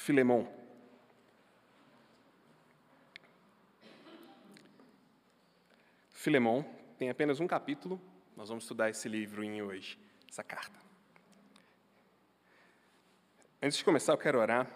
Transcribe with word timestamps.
Filemão. 0.00 0.50
Filemão 6.08 6.64
tem 6.98 7.10
apenas 7.10 7.38
um 7.38 7.46
capítulo, 7.46 8.00
nós 8.34 8.48
vamos 8.48 8.64
estudar 8.64 8.88
esse 8.88 9.10
livro 9.10 9.42
hoje, 9.62 9.98
essa 10.26 10.42
carta. 10.42 10.80
Antes 13.62 13.76
de 13.76 13.84
começar, 13.84 14.14
eu 14.14 14.18
quero 14.18 14.38
orar. 14.38 14.66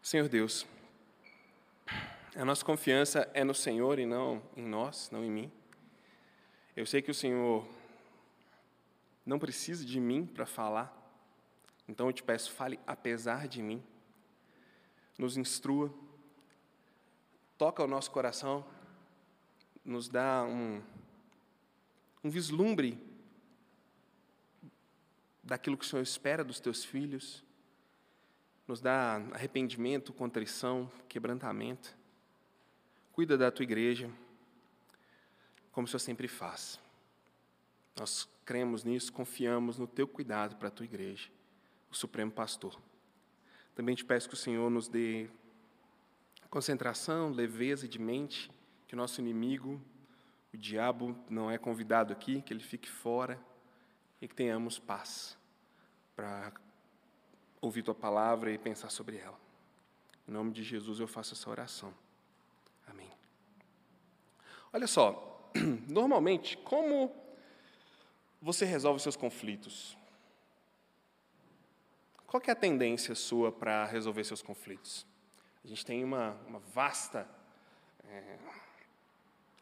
Senhor 0.00 0.28
Deus, 0.28 0.64
a 2.36 2.44
nossa 2.44 2.64
confiança 2.64 3.28
é 3.34 3.42
no 3.42 3.54
Senhor 3.54 3.98
e 3.98 4.06
não 4.06 4.40
em 4.56 4.64
nós, 4.64 5.10
não 5.10 5.24
em 5.24 5.30
mim. 5.30 5.52
Eu 6.76 6.86
sei 6.86 7.02
que 7.02 7.10
o 7.10 7.14
Senhor 7.14 7.68
não 9.26 9.40
precisa 9.40 9.84
de 9.84 9.98
mim 9.98 10.24
para 10.24 10.46
falar, 10.46 10.96
então 11.88 12.06
eu 12.06 12.12
te 12.12 12.22
peço, 12.22 12.52
fale 12.52 12.78
apesar 12.86 13.48
de 13.48 13.60
mim, 13.60 13.82
nos 15.18 15.36
instrua, 15.36 15.92
toca 17.56 17.82
o 17.82 17.86
nosso 17.86 18.10
coração, 18.10 18.64
nos 19.84 20.08
dá 20.08 20.44
um, 20.44 20.82
um 22.22 22.30
vislumbre 22.30 22.98
daquilo 25.42 25.76
que 25.76 25.84
o 25.84 25.88
Senhor 25.88 26.02
espera 26.02 26.42
dos 26.42 26.58
teus 26.58 26.84
filhos, 26.84 27.44
nos 28.66 28.80
dá 28.80 29.16
arrependimento, 29.32 30.12
contrição, 30.12 30.90
quebrantamento. 31.08 31.94
Cuida 33.12 33.36
da 33.36 33.50
tua 33.50 33.62
igreja, 33.62 34.10
como 35.70 35.84
o 35.84 35.88
Senhor 35.88 36.00
sempre 36.00 36.26
faz. 36.26 36.80
Nós 37.96 38.28
cremos 38.44 38.82
nisso, 38.82 39.12
confiamos 39.12 39.78
no 39.78 39.86
teu 39.86 40.08
cuidado 40.08 40.56
para 40.56 40.68
a 40.68 40.70
tua 40.70 40.84
igreja 40.84 41.30
o 41.90 41.94
Supremo 41.94 42.32
Pastor. 42.32 42.76
Também 43.74 43.94
te 43.94 44.04
peço 44.04 44.28
que 44.28 44.34
o 44.34 44.38
Senhor 44.38 44.70
nos 44.70 44.88
dê 44.88 45.28
concentração, 46.48 47.30
leveza 47.30 47.88
de 47.88 47.98
mente, 47.98 48.50
que 48.86 48.94
o 48.94 48.96
nosso 48.96 49.20
inimigo, 49.20 49.80
o 50.52 50.56
diabo, 50.56 51.18
não 51.28 51.50
é 51.50 51.58
convidado 51.58 52.12
aqui, 52.12 52.40
que 52.42 52.52
ele 52.52 52.62
fique 52.62 52.88
fora 52.88 53.40
e 54.22 54.28
que 54.28 54.34
tenhamos 54.34 54.78
paz 54.78 55.36
para 56.14 56.52
ouvir 57.60 57.82
tua 57.82 57.94
palavra 57.94 58.52
e 58.52 58.58
pensar 58.58 58.90
sobre 58.90 59.16
ela. 59.16 59.38
Em 60.28 60.30
nome 60.30 60.52
de 60.52 60.62
Jesus 60.62 61.00
eu 61.00 61.08
faço 61.08 61.34
essa 61.34 61.50
oração. 61.50 61.92
Amém. 62.86 63.10
Olha 64.72 64.86
só, 64.86 65.50
normalmente, 65.88 66.56
como 66.58 67.14
você 68.40 68.64
resolve 68.64 69.00
seus 69.00 69.16
conflitos? 69.16 69.98
Qual 72.34 72.42
é 72.48 72.50
a 72.50 72.56
tendência 72.56 73.14
sua 73.14 73.52
para 73.52 73.84
resolver 73.84 74.24
seus 74.24 74.42
conflitos? 74.42 75.06
A 75.64 75.68
gente 75.68 75.86
tem 75.86 76.02
uma, 76.02 76.36
uma 76.48 76.58
vasta 76.74 77.28
é, 78.10 78.36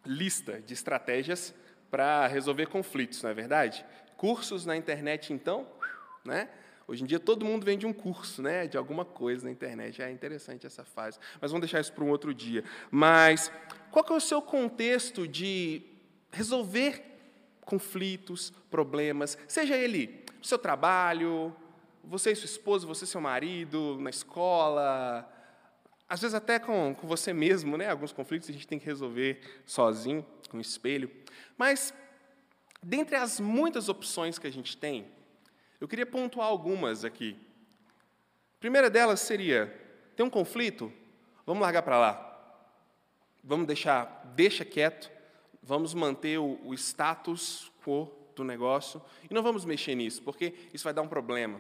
lista 0.07 0.59
de 0.59 0.73
estratégias 0.73 1.55
para 1.91 2.27
resolver 2.27 2.69
conflitos, 2.69 3.23
não 3.23 3.29
é 3.29 3.35
verdade? 3.35 3.85
Cursos 4.17 4.65
na 4.65 4.75
internet, 4.75 5.35
então, 5.35 5.67
né? 6.25 6.49
Hoje 6.89 7.03
em 7.03 7.07
dia 7.07 7.21
todo 7.21 7.45
mundo 7.45 7.63
vende 7.63 7.85
um 7.85 7.93
curso, 7.93 8.41
né, 8.41 8.67
de 8.67 8.79
alguma 8.79 9.05
coisa 9.05 9.45
na 9.45 9.51
internet. 9.51 10.01
É 10.01 10.11
interessante 10.11 10.67
essa 10.67 10.83
fase, 10.83 11.19
mas 11.43 11.51
vamos 11.51 11.67
deixar 11.67 11.79
isso 11.79 11.93
para 11.93 12.05
um 12.05 12.09
outro 12.09 12.33
dia. 12.33 12.65
Mas 12.91 13.53
qual 13.91 14.07
é 14.09 14.13
o 14.15 14.19
seu 14.19 14.41
contexto 14.41 15.29
de 15.29 15.83
resolver 16.31 17.05
conflitos, 17.67 18.51
problemas, 18.71 19.37
seja 19.47 19.77
ele 19.77 20.25
no 20.39 20.45
seu 20.47 20.59
trabalho, 20.59 21.55
você 22.05 22.33
e 22.33 22.37
sua 22.37 22.47
esposa, 22.47 22.87
você 22.87 23.05
e 23.05 23.09
seu 23.09 23.21
marido, 23.21 23.99
na 24.01 24.11
escola, 24.11 25.29
às 26.13 26.21
vezes 26.21 26.35
até 26.35 26.59
com, 26.59 26.95
com 26.95 27.07
você 27.07 27.33
mesmo, 27.33 27.77
né? 27.79 27.89
Alguns 27.89 28.13
conflitos 28.13 28.51
a 28.51 28.53
gente 28.53 28.69
tem 28.69 28.79
que 28.79 28.85
resolver 28.85 29.41
sozinho, 29.65 30.23
com 30.51 30.59
o 30.59 30.61
espelho. 30.61 31.11
Mas, 31.57 31.95
dentre 32.83 33.17
as 33.17 33.41
muitas 33.41 33.89
opções 33.89 34.39
que 34.39 34.47
a 34.47 34.53
gente 34.53 34.77
tem, 34.77 35.07
eu 35.81 35.89
queria 35.89 36.05
pontuar 36.05 36.49
algumas 36.49 37.03
aqui. 37.03 37.35
A 38.57 38.61
primeira 38.61 38.91
delas 38.91 39.21
seria: 39.21 39.75
tem 40.15 40.27
um 40.27 40.29
conflito? 40.29 40.93
Vamos 41.47 41.63
largar 41.63 41.83
para 41.83 41.99
lá. 41.99 42.29
Vamos 43.43 43.67
deixar, 43.67 44.31
deixa 44.37 44.67
quieto, 44.67 45.11
vamos 45.63 45.95
manter 45.95 46.39
o, 46.39 46.61
o 46.63 46.75
status 46.75 47.73
quo 47.83 48.13
do 48.37 48.45
negócio 48.45 49.01
e 49.31 49.33
não 49.33 49.43
vamos 49.43 49.65
mexer 49.65 49.95
nisso, 49.95 50.23
porque 50.23 50.55
isso 50.75 50.85
vai 50.85 50.93
dar 50.93 51.01
um 51.01 51.09
problema. 51.09 51.59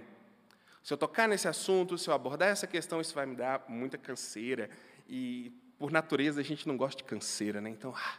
Se 0.83 0.93
eu 0.93 0.97
tocar 0.97 1.29
nesse 1.29 1.47
assunto, 1.47 1.97
se 1.97 2.09
eu 2.09 2.15
abordar 2.15 2.49
essa 2.49 2.67
questão, 2.67 3.01
isso 3.01 3.15
vai 3.15 3.25
me 3.25 3.37
dar 3.37 3.65
muita 3.69 3.97
canseira. 3.97 4.69
E, 5.09 5.53
por 5.79 5.93
natureza, 5.93 6.41
a 6.41 6.45
gente 6.45 6.67
não 6.67 6.77
gosta 6.77 6.97
de 6.97 7.05
canseira, 7.05 7.61
né? 7.61 7.71
Então, 7.71 7.95
ah, 7.97 8.19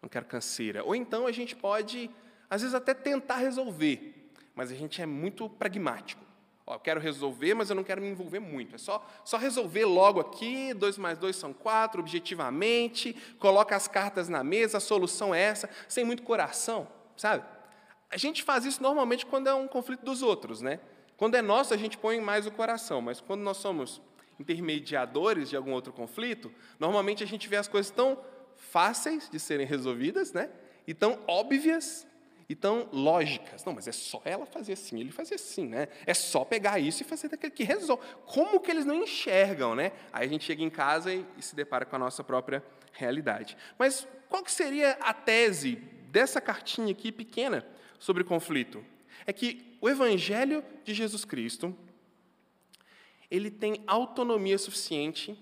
não 0.00 0.08
quero 0.08 0.24
canseira. 0.26 0.84
Ou 0.84 0.94
então 0.94 1.26
a 1.26 1.32
gente 1.32 1.56
pode, 1.56 2.10
às 2.48 2.62
vezes, 2.62 2.74
até 2.74 2.94
tentar 2.94 3.36
resolver, 3.36 4.30
mas 4.54 4.70
a 4.70 4.74
gente 4.74 5.02
é 5.02 5.06
muito 5.06 5.48
pragmático. 5.48 6.24
Ó, 6.66 6.74
eu 6.74 6.80
quero 6.80 7.00
resolver, 7.00 7.54
mas 7.54 7.68
eu 7.68 7.74
não 7.74 7.82
quero 7.82 8.00
me 8.00 8.08
envolver 8.08 8.38
muito. 8.38 8.76
É 8.76 8.78
só, 8.78 9.04
só 9.24 9.36
resolver 9.36 9.84
logo 9.84 10.20
aqui, 10.20 10.72
dois 10.72 10.96
mais 10.96 11.18
dois 11.18 11.34
são 11.34 11.52
quatro, 11.52 12.00
objetivamente, 12.00 13.12
coloca 13.40 13.74
as 13.74 13.88
cartas 13.88 14.28
na 14.28 14.44
mesa, 14.44 14.78
a 14.78 14.80
solução 14.80 15.34
é 15.34 15.40
essa, 15.40 15.68
sem 15.88 16.04
muito 16.04 16.22
coração, 16.22 16.86
sabe? 17.16 17.44
A 18.08 18.16
gente 18.16 18.44
faz 18.44 18.64
isso 18.64 18.80
normalmente 18.80 19.26
quando 19.26 19.48
é 19.48 19.54
um 19.54 19.66
conflito 19.66 20.04
dos 20.04 20.22
outros, 20.22 20.60
né? 20.60 20.78
Quando 21.20 21.34
é 21.34 21.42
nosso, 21.42 21.74
a 21.74 21.76
gente 21.76 21.98
põe 21.98 22.18
mais 22.18 22.46
o 22.46 22.50
coração, 22.50 23.02
mas 23.02 23.20
quando 23.20 23.42
nós 23.42 23.58
somos 23.58 24.00
intermediadores 24.38 25.50
de 25.50 25.54
algum 25.54 25.72
outro 25.72 25.92
conflito, 25.92 26.50
normalmente 26.78 27.22
a 27.22 27.26
gente 27.26 27.46
vê 27.46 27.56
as 27.56 27.68
coisas 27.68 27.92
tão 27.92 28.18
fáceis 28.56 29.28
de 29.28 29.38
serem 29.38 29.66
resolvidas, 29.66 30.32
né? 30.32 30.48
E 30.86 30.94
tão 30.94 31.18
óbvias 31.28 32.06
e 32.48 32.54
tão 32.54 32.88
lógicas. 32.90 33.62
Não, 33.66 33.74
mas 33.74 33.86
é 33.86 33.92
só 33.92 34.22
ela 34.24 34.46
fazer 34.46 34.72
assim, 34.72 34.98
ele 34.98 35.12
fazer 35.12 35.34
assim, 35.34 35.66
né? 35.66 35.88
É 36.06 36.14
só 36.14 36.42
pegar 36.42 36.78
isso 36.78 37.02
e 37.02 37.04
fazer 37.04 37.28
daquele 37.28 37.52
que 37.52 37.64
resolve. 37.64 38.02
Como 38.24 38.58
que 38.58 38.70
eles 38.70 38.86
não 38.86 39.02
enxergam, 39.02 39.74
né? 39.74 39.92
Aí 40.10 40.26
a 40.26 40.30
gente 40.30 40.46
chega 40.46 40.62
em 40.62 40.70
casa 40.70 41.12
e, 41.12 41.26
e 41.36 41.42
se 41.42 41.54
depara 41.54 41.84
com 41.84 41.96
a 41.96 41.98
nossa 41.98 42.24
própria 42.24 42.64
realidade. 42.94 43.58
Mas 43.78 44.08
qual 44.26 44.42
que 44.42 44.50
seria 44.50 44.92
a 44.92 45.12
tese 45.12 45.76
dessa 46.10 46.40
cartinha 46.40 46.92
aqui 46.92 47.12
pequena 47.12 47.62
sobre 47.98 48.24
conflito? 48.24 48.82
É 49.30 49.32
que 49.32 49.76
o 49.80 49.88
Evangelho 49.88 50.60
de 50.82 50.92
Jesus 50.92 51.24
Cristo, 51.24 51.72
ele 53.30 53.48
tem 53.48 53.80
autonomia 53.86 54.58
suficiente 54.58 55.38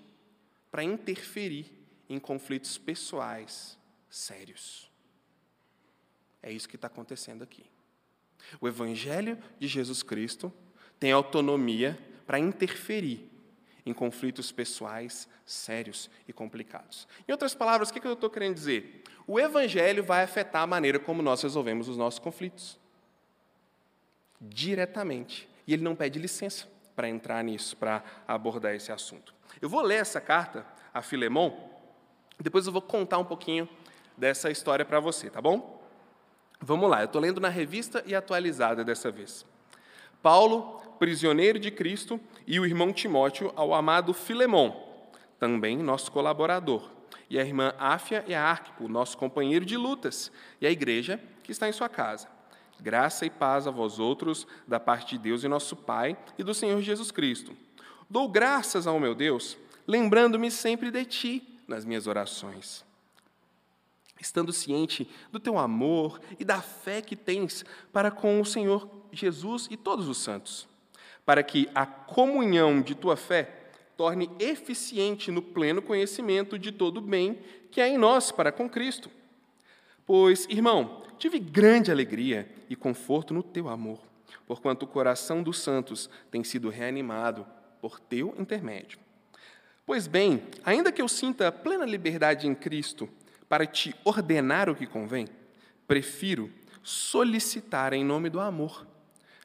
para 0.69 0.83
interferir 0.83 1.73
em 2.07 2.19
conflitos 2.19 2.77
pessoais 2.77 3.79
sérios. 4.07 4.91
É 6.43 6.51
isso 6.51 6.69
que 6.69 6.75
está 6.75 6.85
acontecendo 6.85 7.43
aqui. 7.43 7.65
O 8.61 8.67
Evangelho 8.67 9.39
de 9.57 9.67
Jesus 9.67 10.03
Cristo 10.03 10.53
tem 10.99 11.11
autonomia 11.11 11.97
para 12.27 12.37
interferir 12.37 13.27
em 13.83 13.91
conflitos 13.91 14.51
pessoais 14.51 15.27
sérios 15.47 16.11
e 16.27 16.31
complicados. 16.31 17.07
Em 17.27 17.31
outras 17.31 17.55
palavras, 17.55 17.89
o 17.89 17.93
que 17.93 18.05
eu 18.05 18.13
estou 18.13 18.29
querendo 18.29 18.53
dizer? 18.53 19.01
O 19.25 19.39
Evangelho 19.39 20.03
vai 20.03 20.21
afetar 20.21 20.61
a 20.61 20.67
maneira 20.67 20.99
como 20.99 21.23
nós 21.23 21.41
resolvemos 21.41 21.89
os 21.89 21.97
nossos 21.97 22.19
conflitos 22.19 22.77
diretamente. 24.39 25.49
E 25.67 25.73
ele 25.73 25.83
não 25.83 25.95
pede 25.95 26.19
licença 26.19 26.67
para 26.95 27.07
entrar 27.07 27.43
nisso, 27.43 27.77
para 27.77 28.03
abordar 28.27 28.75
esse 28.75 28.91
assunto. 28.91 29.33
Eu 29.61 29.69
vou 29.69 29.81
ler 29.81 30.01
essa 30.01 30.19
carta 30.19 30.65
a 30.93 31.01
Filemon, 31.01 31.51
depois 32.39 32.65
eu 32.65 32.71
vou 32.71 32.81
contar 32.81 33.17
um 33.17 33.25
pouquinho 33.25 33.67
dessa 34.17 34.49
história 34.49 34.85
para 34.85 34.99
você, 34.99 35.29
tá 35.29 35.41
bom? 35.41 35.81
Vamos 36.61 36.89
lá, 36.89 37.01
eu 37.01 37.05
estou 37.05 37.21
lendo 37.21 37.39
na 37.39 37.49
revista 37.49 38.03
e 38.05 38.13
atualizada 38.13 38.83
dessa 38.83 39.11
vez. 39.11 39.45
Paulo, 40.21 40.81
prisioneiro 40.99 41.57
de 41.57 41.71
Cristo, 41.71 42.19
e 42.45 42.59
o 42.59 42.65
irmão 42.65 42.91
Timóteo 42.91 43.53
ao 43.55 43.73
amado 43.73 44.13
Filemon, 44.13 44.71
também 45.39 45.77
nosso 45.77 46.11
colaborador, 46.11 46.91
e 47.29 47.39
a 47.39 47.43
irmã 47.43 47.73
Áfia 47.77 48.25
e 48.27 48.33
a 48.33 48.43
Arquipo, 48.43 48.89
nosso 48.89 49.17
companheiro 49.17 49.65
de 49.65 49.77
lutas, 49.77 50.31
e 50.59 50.67
a 50.67 50.71
igreja 50.71 51.19
que 51.43 51.51
está 51.51 51.69
em 51.69 51.71
sua 51.71 51.87
casa. 51.87 52.27
Graça 52.81 53.25
e 53.25 53.29
paz 53.29 53.67
a 53.67 53.71
vós 53.71 53.99
outros, 53.99 54.47
da 54.67 54.79
parte 54.79 55.17
de 55.17 55.23
Deus 55.23 55.43
e 55.43 55.47
nosso 55.47 55.75
Pai 55.75 56.17
e 56.37 56.43
do 56.43 56.53
Senhor 56.53 56.81
Jesus 56.81 57.11
Cristo. 57.11 57.55
Dou 58.09 58.27
graças 58.27 58.87
ao 58.87 58.99
meu 58.99 59.13
Deus, 59.13 59.57
lembrando-me 59.85 60.49
sempre 60.49 60.89
de 60.89 61.05
ti 61.05 61.59
nas 61.67 61.85
minhas 61.85 62.07
orações. 62.07 62.85
Estando 64.19 64.51
ciente 64.51 65.09
do 65.31 65.39
teu 65.39 65.57
amor 65.57 66.19
e 66.39 66.43
da 66.43 66.61
fé 66.61 67.01
que 67.01 67.15
tens 67.15 67.63
para 67.93 68.09
com 68.09 68.41
o 68.41 68.45
Senhor 68.45 68.89
Jesus 69.11 69.67
e 69.69 69.77
todos 69.77 70.07
os 70.07 70.17
santos, 70.17 70.67
para 71.25 71.43
que 71.43 71.69
a 71.73 71.85
comunhão 71.85 72.81
de 72.81 72.95
tua 72.95 73.15
fé 73.15 73.71
torne 73.95 74.29
eficiente 74.39 75.29
no 75.29 75.41
pleno 75.41 75.81
conhecimento 75.81 76.57
de 76.57 76.71
todo 76.71 76.97
o 76.97 77.01
bem 77.01 77.37
que 77.69 77.81
há 77.81 77.87
em 77.87 77.97
nós 77.97 78.31
para 78.31 78.51
com 78.51 78.69
Cristo. 78.69 79.09
Pois, 80.09 80.47
irmão, 80.49 81.03
tive 81.19 81.37
grande 81.37 81.91
alegria 81.91 82.49
e 82.67 82.75
conforto 82.75 83.31
no 83.31 83.43
teu 83.43 83.69
amor, 83.69 83.99
porquanto 84.47 84.81
o 84.81 84.87
coração 84.87 85.43
dos 85.43 85.59
santos 85.59 86.09
tem 86.31 86.43
sido 86.43 86.67
reanimado 86.69 87.45
por 87.79 87.99
teu 87.99 88.33
intermédio. 88.39 88.97
Pois 89.85 90.07
bem, 90.07 90.41
ainda 90.65 90.91
que 90.91 90.99
eu 90.99 91.07
sinta 91.07 91.51
plena 91.51 91.85
liberdade 91.85 92.47
em 92.47 92.55
Cristo 92.55 93.07
para 93.47 93.67
te 93.67 93.95
ordenar 94.03 94.67
o 94.67 94.75
que 94.75 94.87
convém, 94.87 95.27
prefiro 95.87 96.51
solicitar 96.81 97.93
em 97.93 98.03
nome 98.03 98.31
do 98.31 98.39
amor, 98.39 98.87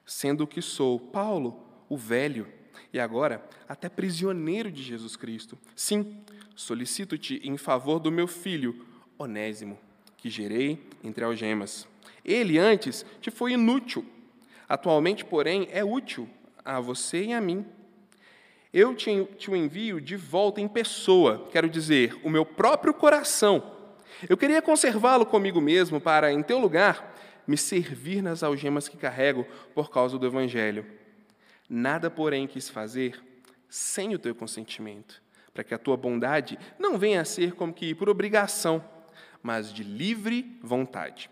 sendo 0.06 0.46
que 0.46 0.62
sou 0.62 0.98
Paulo, 0.98 1.62
o 1.90 1.96
velho, 1.98 2.50
e 2.90 2.98
agora 2.98 3.46
até 3.68 3.90
prisioneiro 3.90 4.72
de 4.72 4.82
Jesus 4.82 5.14
Cristo. 5.14 5.58
Sim, 5.76 6.24
solicito-te 6.56 7.38
em 7.44 7.58
favor 7.58 7.98
do 7.98 8.10
meu 8.10 8.26
filho, 8.26 8.82
Onésimo, 9.18 9.78
que 10.24 10.30
gerei 10.30 10.78
entre 11.02 11.22
algemas. 11.22 11.86
Ele 12.24 12.56
antes 12.56 13.04
te 13.20 13.30
foi 13.30 13.52
inútil, 13.52 14.06
atualmente, 14.66 15.22
porém, 15.22 15.68
é 15.70 15.84
útil 15.84 16.26
a 16.64 16.80
você 16.80 17.24
e 17.24 17.32
a 17.34 17.42
mim. 17.42 17.62
Eu 18.72 18.94
te, 18.94 19.22
te 19.36 19.50
o 19.50 19.54
envio 19.54 20.00
de 20.00 20.16
volta 20.16 20.62
em 20.62 20.66
pessoa, 20.66 21.46
quero 21.52 21.68
dizer, 21.68 22.18
o 22.24 22.30
meu 22.30 22.46
próprio 22.46 22.94
coração. 22.94 23.70
Eu 24.26 24.34
queria 24.34 24.62
conservá-lo 24.62 25.26
comigo 25.26 25.60
mesmo 25.60 26.00
para, 26.00 26.32
em 26.32 26.42
teu 26.42 26.58
lugar, 26.58 27.14
me 27.46 27.58
servir 27.58 28.22
nas 28.22 28.42
algemas 28.42 28.88
que 28.88 28.96
carrego 28.96 29.46
por 29.74 29.90
causa 29.90 30.18
do 30.18 30.26
Evangelho. 30.26 30.86
Nada, 31.68 32.10
porém, 32.10 32.46
quis 32.46 32.66
fazer 32.70 33.22
sem 33.68 34.14
o 34.14 34.18
teu 34.18 34.34
consentimento, 34.34 35.22
para 35.52 35.62
que 35.62 35.74
a 35.74 35.78
tua 35.78 35.98
bondade 35.98 36.58
não 36.78 36.96
venha 36.96 37.20
a 37.20 37.26
ser 37.26 37.52
como 37.52 37.74
que 37.74 37.94
por 37.94 38.08
obrigação, 38.08 38.82
mas 39.44 39.70
de 39.70 39.84
livre 39.84 40.58
vontade. 40.62 41.30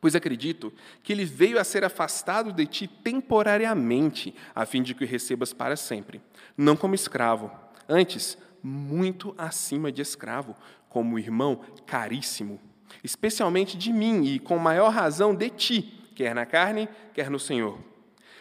Pois 0.00 0.14
acredito 0.14 0.72
que 1.02 1.12
ele 1.12 1.24
veio 1.24 1.58
a 1.58 1.64
ser 1.64 1.82
afastado 1.82 2.52
de 2.52 2.64
ti 2.64 2.86
temporariamente, 2.86 4.32
a 4.54 4.64
fim 4.64 4.80
de 4.80 4.94
que 4.94 5.04
o 5.04 5.06
recebas 5.06 5.52
para 5.52 5.76
sempre, 5.76 6.22
não 6.56 6.76
como 6.76 6.94
escravo, 6.94 7.50
antes, 7.88 8.38
muito 8.62 9.34
acima 9.36 9.90
de 9.90 10.00
escravo, 10.00 10.54
como 10.88 11.18
irmão 11.18 11.60
caríssimo, 11.84 12.60
especialmente 13.02 13.76
de 13.76 13.92
mim 13.92 14.24
e 14.24 14.38
com 14.38 14.56
maior 14.56 14.90
razão 14.90 15.34
de 15.34 15.50
ti, 15.50 15.82
quer 16.14 16.36
na 16.36 16.46
carne, 16.46 16.88
quer 17.12 17.28
no 17.28 17.40
Senhor. 17.40 17.80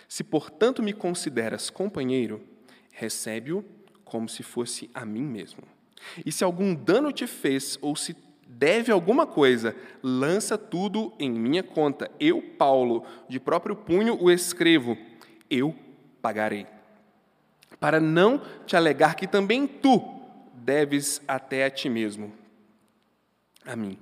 Se, 0.07 0.23
portanto, 0.23 0.83
me 0.83 0.93
consideras 0.93 1.71
companheiro, 1.71 2.41
recebe-o 2.91 3.65
como 4.05 4.29
se 4.29 4.43
fosse 4.43 4.89
a 4.93 5.03
mim 5.03 5.23
mesmo. 5.23 5.63
E 6.23 6.31
se 6.31 6.43
algum 6.43 6.75
dano 6.75 7.11
te 7.11 7.25
fez 7.25 7.77
ou 7.81 7.95
se 7.95 8.15
deve 8.47 8.91
alguma 8.91 9.27
coisa, 9.27 9.75
lança 10.01 10.57
tudo 10.57 11.13
em 11.19 11.29
minha 11.29 11.61
conta. 11.61 12.09
Eu, 12.19 12.41
Paulo, 12.41 13.05
de 13.29 13.39
próprio 13.39 13.75
punho 13.75 14.17
o 14.21 14.31
escrevo, 14.31 14.97
eu 15.49 15.75
pagarei. 16.21 16.65
Para 17.79 17.99
não 17.99 18.41
te 18.65 18.75
alegar 18.75 19.15
que 19.15 19.27
também 19.27 19.67
tu 19.67 20.01
deves 20.53 21.21
até 21.27 21.65
a 21.65 21.69
ti 21.69 21.89
mesmo, 21.89 22.33
a 23.65 23.75
mim. 23.75 23.97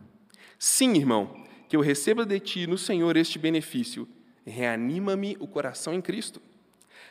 Sim, 0.57 0.93
irmão, 0.95 1.43
que 1.67 1.75
eu 1.75 1.81
receba 1.81 2.25
de 2.25 2.39
ti 2.39 2.65
no 2.65 2.77
Senhor 2.77 3.17
este 3.17 3.37
benefício, 3.37 4.07
reanima-me 4.45 5.35
o 5.39 5.47
coração 5.47 5.93
em 5.93 6.01
Cristo. 6.01 6.41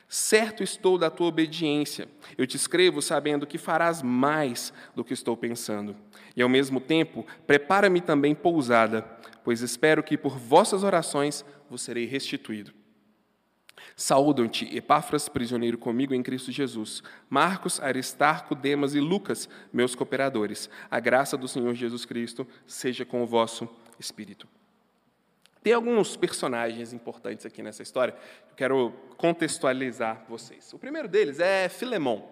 Certo 0.08 0.62
estou 0.62 0.98
da 0.98 1.10
tua 1.10 1.26
obediência. 1.26 2.08
Eu 2.36 2.46
te 2.46 2.56
escrevo 2.56 3.00
sabendo 3.00 3.46
que 3.46 3.58
farás 3.58 4.02
mais 4.02 4.72
do 4.94 5.04
que 5.04 5.14
estou 5.14 5.36
pensando. 5.36 5.96
E 6.36 6.42
ao 6.42 6.48
mesmo 6.48 6.80
tempo, 6.80 7.26
prepara-me 7.46 8.00
também 8.00 8.34
pousada, 8.34 9.02
pois 9.42 9.60
espero 9.60 10.02
que 10.02 10.16
por 10.16 10.38
vossas 10.38 10.82
orações 10.82 11.44
vos 11.68 11.82
serei 11.82 12.06
restituído. 12.06 12.72
Saúdam-te, 13.96 14.76
Epáfras, 14.76 15.28
prisioneiro 15.28 15.78
comigo 15.78 16.14
em 16.14 16.22
Cristo 16.22 16.50
Jesus, 16.50 17.02
Marcos, 17.30 17.80
Aristarco, 17.80 18.54
Demas 18.54 18.94
e 18.94 19.00
Lucas, 19.00 19.48
meus 19.72 19.94
cooperadores. 19.94 20.68
A 20.90 20.98
graça 20.98 21.36
do 21.36 21.46
Senhor 21.46 21.74
Jesus 21.74 22.04
Cristo 22.04 22.46
seja 22.66 23.04
com 23.04 23.22
o 23.22 23.26
vosso 23.26 23.68
espírito. 23.98 24.48
Tem 25.64 25.72
alguns 25.72 26.14
personagens 26.14 26.92
importantes 26.92 27.46
aqui 27.46 27.62
nessa 27.62 27.82
história 27.82 28.14
eu 28.50 28.54
quero 28.54 28.92
contextualizar 29.16 30.22
vocês. 30.28 30.70
O 30.74 30.78
primeiro 30.78 31.08
deles 31.08 31.40
é 31.40 31.70
Filemão. 31.70 32.28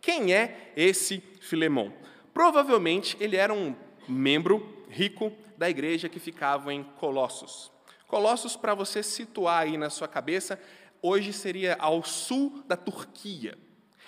Quem 0.00 0.32
é 0.32 0.70
esse 0.76 1.18
Filemão? 1.40 1.92
Provavelmente 2.32 3.16
ele 3.18 3.34
era 3.34 3.52
um 3.52 3.74
membro 4.08 4.84
rico 4.88 5.32
da 5.58 5.68
igreja 5.68 6.08
que 6.08 6.20
ficava 6.20 6.72
em 6.72 6.84
Colossos. 6.84 7.72
Colossos, 8.06 8.56
para 8.56 8.72
você 8.72 9.02
situar 9.02 9.62
aí 9.62 9.76
na 9.76 9.90
sua 9.90 10.06
cabeça, 10.06 10.56
hoje 11.02 11.32
seria 11.32 11.74
ao 11.80 12.04
sul 12.04 12.62
da 12.68 12.76
Turquia. 12.76 13.58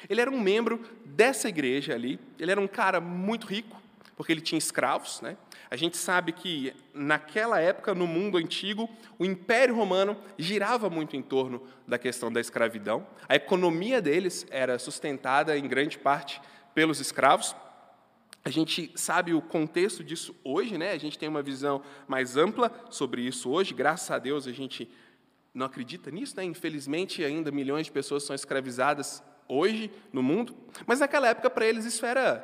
Ele 0.09 0.21
era 0.21 0.31
um 0.31 0.41
membro 0.41 0.89
dessa 1.05 1.49
igreja 1.49 1.97
ali, 1.97 2.21
ele 2.39 2.53
era 2.53 2.61
um 2.61 2.69
cara 2.69 3.01
muito 3.01 3.45
rico, 3.45 3.83
porque 4.19 4.33
ele 4.33 4.41
tinha 4.41 4.59
escravos. 4.59 5.21
Né? 5.21 5.37
A 5.71 5.77
gente 5.77 5.97
sabe 5.97 6.33
que, 6.33 6.75
naquela 6.93 7.61
época, 7.61 7.95
no 7.95 8.05
mundo 8.05 8.37
antigo, 8.37 8.91
o 9.17 9.25
Império 9.25 9.77
Romano 9.77 10.17
girava 10.37 10.91
muito 10.91 11.17
em 11.17 11.23
torno 11.23 11.63
da 11.87 11.97
questão 11.97 12.31
da 12.31 12.41
escravidão. 12.41 13.07
A 13.29 13.37
economia 13.37 14.03
deles 14.03 14.45
era 14.51 14.77
sustentada, 14.77 15.57
em 15.57 15.69
grande 15.69 15.97
parte, 15.97 16.43
pelos 16.75 16.99
escravos. 16.99 17.55
A 18.45 18.51
gente 18.51 18.91
sabe 18.97 19.33
o 19.33 19.41
contexto 19.41 20.03
disso 20.03 20.35
hoje, 20.43 20.77
né? 20.77 20.91
a 20.91 20.99
gente 20.99 21.17
tem 21.17 21.29
uma 21.29 21.43
visão 21.43 21.81
mais 22.09 22.37
ampla 22.37 22.73
sobre 22.91 23.23
isso 23.23 23.49
hoje. 23.49 23.73
Graças 23.73 24.11
a 24.11 24.19
Deus, 24.19 24.49
a 24.49 24.53
gente 24.53 24.91
não 25.55 25.67
acredita 25.67 26.11
nisso. 26.11 26.37
Né? 26.37 26.43
Infelizmente, 26.43 27.23
ainda 27.23 27.53
milhões 27.53 27.87
de 27.87 27.93
pessoas 27.93 28.25
são 28.25 28.35
escravizadas 28.35 29.23
hoje 29.47 29.93
no 30.13 30.25
mundo. 30.25 30.57
Mas, 30.89 30.99
naquela 30.99 31.29
época, 31.29 31.49
para 31.49 31.67
eles, 31.67 31.85
isso 31.85 32.05
era 32.05 32.41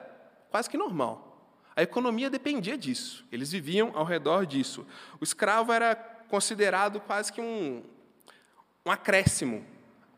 quase 0.52 0.70
que 0.70 0.76
normal. 0.76 1.33
A 1.76 1.82
economia 1.82 2.30
dependia 2.30 2.78
disso, 2.78 3.24
eles 3.32 3.50
viviam 3.50 3.90
ao 3.94 4.04
redor 4.04 4.46
disso. 4.46 4.86
O 5.20 5.24
escravo 5.24 5.72
era 5.72 5.96
considerado 6.28 7.00
quase 7.00 7.32
que 7.32 7.40
um, 7.40 7.82
um 8.86 8.90
acréscimo 8.90 9.64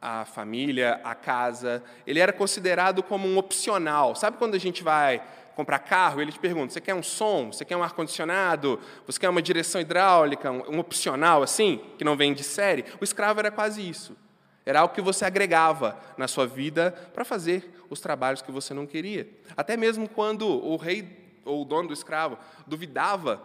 à 0.00 0.24
família, 0.24 1.00
à 1.02 1.14
casa. 1.14 1.82
Ele 2.06 2.20
era 2.20 2.32
considerado 2.32 3.02
como 3.02 3.26
um 3.26 3.38
opcional. 3.38 4.14
Sabe 4.14 4.36
quando 4.36 4.54
a 4.54 4.58
gente 4.58 4.82
vai 4.82 5.22
comprar 5.54 5.78
carro, 5.78 6.20
ele 6.20 6.30
te 6.30 6.38
pergunta: 6.38 6.72
você 6.72 6.80
quer 6.80 6.94
um 6.94 7.02
som? 7.02 7.50
Você 7.50 7.64
quer 7.64 7.76
um 7.76 7.82
ar-condicionado? 7.82 8.78
Você 9.06 9.18
quer 9.18 9.30
uma 9.30 9.42
direção 9.42 9.80
hidráulica? 9.80 10.50
Um 10.50 10.78
opcional 10.78 11.42
assim, 11.42 11.80
que 11.96 12.04
não 12.04 12.16
vem 12.16 12.34
de 12.34 12.44
série? 12.44 12.84
O 13.00 13.04
escravo 13.04 13.40
era 13.40 13.50
quase 13.50 13.86
isso. 13.86 14.14
Era 14.64 14.80
algo 14.80 14.94
que 14.94 15.00
você 15.00 15.24
agregava 15.24 15.98
na 16.18 16.26
sua 16.26 16.46
vida 16.46 16.90
para 17.14 17.24
fazer 17.24 17.72
os 17.88 18.00
trabalhos 18.00 18.42
que 18.42 18.50
você 18.50 18.74
não 18.74 18.84
queria. 18.84 19.28
Até 19.56 19.76
mesmo 19.76 20.08
quando 20.08 20.46
o 20.46 20.76
rei 20.76 21.25
ou 21.46 21.62
o 21.62 21.64
dono 21.64 21.88
do 21.88 21.94
escravo 21.94 22.36
duvidava 22.66 23.42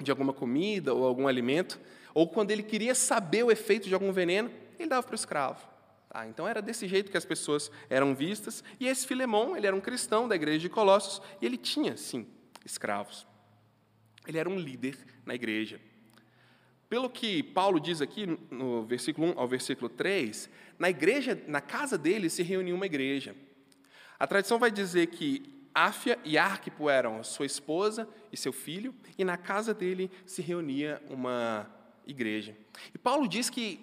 de 0.00 0.10
alguma 0.10 0.32
comida 0.32 0.94
ou 0.94 1.04
algum 1.04 1.28
alimento, 1.28 1.78
ou 2.14 2.28
quando 2.28 2.50
ele 2.50 2.62
queria 2.62 2.94
saber 2.94 3.44
o 3.44 3.50
efeito 3.50 3.88
de 3.88 3.94
algum 3.94 4.12
veneno, 4.12 4.50
ele 4.78 4.88
dava 4.88 5.02
para 5.02 5.12
o 5.12 5.16
escravo. 5.16 5.68
Tá? 6.08 6.26
Então 6.26 6.48
era 6.48 6.60
desse 6.60 6.88
jeito 6.88 7.10
que 7.10 7.16
as 7.16 7.24
pessoas 7.24 7.70
eram 7.88 8.14
vistas. 8.14 8.64
E 8.80 8.88
esse 8.88 9.06
Filemão, 9.06 9.56
ele 9.56 9.66
era 9.66 9.76
um 9.76 9.80
cristão 9.80 10.26
da 10.26 10.34
igreja 10.34 10.58
de 10.58 10.68
Colossos 10.68 11.20
e 11.40 11.46
ele 11.46 11.56
tinha, 11.56 11.96
sim, 11.96 12.26
escravos. 12.64 13.26
Ele 14.26 14.38
era 14.38 14.48
um 14.48 14.58
líder 14.58 14.96
na 15.24 15.34
igreja. 15.34 15.80
Pelo 16.88 17.08
que 17.08 17.42
Paulo 17.42 17.78
diz 17.78 18.00
aqui 18.00 18.26
no 18.50 18.84
versículo 18.84 19.28
1 19.28 19.38
ao 19.38 19.46
versículo 19.46 19.88
3, 19.88 20.50
na 20.76 20.90
igreja, 20.90 21.40
na 21.46 21.60
casa 21.60 21.96
dele 21.96 22.28
se 22.28 22.42
reuniu 22.42 22.74
uma 22.74 22.86
igreja. 22.86 23.36
A 24.18 24.26
tradição 24.26 24.58
vai 24.58 24.70
dizer 24.70 25.06
que 25.06 25.59
Áfia 25.74 26.18
e 26.24 26.36
Arquipo 26.36 26.90
eram 26.90 27.22
sua 27.22 27.46
esposa 27.46 28.08
e 28.32 28.36
seu 28.36 28.52
filho, 28.52 28.94
e 29.16 29.24
na 29.24 29.36
casa 29.36 29.72
dele 29.72 30.10
se 30.26 30.42
reunia 30.42 31.02
uma 31.08 31.68
igreja. 32.06 32.56
E 32.94 32.98
Paulo 32.98 33.28
diz 33.28 33.48
que 33.48 33.80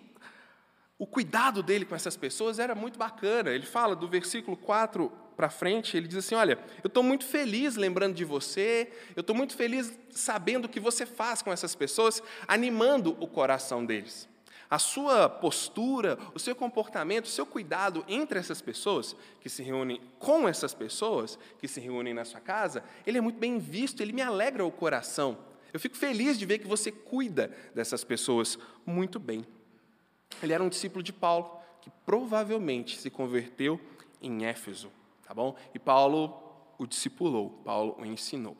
o 0.99 1.05
cuidado 1.05 1.61
dele 1.61 1.85
com 1.85 1.95
essas 1.95 2.17
pessoas 2.17 2.59
era 2.59 2.73
muito 2.73 2.97
bacana. 2.97 3.51
Ele 3.51 3.65
fala 3.65 3.95
do 3.95 4.07
versículo 4.07 4.57
4 4.57 5.11
para 5.35 5.49
frente, 5.49 5.95
ele 5.95 6.07
diz 6.07 6.17
assim: 6.17 6.35
Olha, 6.35 6.59
eu 6.83 6.87
estou 6.87 7.03
muito 7.03 7.25
feliz 7.25 7.75
lembrando 7.75 8.15
de 8.15 8.25
você, 8.25 8.91
eu 9.15 9.21
estou 9.21 9.35
muito 9.35 9.55
feliz 9.55 9.97
sabendo 10.09 10.65
o 10.65 10.69
que 10.69 10.79
você 10.79 11.05
faz 11.05 11.41
com 11.41 11.53
essas 11.53 11.75
pessoas, 11.75 12.21
animando 12.47 13.15
o 13.19 13.27
coração 13.27 13.85
deles 13.85 14.27
a 14.69 14.77
sua 14.77 15.29
postura, 15.29 16.17
o 16.33 16.39
seu 16.39 16.55
comportamento, 16.55 17.25
o 17.25 17.29
seu 17.29 17.45
cuidado 17.45 18.03
entre 18.07 18.37
essas 18.39 18.61
pessoas 18.61 19.15
que 19.39 19.49
se 19.49 19.63
reúnem, 19.63 20.01
com 20.19 20.47
essas 20.47 20.73
pessoas 20.73 21.39
que 21.59 21.67
se 21.67 21.79
reúnem 21.79 22.13
na 22.13 22.25
sua 22.25 22.39
casa, 22.39 22.83
ele 23.05 23.17
é 23.17 23.21
muito 23.21 23.39
bem 23.39 23.59
visto, 23.59 24.01
ele 24.01 24.13
me 24.13 24.21
alegra 24.21 24.65
o 24.65 24.71
coração. 24.71 25.37
Eu 25.73 25.79
fico 25.79 25.95
feliz 25.95 26.37
de 26.37 26.45
ver 26.45 26.59
que 26.59 26.67
você 26.67 26.91
cuida 26.91 27.55
dessas 27.73 28.03
pessoas 28.03 28.57
muito 28.85 29.19
bem. 29.19 29.45
Ele 30.41 30.53
era 30.53 30.63
um 30.63 30.69
discípulo 30.69 31.03
de 31.03 31.13
Paulo, 31.13 31.59
que 31.81 31.89
provavelmente 32.05 32.97
se 32.97 33.09
converteu 33.09 33.79
em 34.21 34.45
Éfeso, 34.45 34.91
tá 35.25 35.33
bom? 35.33 35.55
E 35.73 35.79
Paulo 35.79 36.43
o 36.77 36.85
discipulou, 36.85 37.49
Paulo 37.63 37.95
o 37.99 38.05
ensinou. 38.05 38.57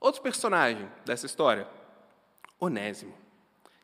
Outro 0.00 0.22
personagem 0.22 0.88
dessa 1.04 1.26
história, 1.26 1.68
Onésimo. 2.60 3.25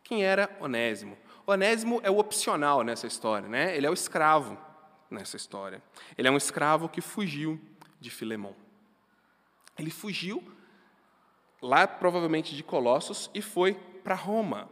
Quem 0.05 0.25
era 0.25 0.55
Onésimo? 0.61 1.17
Onésimo 1.47 2.01
é 2.03 2.11
o 2.11 2.19
opcional 2.19 2.83
nessa 2.83 3.07
história, 3.07 3.49
né? 3.49 3.77
Ele 3.77 3.87
é 3.87 3.91
o 3.91 3.95
escravo 3.95 4.59
nessa 5.11 5.37
história. 5.37 5.83
Ele 6.17 6.29
é 6.29 6.31
um 6.31 6.37
escravo 6.37 6.89
que 6.89 7.01
fugiu 7.01 7.61
de 8.01 8.11
Filemão. 8.11 8.55
Ele 9.79 9.91
fugiu 9.91 10.43
lá 11.61 11.87
provavelmente 11.87 12.55
de 12.55 12.63
Colossos 12.63 13.31
e 13.35 13.41
foi 13.41 13.75
para 14.03 14.15
Roma. 14.15 14.69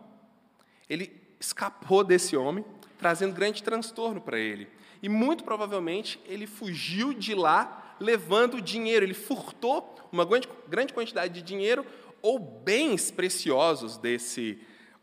Ele 0.88 1.20
escapou 1.38 2.02
desse 2.04 2.36
homem, 2.36 2.64
trazendo 2.98 3.34
grande 3.34 3.62
transtorno 3.62 4.20
para 4.20 4.38
ele. 4.38 4.68
E 5.02 5.08
muito 5.08 5.44
provavelmente 5.44 6.20
ele 6.26 6.46
fugiu 6.46 7.14
de 7.14 7.34
lá 7.34 7.96
levando 7.98 8.60
dinheiro. 8.60 9.04
Ele 9.04 9.14
furtou 9.14 9.94
uma 10.12 10.26
grande 10.68 10.92
quantidade 10.92 11.32
de 11.32 11.42
dinheiro 11.42 11.86
ou 12.20 12.38
bens 12.38 13.10
preciosos 13.10 13.96
desse 13.96 14.60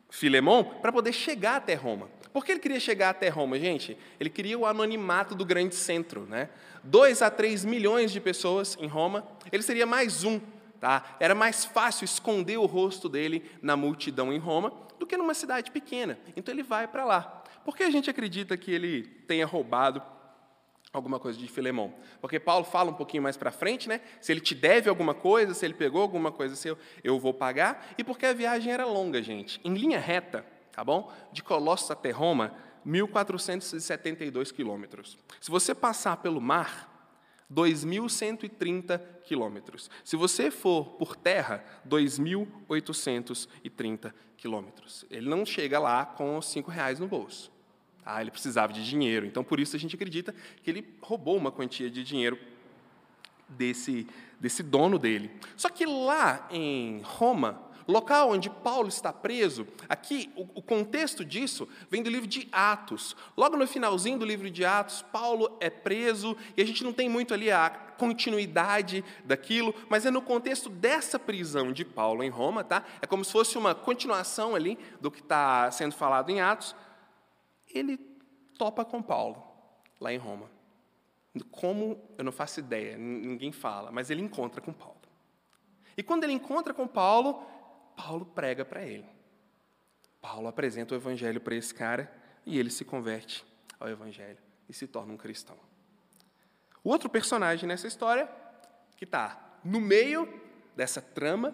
Filemão 0.10 0.64
para 0.64 0.92
poder 0.92 1.14
chegar 1.14 1.58
até 1.58 1.74
Roma. 1.74 2.10
Por 2.32 2.46
que 2.46 2.52
ele 2.52 2.60
queria 2.60 2.80
chegar 2.80 3.10
até 3.10 3.30
Roma, 3.30 3.58
gente? 3.58 3.98
Ele 4.20 4.30
queria 4.30 4.58
o 4.58 4.66
anonimato 4.66 5.34
do 5.34 5.44
grande 5.46 5.76
centro. 5.76 6.26
Né? 6.28 6.50
2 6.84 7.22
a 7.22 7.32
3 7.32 7.66
milhões 7.66 8.12
de 8.12 8.20
pessoas 8.20 8.78
em 8.80 8.88
Roma, 8.88 9.28
ele 9.52 9.64
seria 9.64 9.86
mais 9.86 10.24
um. 10.24 10.40
Tá? 10.80 11.18
Era 11.20 11.34
mais 11.34 11.66
fácil 11.66 12.06
esconder 12.06 12.58
o 12.58 12.66
rosto 12.66 13.10
dele 13.10 13.50
na 13.62 13.76
multidão 13.76 14.32
em 14.32 14.38
Roma 14.38 14.72
do 15.00 15.08
que 15.08 15.18
numa 15.18 15.34
cidade 15.34 15.72
pequena. 15.72 16.20
Então 16.36 16.54
ele 16.54 16.64
vai 16.64 16.88
para 16.88 17.04
lá. 17.04 17.44
Por 17.66 17.76
que 17.76 17.84
a 17.84 17.90
gente 17.90 18.10
acredita 18.10 18.56
que 18.56 18.72
ele 18.72 19.04
tenha 19.28 19.46
roubado 19.46 20.02
alguma 20.94 21.20
coisa 21.20 21.38
de 21.38 21.48
Filemão. 21.48 21.94
Porque 22.22 22.39
Paulo 22.39 22.63
fala 22.63 22.91
um 22.91 22.94
pouquinho 22.94 23.24
mais 23.24 23.38
para 23.38 23.51
frente, 23.51 23.89
né? 23.89 24.01
Se 24.22 24.32
ele 24.32 24.41
te 24.41 24.56
deve 24.56 24.89
alguma 24.89 25.13
coisa, 25.13 25.53
se 25.53 25.65
ele 25.65 25.74
pegou 25.74 26.01
alguma 26.01 26.32
coisa 26.32 26.56
seu, 26.56 26.77
eu 27.03 27.20
vou 27.20 27.34
pagar. 27.34 27.94
E 27.98 28.03
porque 28.03 28.25
a 28.25 28.34
viagem 28.34 28.72
era 28.72 28.86
longa, 28.86 29.22
gente. 29.22 29.60
Em 29.63 29.74
linha 29.74 30.00
reta, 30.00 30.46
tá 30.72 30.84
bom? 30.84 31.12
De 31.32 31.44
Colossos 31.44 31.91
até 31.91 32.12
Roma, 32.12 32.53
1.472 32.86 34.53
quilômetros. 34.53 35.17
Se 35.41 35.51
você 35.51 35.75
passar 35.75 36.17
pelo 36.17 36.39
mar, 36.39 36.98
2.130 37.53 39.01
quilômetros. 39.24 39.89
Se 40.03 40.15
você 40.15 40.50
for 40.51 40.91
por 40.91 41.15
terra, 41.15 41.63
2.830 41.88 44.13
quilômetros. 44.36 45.06
Ele 45.10 45.27
não 45.29 45.46
chega 45.46 45.79
lá 45.79 46.06
com 46.06 46.41
cinco 46.41 46.70
reais 46.70 47.00
no 47.00 47.08
bolso. 47.08 47.50
Ah, 48.10 48.22
ele 48.22 48.32
precisava 48.32 48.72
de 48.72 48.86
dinheiro. 48.86 49.26
Então, 49.26 49.44
por 49.44 49.60
isso 49.60 49.76
a 49.76 49.80
gente 49.80 49.96
acredita 49.96 50.34
que 50.64 50.70
ele 50.70 50.96
roubou 51.02 51.36
uma 51.36 51.52
quantia 51.52 51.90
de 51.90 52.04
dinheiro 52.04 52.40
desse, 53.50 54.08
desse 54.40 54.64
dono 54.64 54.98
dele. 54.98 55.30
Só 55.58 55.70
que 55.70 55.86
lá 55.86 56.48
em 56.50 57.02
Roma, 57.04 57.62
local 57.86 58.32
onde 58.32 58.50
Paulo 58.50 58.88
está 58.88 59.12
preso, 59.12 59.68
aqui 59.90 60.32
o, 60.38 60.44
o, 60.56 60.62
contexto 60.62 61.26
disso 61.26 61.68
vem 61.90 62.02
do 62.02 62.10
livro 62.10 62.28
de 62.28 62.48
Atos. 62.50 63.14
Logo 63.36 63.58
no 63.58 63.68
finalzinho 63.68 64.18
do 64.18 64.26
livro 64.26 64.50
de 64.50 64.64
Atos, 64.64 65.02
Paulo 65.02 65.58
é 65.60 65.70
preso 65.70 66.36
e 66.56 66.62
a 66.62 66.66
gente 66.66 66.86
não 66.86 66.94
tem 66.94 67.10
muito 67.10 67.34
ali 67.34 67.52
a 67.52 67.70
continuidade 67.70 69.04
daquilo, 69.26 69.76
mas 69.90 70.06
é 70.06 70.12
no 70.12 70.22
contexto 70.22 70.70
dessa 70.70 71.20
prisão 71.20 71.74
de 71.74 71.84
Paulo 71.84 72.24
em 72.24 72.30
Roma, 72.30 72.64
tá? 72.64 72.86
É 73.02 73.08
como 73.08 73.26
se 73.26 73.34
fosse 73.34 73.58
uma 73.58 73.76
continuação 73.76 74.56
ali 74.56 74.78
do 75.02 75.12
que 75.12 75.20
está 75.20 75.70
sendo 75.72 75.94
falado 75.94 76.30
em 76.30 76.40
Atos 76.40 76.74
ele 77.70 77.98
topa 78.58 78.84
com 78.84 79.02
Paulo, 79.02 79.44
lá 80.00 80.12
em 80.14 80.18
Roma. 80.18 80.50
Como, 81.52 82.02
eu 82.18 82.24
não 82.24 82.32
faço 82.32 82.60
ideia, 82.60 82.98
ninguém 82.98 83.52
fala, 83.52 83.92
mas 83.92 84.10
ele 84.10 84.22
encontra 84.22 84.60
com 84.60 84.74
Paulo. 84.74 84.98
E 85.96 86.04
quando 86.04 86.24
ele 86.24 86.34
encontra 86.34 86.74
com 86.74 86.88
Paulo, 86.88 87.46
Paulo 87.96 88.26
prega 88.26 88.66
para 88.66 88.84
ele. 88.84 89.06
Paulo 90.22 90.48
apresenta 90.48 90.94
o 90.94 90.98
evangelho 90.98 91.40
para 91.40 91.56
esse 91.56 91.74
cara 91.74 92.12
e 92.46 92.58
ele 92.58 92.70
se 92.70 92.84
converte 92.84 93.46
ao 93.80 93.88
evangelho 93.88 94.40
e 94.68 94.74
se 94.74 94.88
torna 94.88 95.14
um 95.14 95.18
cristão. 95.18 95.58
O 96.84 96.90
outro 96.90 97.10
personagem 97.10 97.68
nessa 97.68 97.88
história, 97.88 98.30
que 98.96 99.04
está 99.04 99.60
no 99.64 99.82
meio 99.82 100.42
dessa 100.76 101.02
trama, 101.02 101.54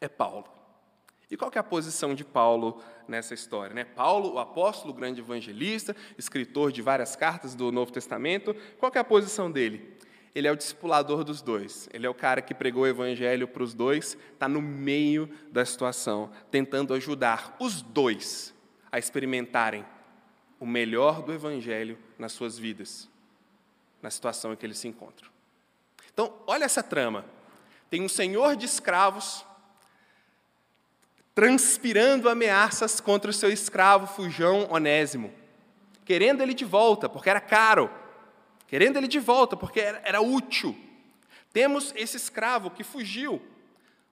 é 0.00 0.08
Paulo. 0.08 0.57
E 1.30 1.36
qual 1.36 1.50
é 1.54 1.58
a 1.58 1.62
posição 1.62 2.14
de 2.14 2.24
Paulo 2.24 2.82
nessa 3.06 3.34
história? 3.34 3.74
Né? 3.74 3.84
Paulo, 3.84 4.34
o 4.34 4.38
apóstolo, 4.38 4.94
grande 4.94 5.20
evangelista, 5.20 5.94
escritor 6.16 6.72
de 6.72 6.80
várias 6.80 7.14
cartas 7.14 7.54
do 7.54 7.70
Novo 7.70 7.92
Testamento, 7.92 8.56
qual 8.78 8.90
é 8.94 8.98
a 8.98 9.04
posição 9.04 9.50
dele? 9.50 9.98
Ele 10.34 10.46
é 10.46 10.52
o 10.52 10.56
discipulador 10.56 11.24
dos 11.24 11.42
dois. 11.42 11.88
Ele 11.92 12.06
é 12.06 12.08
o 12.08 12.14
cara 12.14 12.40
que 12.40 12.54
pregou 12.54 12.84
o 12.84 12.86
evangelho 12.86 13.46
para 13.46 13.62
os 13.62 13.74
dois, 13.74 14.16
está 14.32 14.48
no 14.48 14.62
meio 14.62 15.28
da 15.50 15.64
situação, 15.64 16.30
tentando 16.50 16.94
ajudar 16.94 17.56
os 17.58 17.82
dois 17.82 18.54
a 18.90 18.98
experimentarem 18.98 19.84
o 20.58 20.66
melhor 20.66 21.22
do 21.22 21.32
evangelho 21.32 21.98
nas 22.18 22.32
suas 22.32 22.58
vidas, 22.58 23.08
na 24.00 24.10
situação 24.10 24.52
em 24.52 24.56
que 24.56 24.64
eles 24.64 24.78
se 24.78 24.88
encontram. 24.88 25.28
Então, 26.12 26.32
olha 26.46 26.64
essa 26.64 26.82
trama. 26.82 27.24
Tem 27.90 28.02
um 28.02 28.08
senhor 28.08 28.56
de 28.56 28.66
escravos 28.66 29.44
transpirando 31.38 32.28
ameaças 32.28 33.00
contra 33.00 33.30
o 33.30 33.32
seu 33.32 33.48
escravo 33.48 34.08
fujão 34.08 34.66
Onésimo, 34.72 35.32
querendo 36.04 36.42
ele 36.42 36.52
de 36.52 36.64
volta, 36.64 37.08
porque 37.08 37.30
era 37.30 37.40
caro, 37.40 37.88
querendo 38.66 38.96
ele 38.96 39.06
de 39.06 39.20
volta, 39.20 39.56
porque 39.56 39.78
era, 39.78 40.02
era 40.04 40.20
útil. 40.20 40.76
Temos 41.52 41.92
esse 41.94 42.16
escravo 42.16 42.72
que 42.72 42.82
fugiu, 42.82 43.40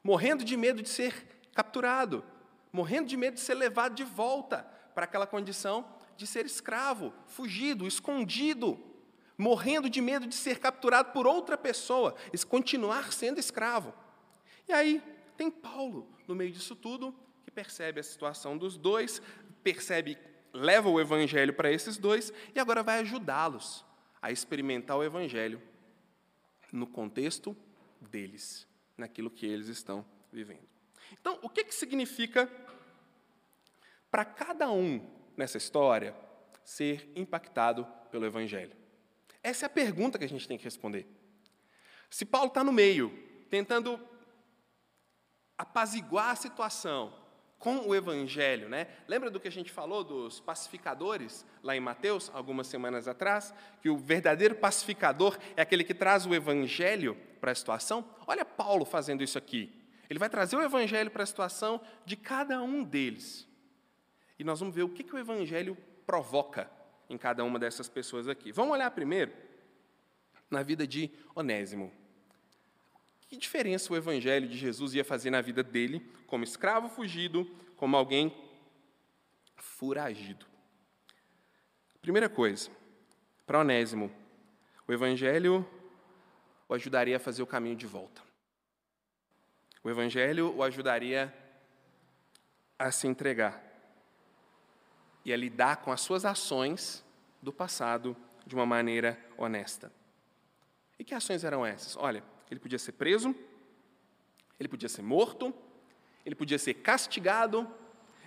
morrendo 0.04 0.44
de 0.44 0.56
medo 0.56 0.80
de 0.80 0.88
ser 0.88 1.26
capturado, 1.52 2.22
morrendo 2.72 3.08
de 3.08 3.16
medo 3.16 3.34
de 3.34 3.40
ser 3.40 3.54
levado 3.54 3.96
de 3.96 4.04
volta 4.04 4.64
para 4.94 5.04
aquela 5.04 5.26
condição 5.26 5.84
de 6.16 6.28
ser 6.28 6.46
escravo, 6.46 7.12
fugido, 7.26 7.88
escondido, 7.88 8.78
morrendo 9.36 9.90
de 9.90 10.00
medo 10.00 10.28
de 10.28 10.34
ser 10.36 10.60
capturado 10.60 11.10
por 11.10 11.26
outra 11.26 11.58
pessoa 11.58 12.14
continuar 12.48 13.12
sendo 13.12 13.40
escravo. 13.40 13.92
E 14.68 14.72
aí 14.72 15.02
tem 15.36 15.50
Paulo 15.50 16.14
no 16.26 16.34
meio 16.34 16.50
disso 16.50 16.74
tudo, 16.74 17.14
que 17.44 17.50
percebe 17.50 18.00
a 18.00 18.02
situação 18.02 18.56
dos 18.56 18.76
dois, 18.76 19.22
percebe, 19.62 20.18
leva 20.52 20.88
o 20.88 21.00
evangelho 21.00 21.52
para 21.52 21.70
esses 21.70 21.96
dois 21.96 22.32
e 22.54 22.60
agora 22.60 22.82
vai 22.82 23.00
ajudá-los 23.00 23.84
a 24.20 24.30
experimentar 24.30 24.96
o 24.96 25.04
evangelho 25.04 25.60
no 26.72 26.86
contexto 26.86 27.56
deles, 28.00 28.66
naquilo 28.96 29.30
que 29.30 29.46
eles 29.46 29.68
estão 29.68 30.04
vivendo. 30.32 30.66
Então, 31.12 31.38
o 31.42 31.48
que, 31.48 31.64
que 31.64 31.74
significa 31.74 32.50
para 34.10 34.24
cada 34.24 34.70
um 34.70 35.00
nessa 35.36 35.58
história 35.58 36.14
ser 36.64 37.10
impactado 37.14 37.86
pelo 38.10 38.26
Evangelho? 38.26 38.74
Essa 39.42 39.66
é 39.66 39.68
a 39.68 39.70
pergunta 39.70 40.18
que 40.18 40.24
a 40.24 40.28
gente 40.28 40.48
tem 40.48 40.58
que 40.58 40.64
responder. 40.64 41.06
Se 42.10 42.24
Paulo 42.24 42.48
está 42.48 42.64
no 42.64 42.72
meio, 42.72 43.10
tentando 43.48 44.00
apaziguar 45.58 46.30
a 46.30 46.36
situação 46.36 47.12
com 47.58 47.88
o 47.88 47.94
Evangelho. 47.94 48.68
Né? 48.68 48.86
Lembra 49.08 49.30
do 49.30 49.40
que 49.40 49.48
a 49.48 49.52
gente 49.52 49.72
falou 49.72 50.04
dos 50.04 50.40
pacificadores 50.40 51.44
lá 51.62 51.76
em 51.76 51.80
Mateus, 51.80 52.30
algumas 52.34 52.66
semanas 52.66 53.08
atrás? 53.08 53.54
Que 53.80 53.88
o 53.88 53.96
verdadeiro 53.96 54.54
pacificador 54.54 55.38
é 55.56 55.62
aquele 55.62 55.84
que 55.84 55.94
traz 55.94 56.26
o 56.26 56.34
Evangelho 56.34 57.16
para 57.40 57.52
a 57.52 57.54
situação? 57.54 58.04
Olha 58.26 58.44
Paulo 58.44 58.84
fazendo 58.84 59.22
isso 59.22 59.38
aqui. 59.38 59.72
Ele 60.08 60.18
vai 60.18 60.28
trazer 60.28 60.56
o 60.56 60.62
Evangelho 60.62 61.10
para 61.10 61.22
a 61.22 61.26
situação 61.26 61.80
de 62.04 62.16
cada 62.16 62.62
um 62.62 62.84
deles. 62.84 63.48
E 64.38 64.44
nós 64.44 64.60
vamos 64.60 64.74
ver 64.74 64.82
o 64.82 64.88
que, 64.88 65.02
que 65.02 65.14
o 65.14 65.18
Evangelho 65.18 65.76
provoca 66.06 66.70
em 67.08 67.18
cada 67.18 67.42
uma 67.44 67.58
dessas 67.58 67.88
pessoas 67.88 68.28
aqui. 68.28 68.52
Vamos 68.52 68.74
olhar 68.74 68.90
primeiro 68.90 69.32
na 70.50 70.62
vida 70.62 70.86
de 70.86 71.10
Onésimo. 71.34 71.92
Que 73.28 73.36
diferença 73.36 73.92
o 73.92 73.96
Evangelho 73.96 74.48
de 74.48 74.56
Jesus 74.56 74.94
ia 74.94 75.04
fazer 75.04 75.30
na 75.30 75.40
vida 75.40 75.62
dele, 75.62 76.00
como 76.26 76.44
escravo 76.44 76.88
fugido, 76.88 77.44
como 77.76 77.96
alguém 77.96 78.32
furagido? 79.56 80.46
Primeira 82.00 82.28
coisa, 82.28 82.70
para 83.44 83.58
Onésimo, 83.58 84.12
o 84.86 84.92
Evangelho 84.92 85.68
o 86.68 86.74
ajudaria 86.74 87.16
a 87.16 87.20
fazer 87.20 87.42
o 87.42 87.46
caminho 87.46 87.76
de 87.76 87.86
volta. 87.86 88.22
O 89.82 89.90
Evangelho 89.90 90.54
o 90.54 90.62
ajudaria 90.62 91.34
a 92.78 92.90
se 92.90 93.06
entregar 93.06 93.62
e 95.24 95.32
a 95.32 95.36
lidar 95.36 95.78
com 95.78 95.90
as 95.90 96.00
suas 96.00 96.24
ações 96.24 97.04
do 97.42 97.52
passado 97.52 98.16
de 98.46 98.54
uma 98.54 98.66
maneira 98.66 99.18
honesta. 99.36 99.92
E 100.98 101.04
que 101.04 101.14
ações 101.14 101.42
eram 101.42 101.66
essas? 101.66 101.96
Olha, 101.96 102.22
ele 102.50 102.60
podia 102.60 102.78
ser 102.78 102.92
preso, 102.92 103.34
ele 104.58 104.68
podia 104.68 104.88
ser 104.88 105.02
morto, 105.02 105.54
ele 106.24 106.34
podia 106.34 106.58
ser 106.58 106.74
castigado, 106.74 107.70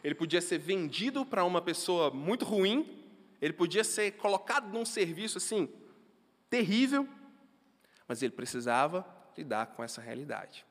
ele 0.04 0.16
podia 0.16 0.42
ser 0.42 0.58
vendido 0.58 1.26
para 1.26 1.44
uma 1.44 1.62
pessoa 1.62 2.12
muito 2.12 2.46
ruim, 2.46 3.06
ele 3.42 3.54
podia 3.54 3.84
ser 3.84 4.12
colocado 4.14 4.72
num 4.72 4.86
serviço 4.86 5.38
assim 5.38 5.70
terrível, 6.50 7.08
mas 8.08 8.24
ele 8.24 8.34
precisava 8.34 9.06
lidar 9.38 9.68
com 9.68 9.84
essa 9.84 10.02
realidade. 10.02 10.66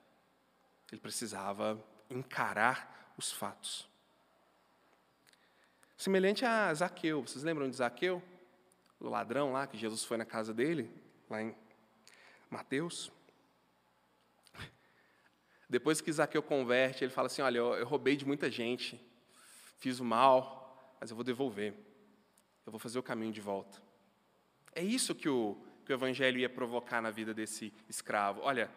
Ele 0.90 1.00
precisava 1.00 1.82
encarar 2.10 3.12
os 3.16 3.30
fatos. 3.30 3.88
Semelhante 5.96 6.44
a 6.44 6.72
Zaqueu. 6.72 7.22
Vocês 7.22 7.44
lembram 7.44 7.68
de 7.68 7.76
Zaqueu? 7.76 8.22
O 9.00 9.08
ladrão 9.08 9.52
lá, 9.52 9.66
que 9.66 9.76
Jesus 9.76 10.04
foi 10.04 10.16
na 10.16 10.24
casa 10.24 10.54
dele, 10.54 10.90
lá 11.28 11.42
em 11.42 11.54
Mateus. 12.50 13.12
Depois 15.68 16.00
que 16.00 16.10
Zaqueu 16.10 16.42
converte, 16.42 17.04
ele 17.04 17.12
fala 17.12 17.26
assim: 17.26 17.42
Olha, 17.42 17.58
eu, 17.58 17.86
roubei 17.86 18.16
de 18.16 18.26
muita 18.26 18.50
gente, 18.50 19.00
fiz 19.78 20.00
o 20.00 20.04
mal, 20.04 20.96
mas 21.00 21.10
eu 21.10 21.16
vou 21.16 21.24
devolver. 21.24 21.74
Eu 22.64 22.72
vou 22.72 22.78
fazer 22.78 22.98
o 22.98 23.02
caminho 23.02 23.32
de 23.32 23.40
volta. 23.40 23.80
É 24.74 24.82
isso 24.82 25.14
que 25.14 25.28
o, 25.28 25.56
que 25.84 25.92
o 25.92 25.94
evangelho 25.94 26.38
ia 26.38 26.48
provocar 26.48 27.02
na 27.02 27.10
vida 27.10 27.34
desse 27.34 27.72
escravo. 27.88 28.40
Olha, 28.42 28.70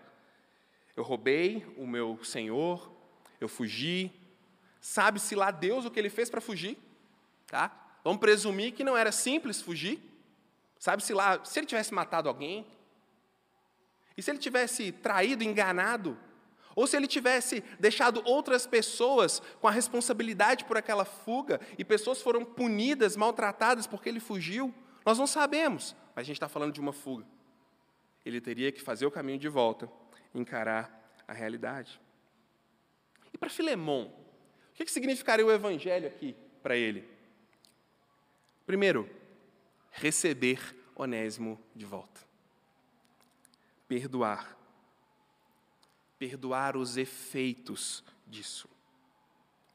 eu 0.95 1.03
roubei 1.03 1.65
o 1.77 1.87
meu 1.87 2.21
senhor, 2.23 2.91
eu 3.39 3.47
fugi. 3.47 4.11
Sabe-se 4.81 5.35
lá 5.35 5.51
Deus 5.51 5.85
o 5.85 5.91
que 5.91 5.99
ele 5.99 6.09
fez 6.09 6.29
para 6.29 6.41
fugir? 6.41 6.77
Tá? 7.47 7.99
Vamos 8.03 8.19
presumir 8.19 8.73
que 8.73 8.83
não 8.83 8.97
era 8.97 9.11
simples 9.11 9.61
fugir. 9.61 9.99
Sabe-se 10.79 11.13
lá, 11.13 11.43
se 11.45 11.59
ele 11.59 11.67
tivesse 11.67 11.93
matado 11.93 12.27
alguém, 12.27 12.65
e 14.17 14.21
se 14.21 14.31
ele 14.31 14.39
tivesse 14.39 14.91
traído, 14.91 15.43
enganado, 15.43 16.17
ou 16.75 16.87
se 16.87 16.95
ele 16.95 17.07
tivesse 17.07 17.63
deixado 17.79 18.21
outras 18.25 18.65
pessoas 18.65 19.41
com 19.59 19.67
a 19.67 19.71
responsabilidade 19.71 20.65
por 20.65 20.77
aquela 20.77 21.05
fuga, 21.05 21.59
e 21.77 21.83
pessoas 21.83 22.21
foram 22.21 22.43
punidas, 22.45 23.15
maltratadas 23.15 23.87
porque 23.87 24.09
ele 24.09 24.19
fugiu, 24.19 24.73
nós 25.05 25.17
não 25.17 25.27
sabemos, 25.27 25.95
mas 26.15 26.23
a 26.23 26.27
gente 26.27 26.37
está 26.37 26.47
falando 26.49 26.73
de 26.73 26.79
uma 26.79 26.93
fuga. 26.93 27.25
Ele 28.25 28.39
teria 28.39 28.71
que 28.71 28.81
fazer 28.81 29.05
o 29.05 29.11
caminho 29.11 29.39
de 29.39 29.49
volta, 29.49 29.91
encarar 30.33 31.21
a 31.27 31.33
realidade. 31.33 31.99
E 33.33 33.37
para 33.37 33.49
Filemon, 33.49 34.05
o 34.05 34.73
que, 34.73 34.85
que 34.85 34.91
significaria 34.91 35.45
o 35.45 35.51
evangelho 35.51 36.07
aqui 36.07 36.35
para 36.61 36.75
ele? 36.75 37.07
Primeiro, 38.65 39.09
receber 39.91 40.59
Onésimo 40.95 41.59
de 41.75 41.85
volta. 41.85 42.21
Perdoar. 43.87 44.60
Perdoar 46.21 46.77
os 46.77 46.97
efeitos 46.97 48.03
disso. 48.27 48.69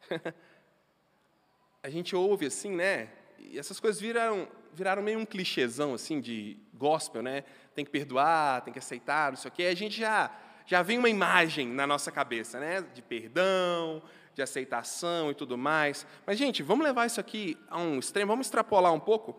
a 1.83 1.91
gente 1.91 2.15
ouve 2.15 2.47
assim, 2.47 2.71
né? 2.71 3.09
E 3.41 3.59
essas 3.59 3.81
coisas 3.81 4.01
viraram, 4.01 4.47
viraram 4.73 5.03
meio 5.03 5.19
um 5.19 5.27
clichêzão 5.27 5.93
assim 5.93 6.21
de 6.21 6.57
gospel, 6.73 7.21
né? 7.21 7.43
Tem 7.75 7.85
que 7.85 7.91
perdoar, 7.91 8.61
tem 8.61 8.73
que 8.73 8.79
aceitar, 8.79 9.33
não 9.33 9.37
sei 9.37 9.49
o 9.49 9.53
quê. 9.53 9.65
A 9.65 9.75
gente 9.75 9.99
já 9.99 10.31
já 10.65 10.83
vem 10.83 10.99
uma 10.99 11.09
imagem 11.09 11.67
na 11.67 11.85
nossa 11.85 12.13
cabeça, 12.13 12.61
né? 12.61 12.81
De 12.95 13.03
perdão, 13.03 14.01
de 14.33 14.41
aceitação 14.41 15.33
e 15.33 15.35
tudo 15.35 15.59
mais. 15.59 16.07
Mas, 16.25 16.39
gente, 16.39 16.63
vamos 16.63 16.87
levar 16.87 17.07
isso 17.07 17.19
aqui 17.19 17.59
a 17.69 17.77
um 17.77 17.99
extremo, 17.99 18.31
vamos 18.31 18.47
extrapolar 18.47 18.93
um 18.93 19.01
pouco. 19.01 19.37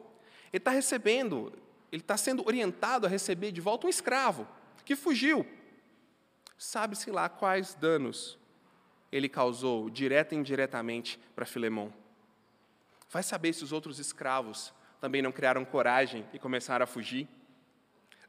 Ele 0.51 0.59
está 0.59 0.71
recebendo, 0.71 1.53
ele 1.89 2.01
está 2.01 2.17
sendo 2.17 2.45
orientado 2.45 3.05
a 3.05 3.09
receber 3.09 3.53
de 3.53 3.61
volta 3.61 3.87
um 3.87 3.89
escravo 3.89 4.45
que 4.83 4.93
fugiu. 4.93 5.45
Sabe-se 6.57 7.11
lá 7.11 7.29
quais 7.29 7.75
danos 7.75 8.37
ele 9.11 9.29
causou, 9.29 9.89
direta 9.89 10.35
e 10.35 10.37
indiretamente, 10.37 11.19
para 11.35 11.45
Filemão. 11.45 11.93
Vai 13.09 13.23
saber 13.23 13.53
se 13.53 13.63
os 13.63 13.71
outros 13.71 13.99
escravos 13.99 14.73
também 14.99 15.21
não 15.21 15.31
criaram 15.31 15.63
coragem 15.63 16.27
e 16.33 16.39
começaram 16.39 16.83
a 16.83 16.87
fugir. 16.87 17.27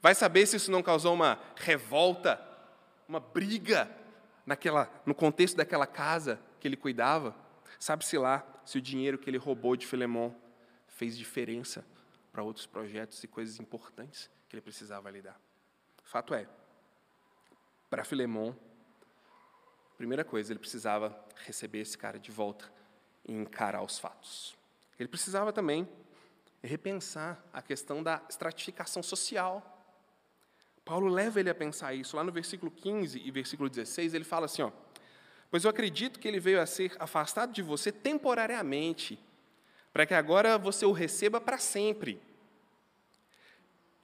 Vai 0.01 0.15
saber 0.15 0.47
se 0.47 0.57
isso 0.57 0.71
não 0.71 0.83
causou 0.83 1.15
uma 1.15 1.41
revolta, 1.57 2.41
uma 3.09 3.19
briga 3.19 3.91
naquela, 4.47 4.89
no 5.05 5.15
contexto 5.15 5.57
daquela 5.57 5.87
casa 5.87 6.39
que 6.61 6.69
ele 6.69 6.77
cuidava? 6.77 7.35
Sabe-se 7.79 8.17
lá 8.17 8.47
se 8.65 8.79
o 8.79 8.81
dinheiro 8.81 9.19
que 9.19 9.29
ele 9.29 9.39
roubou 9.39 9.77
de 9.77 9.87
Filemão 9.87 10.35
fez 10.87 11.17
diferença 11.17 11.85
para 12.31 12.43
outros 12.43 12.67
projetos 12.67 13.23
e 13.25 13.27
coisas 13.27 13.59
importantes 13.59 14.31
que 14.49 14.55
ele 14.55 14.63
precisava 14.63 15.11
lidar. 15.11 15.41
Fato 16.05 16.35
é, 16.35 16.47
para 17.89 18.05
Filemão, 18.05 18.57
primeira 19.97 20.25
coisa, 20.25 20.53
ele 20.53 20.61
precisava 20.61 21.19
receber 21.45 21.81
esse 21.81 21.97
cara 21.97 22.19
de 22.19 22.31
volta 22.31 22.71
e 23.27 23.33
encarar 23.33 23.83
os 23.83 23.99
fatos. 23.99 24.57
Ele 24.99 25.09
precisava 25.09 25.53
também 25.53 25.89
repensar 26.63 27.43
a 27.53 27.63
questão 27.63 28.03
da 28.03 28.23
estratificação 28.29 29.03
social. 29.03 29.75
Paulo 30.85 31.09
leva 31.09 31.41
ele 31.41 31.51
a 31.51 31.55
pensar 31.55 31.95
isso. 31.95 32.17
Lá 32.17 32.25
no 32.25 32.33
versículo 32.33 32.71
15 32.71 33.21
e 33.25 33.31
versículo 33.31 33.69
16, 33.69 34.15
ele 34.15 34.25
fala 34.25 34.47
assim: 34.47 34.63
ó, 34.63 34.73
Pois 35.51 35.65
eu 35.65 35.71
acredito 35.71 36.21
que 36.21 36.29
ele 36.29 36.41
veio 36.41 36.61
a 36.61 36.67
ser 36.67 36.95
afastado 36.99 37.53
de 37.53 37.63
você 37.63 37.91
temporariamente, 37.91 39.19
para 39.93 40.05
que 40.05 40.15
agora 40.15 40.59
você 40.59 40.85
o 40.85 40.93
receba 40.93 41.41
para 41.41 41.59
sempre, 41.59 42.21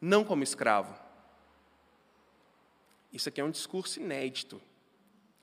não 0.01 0.25
como 0.25 0.43
escravo. 0.43 1.04
Isso 3.15 3.29
aqui 3.29 3.41
é 3.41 3.45
um 3.45 3.51
discurso 3.51 4.01
inédito. 4.01 4.61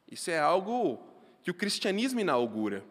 Isso 0.05 0.29
é 0.29 0.38
algo 0.38 0.99
que 1.41 1.49
o 1.49 1.53
cristianismo 1.53 2.19
inaugura. 2.19 2.84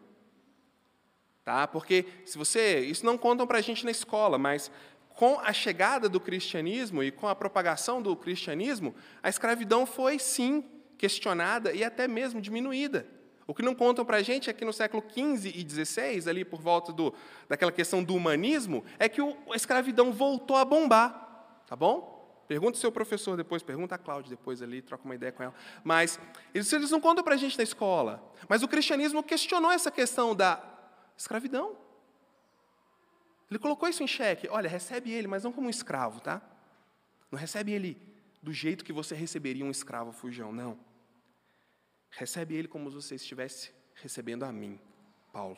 Tá? 1.45 1.69
Porque 1.69 2.07
se 2.25 2.39
você, 2.39 2.81
isso 2.81 3.05
não 3.05 3.19
contam 3.19 3.47
para 3.47 3.59
a 3.59 3.61
gente 3.61 3.85
na 3.85 3.91
escola, 3.91 4.39
mas 4.39 4.71
com 5.11 5.39
a 5.41 5.53
chegada 5.53 6.09
do 6.09 6.19
cristianismo 6.19 7.03
e 7.03 7.11
com 7.11 7.29
a 7.29 7.35
propagação 7.35 8.01
do 8.01 8.17
cristianismo, 8.17 8.95
a 9.23 9.29
escravidão 9.29 9.85
foi 9.85 10.19
sim 10.19 10.65
questionada 10.97 11.73
e 11.73 11.85
até 11.85 12.09
mesmo 12.09 12.41
diminuída. 12.41 13.07
O 13.47 13.55
que 13.55 13.63
não 13.63 13.75
contam 13.75 14.05
para 14.05 14.17
a 14.17 14.23
gente 14.23 14.49
é 14.49 14.53
que 14.55 14.65
no 14.65 14.73
século 14.73 15.05
XV 15.11 15.51
e 15.55 15.69
XVI, 15.69 16.27
ali 16.31 16.43
por 16.43 16.63
volta 16.63 16.91
do, 16.91 17.13
daquela 17.49 17.73
questão 17.73 18.03
do 18.03 18.15
humanismo, 18.15 18.83
é 18.99 19.11
que 19.11 19.21
o, 19.21 19.37
a 19.53 19.57
escravidão 19.57 20.11
voltou 20.11 20.57
a 20.57 20.65
bombar. 20.65 21.61
Tá 21.67 21.77
bom? 21.77 22.20
Pergunta 22.51 22.77
o 22.77 22.81
seu 22.81 22.91
professor 22.91 23.37
depois, 23.37 23.63
pergunta 23.63 23.95
a 23.95 23.99
Cláudia 23.99 24.29
depois 24.29 24.61
ali, 24.61 24.83
troca 24.83 25.05
uma 25.05 25.15
ideia 25.15 25.31
com 25.31 25.41
ela. 25.41 25.55
Mas 25.85 26.19
eles, 26.53 26.73
eles 26.73 26.91
não 26.91 27.01
contam 27.01 27.23
para 27.23 27.37
a 27.37 27.39
gente 27.39 27.57
na 27.57 27.63
escola. 27.63 28.21
Mas 28.49 28.65
o 28.65 28.67
cristianismo 28.67 29.23
questionou 29.23 29.71
essa 29.71 29.89
questão 29.89 30.35
da 30.35 30.61
escravidão. 31.17 31.79
Ele 33.49 33.57
colocou 33.61 33.89
isso 33.89 34.03
em 34.03 34.07
xeque. 34.09 34.49
Olha, 34.49 34.69
recebe 34.69 35.13
ele, 35.13 35.29
mas 35.29 35.45
não 35.45 35.53
como 35.53 35.69
um 35.69 35.71
escravo, 35.71 36.19
tá? 36.21 36.43
Não 37.31 37.39
recebe 37.39 37.71
ele 37.71 37.97
do 38.43 38.53
jeito 38.53 38.85
que 38.85 38.93
você 38.93 39.15
receberia 39.15 39.65
um 39.65 39.71
escravo 39.71 40.11
fujão, 40.11 40.51
não. 40.51 40.77
Recebe 42.11 42.57
ele 42.57 42.67
como 42.67 42.91
se 42.91 42.97
você 42.97 43.15
estivesse 43.15 43.71
recebendo 43.95 44.43
a 44.43 44.51
mim, 44.51 44.81
Paulo. 45.33 45.57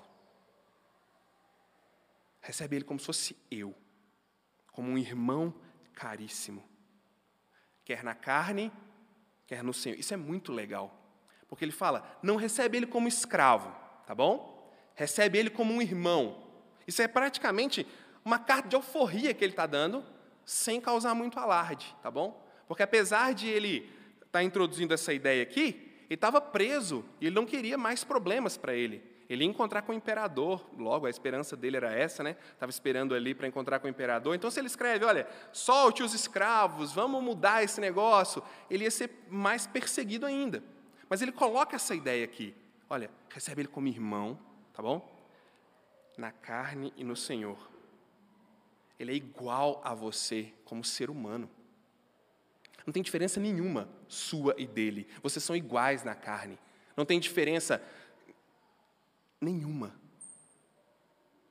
Recebe 2.42 2.76
ele 2.76 2.84
como 2.84 3.00
se 3.00 3.06
fosse 3.06 3.34
eu, 3.50 3.74
como 4.72 4.90
um 4.90 4.98
irmão 4.98 5.54
caríssimo. 5.94 6.70
Quer 7.84 8.02
na 8.02 8.14
carne, 8.14 8.72
quer 9.46 9.62
no 9.62 9.74
Senhor. 9.74 9.98
Isso 9.98 10.14
é 10.14 10.16
muito 10.16 10.52
legal. 10.52 10.98
Porque 11.48 11.64
ele 11.64 11.72
fala, 11.72 12.18
não 12.22 12.36
recebe 12.36 12.78
ele 12.78 12.86
como 12.86 13.08
escravo, 13.08 13.74
tá 14.06 14.14
bom? 14.14 14.72
Recebe 14.94 15.38
ele 15.38 15.50
como 15.50 15.74
um 15.74 15.82
irmão. 15.82 16.42
Isso 16.86 17.02
é 17.02 17.08
praticamente 17.08 17.86
uma 18.24 18.38
carta 18.38 18.68
de 18.68 18.76
alforria 18.76 19.34
que 19.34 19.44
ele 19.44 19.52
está 19.52 19.66
dando, 19.66 20.04
sem 20.44 20.80
causar 20.80 21.14
muito 21.14 21.38
alarde, 21.38 21.94
tá 22.02 22.10
bom? 22.10 22.42
Porque 22.66 22.82
apesar 22.82 23.34
de 23.34 23.48
ele 23.48 23.90
estar 24.14 24.38
tá 24.38 24.42
introduzindo 24.42 24.94
essa 24.94 25.12
ideia 25.12 25.42
aqui, 25.42 26.04
ele 26.06 26.14
estava 26.14 26.40
preso 26.40 27.04
e 27.20 27.26
ele 27.26 27.34
não 27.34 27.44
queria 27.44 27.76
mais 27.76 28.04
problemas 28.04 28.56
para 28.56 28.74
ele. 28.74 29.11
Ele 29.28 29.44
ia 29.44 29.50
encontrar 29.50 29.82
com 29.82 29.92
o 29.92 29.94
imperador, 29.94 30.64
logo 30.76 31.06
a 31.06 31.10
esperança 31.10 31.56
dele 31.56 31.76
era 31.76 31.92
essa, 31.92 32.22
né? 32.22 32.36
Estava 32.52 32.70
esperando 32.70 33.14
ali 33.14 33.34
para 33.34 33.46
encontrar 33.46 33.78
com 33.78 33.86
o 33.86 33.90
imperador. 33.90 34.34
Então, 34.34 34.50
se 34.50 34.60
ele 34.60 34.66
escreve, 34.66 35.04
olha, 35.04 35.26
solte 35.52 36.02
os 36.02 36.12
escravos, 36.12 36.92
vamos 36.92 37.22
mudar 37.22 37.62
esse 37.62 37.80
negócio, 37.80 38.42
ele 38.70 38.84
ia 38.84 38.90
ser 38.90 39.10
mais 39.28 39.66
perseguido 39.66 40.26
ainda. 40.26 40.62
Mas 41.08 41.22
ele 41.22 41.32
coloca 41.32 41.76
essa 41.76 41.94
ideia 41.94 42.24
aqui. 42.24 42.54
Olha, 42.88 43.10
recebe 43.30 43.62
ele 43.62 43.68
como 43.68 43.88
irmão, 43.88 44.38
tá 44.72 44.82
bom? 44.82 45.08
Na 46.16 46.30
carne 46.30 46.92
e 46.96 47.04
no 47.04 47.16
Senhor. 47.16 47.70
Ele 48.98 49.12
é 49.12 49.14
igual 49.14 49.80
a 49.84 49.94
você 49.94 50.52
como 50.64 50.84
ser 50.84 51.10
humano. 51.10 51.48
Não 52.86 52.92
tem 52.92 53.02
diferença 53.02 53.40
nenhuma 53.40 53.88
sua 54.08 54.54
e 54.58 54.66
dele. 54.66 55.06
Vocês 55.22 55.42
são 55.42 55.54
iguais 55.54 56.02
na 56.02 56.14
carne. 56.14 56.58
Não 56.96 57.04
tem 57.04 57.18
diferença 57.18 57.82
nenhuma. 59.42 59.94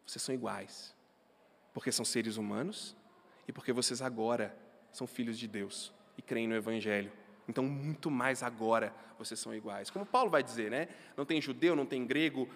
Vocês 0.05 0.21
são 0.21 0.33
iguais. 0.33 0.95
Porque 1.73 1.91
são 1.91 2.03
seres 2.03 2.37
humanos 2.37 2.95
e 3.47 3.51
porque 3.51 3.71
vocês 3.71 4.01
agora 4.01 4.57
são 4.91 5.05
filhos 5.05 5.37
de 5.37 5.47
Deus 5.47 5.93
e 6.17 6.21
creem 6.21 6.47
no 6.47 6.55
Evangelho. 6.55 7.11
Então, 7.47 7.63
muito 7.63 8.09
mais 8.09 8.43
agora 8.43 8.93
vocês 9.17 9.39
são 9.39 9.53
iguais. 9.53 9.89
Como 9.89 10.05
Paulo 10.05 10.29
vai 10.29 10.43
dizer, 10.43 10.71
né? 10.71 10.87
Não 11.15 11.25
tem 11.25 11.41
judeu, 11.41 11.75
não 11.75 11.85
tem 11.85 12.05
grego, 12.05 12.49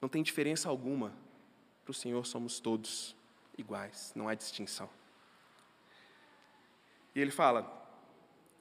não 0.00 0.08
tem 0.08 0.22
diferença 0.22 0.68
alguma. 0.68 1.12
Para 1.84 1.90
o 1.90 1.94
Senhor 1.94 2.24
somos 2.26 2.60
todos 2.60 3.16
iguais, 3.56 4.12
não 4.14 4.28
há 4.28 4.34
distinção. 4.34 4.88
E 7.14 7.20
ele 7.20 7.30
fala: 7.30 7.66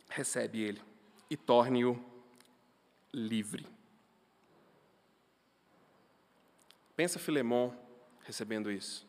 recebe 0.09 0.61
ele 0.61 0.81
e 1.29 1.37
torne-o 1.37 2.03
livre. 3.13 3.76
Pensa 6.97 7.19
Filemão 7.19 7.77
recebendo 8.25 8.71
isso. 8.71 9.07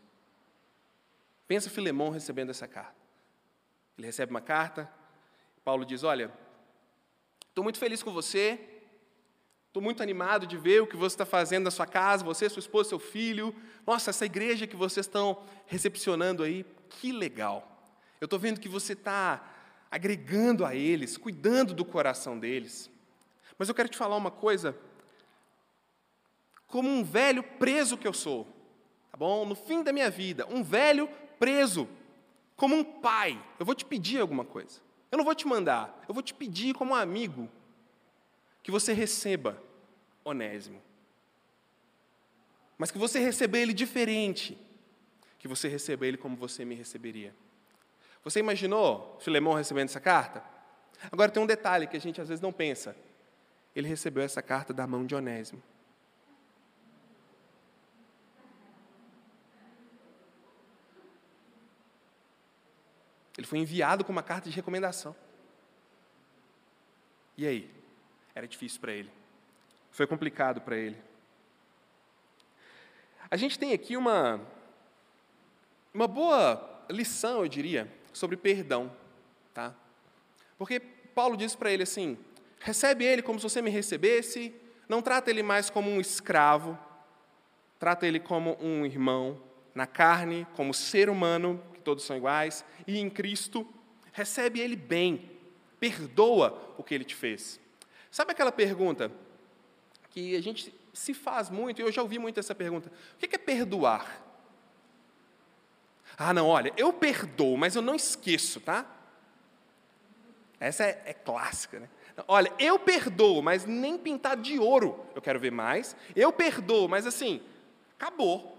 Pensa 1.46 1.70
Filemão 1.70 2.11
recebendo 2.11 2.51
essa 2.51 2.68
carta. 2.68 2.94
Ele 3.96 4.07
recebe 4.07 4.31
uma 4.31 4.42
carta, 4.42 4.88
Paulo 5.64 5.87
diz: 5.87 6.05
Olha, 6.05 6.31
estou 7.48 7.64
muito 7.64 7.79
feliz 7.79 8.03
com 8.03 8.12
você, 8.12 8.61
estou 9.68 9.83
muito 9.83 10.03
animado 10.03 10.46
de 10.46 10.59
ver 10.59 10.83
o 10.83 10.87
que 10.87 10.98
você 10.98 11.14
está 11.14 11.24
fazendo 11.24 11.64
na 11.64 11.70
sua 11.70 11.87
casa, 11.87 12.22
você, 12.22 12.51
sua 12.51 12.61
esposa, 12.61 12.90
seu 12.90 12.98
filho. 12.98 13.57
Nossa, 13.87 14.11
essa 14.11 14.27
igreja 14.27 14.66
que 14.66 14.77
vocês 14.77 15.07
estão 15.07 15.42
recepcionando 15.66 16.42
aí, 16.42 16.66
que 16.90 17.11
legal. 17.11 17.90
Eu 18.20 18.27
estou 18.27 18.38
vendo 18.38 18.61
que 18.61 18.68
você 18.68 18.92
está 18.92 19.51
agregando 19.90 20.66
a 20.66 20.74
eles, 20.74 21.16
cuidando 21.16 21.72
do 21.72 21.87
coração 21.87 22.38
deles. 22.38 22.90
Mas 23.57 23.70
eu 23.70 23.74
quero 23.74 23.88
te 23.88 23.96
falar 23.96 24.16
uma 24.16 24.31
coisa. 24.31 24.77
Como 26.68 26.88
um 26.88 27.02
velho 27.02 27.42
preso 27.42 27.96
que 27.96 28.07
eu 28.07 28.12
sou, 28.12 28.46
tá 29.11 29.16
bom? 29.16 29.44
No 29.44 29.54
fim 29.54 29.83
da 29.83 29.92
minha 29.92 30.11
vida, 30.11 30.46
um 30.48 30.62
velho 30.62 31.09
preso, 31.38 31.88
como 32.57 32.76
um 32.76 32.85
pai, 32.85 33.42
eu 33.59 33.66
vou 33.66 33.74
te 33.74 33.85
pedir 33.85 34.20
alguma 34.20 34.44
coisa. 34.44 34.81
Eu 35.11 35.16
não 35.16 35.24
vou 35.24 35.35
te 35.35 35.46
mandar, 35.46 36.04
eu 36.07 36.14
vou 36.14 36.22
te 36.22 36.35
pedir 36.35 36.74
como 36.74 36.92
um 36.92 36.94
amigo 36.94 37.48
que 38.62 38.70
você 38.70 38.92
receba 38.92 39.61
Onésimo. 40.24 40.81
Mas 42.76 42.90
que 42.90 42.98
você 42.98 43.18
receba 43.18 43.59
ele 43.59 43.72
diferente, 43.72 44.57
que 45.38 45.48
você 45.48 45.68
receba 45.68 46.07
ele 46.07 46.18
como 46.18 46.37
você 46.37 46.64
me 46.64 46.74
receberia. 46.74 47.35
Você 48.22 48.40
imaginou 48.40 49.16
Filemão 49.20 49.54
recebendo 49.54 49.88
essa 49.88 50.00
carta? 50.00 50.44
Agora 51.11 51.31
tem 51.31 51.42
um 51.42 51.46
detalhe 51.46 51.87
que 51.87 51.96
a 51.96 52.00
gente 52.00 52.20
às 52.20 52.28
vezes 52.28 52.42
não 52.42 52.52
pensa. 52.52 52.94
Ele 53.74 53.88
recebeu 53.88 54.22
essa 54.22 54.42
carta 54.42 54.74
da 54.74 54.87
mão 54.87 55.07
de 55.07 55.14
Onésimo. 55.14 55.62
Ele 63.38 63.46
foi 63.46 63.61
enviado 63.61 64.05
com 64.05 64.11
uma 64.11 64.22
carta 64.22 64.51
de 64.51 64.57
recomendação. 64.57 65.14
E 67.37 67.46
aí? 67.46 67.70
Era 68.35 68.48
difícil 68.48 68.81
para 68.81 68.92
ele. 68.92 69.12
Foi 69.92 70.09
complicado 70.09 70.61
para 70.61 70.77
ele. 70.77 70.96
A 73.31 73.37
gente 73.37 73.57
tem 73.57 73.72
aqui 73.72 73.96
uma, 73.96 74.40
uma 75.94 76.09
boa 76.09 76.85
lição, 76.90 77.42
eu 77.42 77.48
diria, 77.48 77.88
sobre 78.12 78.37
perdão. 78.37 78.90
Tá? 79.55 79.72
Porque 80.59 80.81
Paulo 80.81 81.37
diz 81.37 81.55
para 81.55 81.70
ele 81.70 81.85
assim: 81.85 82.18
recebe 82.59 83.05
ele 83.05 83.22
como 83.22 83.38
se 83.38 83.48
você 83.48 83.62
me 83.62 83.70
recebesse, 83.70 84.53
não 84.88 85.01
trata 85.01 85.31
ele 85.31 85.44
mais 85.44 85.70
como 85.70 85.88
um 85.88 86.01
escravo, 86.01 86.77
trata 87.79 88.05
ele 88.05 88.18
como 88.18 88.57
um 88.61 88.85
irmão, 88.85 89.40
na 89.77 89.87
carne, 89.87 90.44
como 90.57 90.74
ser 90.74 91.09
humano, 91.09 91.62
todos 91.88 92.05
são 92.05 92.18
iguais, 92.18 92.66
e 92.87 92.98
em 92.98 93.09
Cristo, 93.09 93.66
recebe 94.12 94.61
Ele 94.61 94.77
bem, 94.77 95.31
perdoa 95.81 96.74
o 96.77 96.85
que 96.85 96.94
Ele 96.94 97.03
te 97.03 97.14
fez. 97.14 97.59
Sabe 98.11 98.33
aquela 98.33 98.53
pergunta 98.53 99.11
que 100.11 100.37
a 100.37 100.42
gente 100.42 100.74
se 100.92 101.14
faz 101.14 101.48
muito, 101.48 101.81
e 101.81 101.83
eu 101.83 101.90
já 101.90 102.03
ouvi 102.03 102.18
muito 102.18 102.38
essa 102.38 102.55
pergunta: 102.55 102.92
o 103.14 103.16
que 103.16 103.35
é 103.35 103.38
perdoar? 103.38 104.22
Ah, 106.18 106.35
não, 106.35 106.46
olha, 106.46 106.74
eu 106.77 106.92
perdoo, 106.92 107.57
mas 107.57 107.74
eu 107.74 107.81
não 107.81 107.94
esqueço, 107.94 108.61
tá? 108.61 108.85
Essa 110.61 110.85
é, 110.85 111.03
é 111.07 111.14
clássica, 111.14 111.81
né? 111.81 111.88
Olha, 112.27 112.53
eu 112.59 112.79
perdoo, 112.79 113.40
mas 113.40 113.64
nem 113.64 113.96
pintado 113.96 114.42
de 114.42 114.59
ouro 114.59 115.07
eu 115.14 115.22
quero 115.22 115.40
ver 115.40 115.53
mais. 115.53 115.96
Eu 116.14 116.31
perdoo, 116.35 116.87
mas 116.87 117.07
assim, 117.07 117.40
acabou 117.98 118.58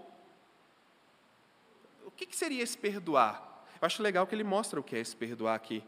que, 2.20 2.26
que 2.26 2.36
seria 2.36 2.62
esse 2.62 2.76
perdoar? 2.76 3.64
Eu 3.80 3.86
acho 3.86 4.02
legal 4.02 4.26
que 4.26 4.34
ele 4.34 4.44
mostra 4.44 4.78
o 4.78 4.82
que 4.82 4.94
é 4.94 4.98
esse 4.98 5.16
perdoar 5.16 5.54
aqui. 5.54 5.82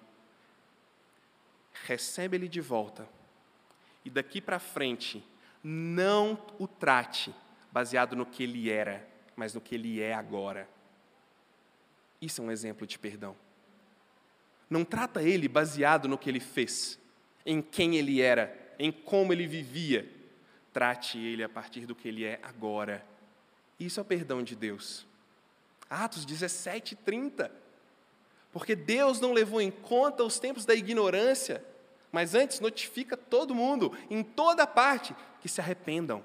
Recebe 1.84 2.38
ele 2.38 2.48
de 2.48 2.60
volta. 2.60 3.06
E 4.02 4.08
daqui 4.08 4.40
para 4.40 4.58
frente, 4.58 5.22
não 5.62 6.42
o 6.58 6.66
trate 6.66 7.34
baseado 7.70 8.16
no 8.16 8.24
que 8.24 8.44
ele 8.44 8.70
era, 8.70 9.06
mas 9.36 9.52
no 9.52 9.60
que 9.60 9.74
ele 9.74 10.00
é 10.00 10.14
agora. 10.14 10.66
Isso 12.18 12.40
é 12.40 12.44
um 12.44 12.50
exemplo 12.50 12.86
de 12.86 12.98
perdão. 12.98 13.36
Não 14.70 14.86
trata 14.86 15.22
ele 15.22 15.48
baseado 15.48 16.08
no 16.08 16.16
que 16.16 16.30
ele 16.30 16.40
fez, 16.40 16.98
em 17.44 17.60
quem 17.60 17.96
ele 17.96 18.22
era, 18.22 18.74
em 18.78 18.90
como 18.90 19.34
ele 19.34 19.46
vivia. 19.46 20.10
Trate 20.72 21.18
ele 21.18 21.44
a 21.44 21.48
partir 21.48 21.84
do 21.84 21.94
que 21.94 22.08
ele 22.08 22.24
é 22.24 22.40
agora. 22.42 23.04
Isso 23.78 24.00
é 24.00 24.02
o 24.02 24.06
perdão 24.06 24.42
de 24.42 24.56
Deus. 24.56 25.06
Atos 25.92 26.24
17, 26.24 26.96
30. 26.96 27.52
Porque 28.50 28.74
Deus 28.74 29.20
não 29.20 29.32
levou 29.32 29.60
em 29.60 29.70
conta 29.70 30.24
os 30.24 30.38
tempos 30.38 30.64
da 30.64 30.74
ignorância, 30.74 31.62
mas 32.10 32.34
antes 32.34 32.60
notifica 32.60 33.16
todo 33.16 33.54
mundo, 33.54 33.96
em 34.10 34.22
toda 34.22 34.66
parte, 34.66 35.14
que 35.40 35.48
se 35.48 35.60
arrependam. 35.60 36.24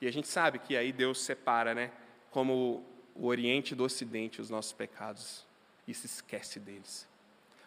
E 0.00 0.06
a 0.06 0.12
gente 0.12 0.28
sabe 0.28 0.58
que 0.58 0.76
aí 0.76 0.92
Deus 0.92 1.22
separa, 1.22 1.74
né? 1.74 1.90
Como 2.30 2.84
o 3.14 3.26
Oriente 3.26 3.74
do 3.74 3.84
Ocidente, 3.84 4.40
os 4.40 4.50
nossos 4.50 4.72
pecados, 4.72 5.46
e 5.86 5.94
se 5.94 6.06
esquece 6.06 6.60
deles. 6.60 7.08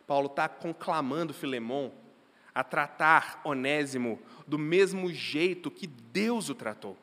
Paulo 0.05 0.27
está 0.27 0.47
conclamando 0.47 1.33
Filemão 1.33 1.91
a 2.53 2.63
tratar 2.63 3.41
Onésimo 3.43 4.19
do 4.45 4.59
mesmo 4.59 5.11
jeito 5.11 5.71
que 5.71 5.87
Deus 5.87 6.49
o 6.49 6.55
tratou 6.55 6.95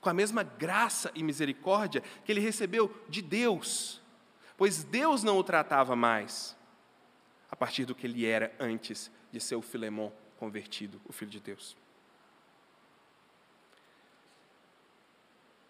com 0.00 0.08
a 0.08 0.14
mesma 0.14 0.42
graça 0.42 1.10
e 1.14 1.22
misericórdia 1.22 2.02
que 2.24 2.32
ele 2.32 2.40
recebeu 2.40 2.94
de 3.08 3.20
Deus, 3.20 4.00
pois 4.56 4.84
Deus 4.84 5.22
não 5.22 5.38
o 5.38 5.44
tratava 5.44 5.96
mais 5.96 6.56
a 7.50 7.56
partir 7.56 7.84
do 7.84 7.94
que 7.94 8.06
ele 8.06 8.26
era 8.26 8.54
antes 8.60 9.10
de 9.32 9.40
ser 9.40 9.56
o 9.56 9.62
Filemão 9.62 10.12
convertido, 10.38 11.00
o 11.04 11.12
Filho 11.12 11.30
de 11.30 11.40
Deus. 11.40 11.76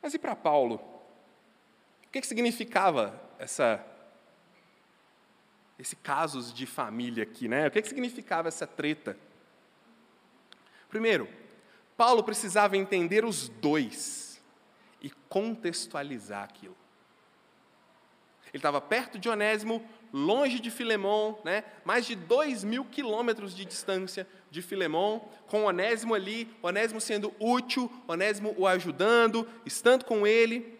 Mas 0.03 0.15
e 0.15 0.19
para 0.19 0.37
Paulo? 0.37 0.77
O 2.07 2.11
que, 2.11 2.21
que 2.21 2.27
significava 2.27 3.21
essa, 3.39 3.85
esse 5.79 5.97
casos 5.97 6.53
de 6.53 6.67
família 6.67 7.23
aqui, 7.23 7.49
né? 7.49 7.69
O 7.69 7.71
que, 7.71 7.83
que 7.83 7.89
significava 7.89 8.49
essa 8.49 8.67
treta? 8.67 9.17
Primeiro, 10.89 11.29
Paulo 11.99 12.23
precisava 12.23 12.77
entender 12.77 13.25
os 13.25 13.49
dois 13.49 14.41
e 15.03 15.11
contextualizar 15.29 16.45
aquilo. 16.45 16.77
Ele 18.55 18.59
estava 18.59 18.81
perto 18.81 19.19
de 19.19 19.29
Onésimo, 19.29 19.85
longe 20.13 20.61
de 20.61 20.71
Filemão, 20.71 21.41
né? 21.45 21.65
mais 21.85 22.07
de 22.07 22.15
dois 22.15 22.63
mil 22.63 22.85
quilômetros 22.85 23.55
de 23.55 23.65
distância 23.65 24.29
de 24.49 24.63
Filemão, 24.63 25.29
com 25.49 25.65
Onésimo 25.65 26.15
ali, 26.15 26.49
Onésimo 26.63 27.01
sendo 27.01 27.35
útil, 27.41 27.91
Onésimo 28.07 28.55
o 28.57 28.65
ajudando, 28.65 29.47
estando 29.67 30.05
com 30.05 30.25
ele. 30.25 30.79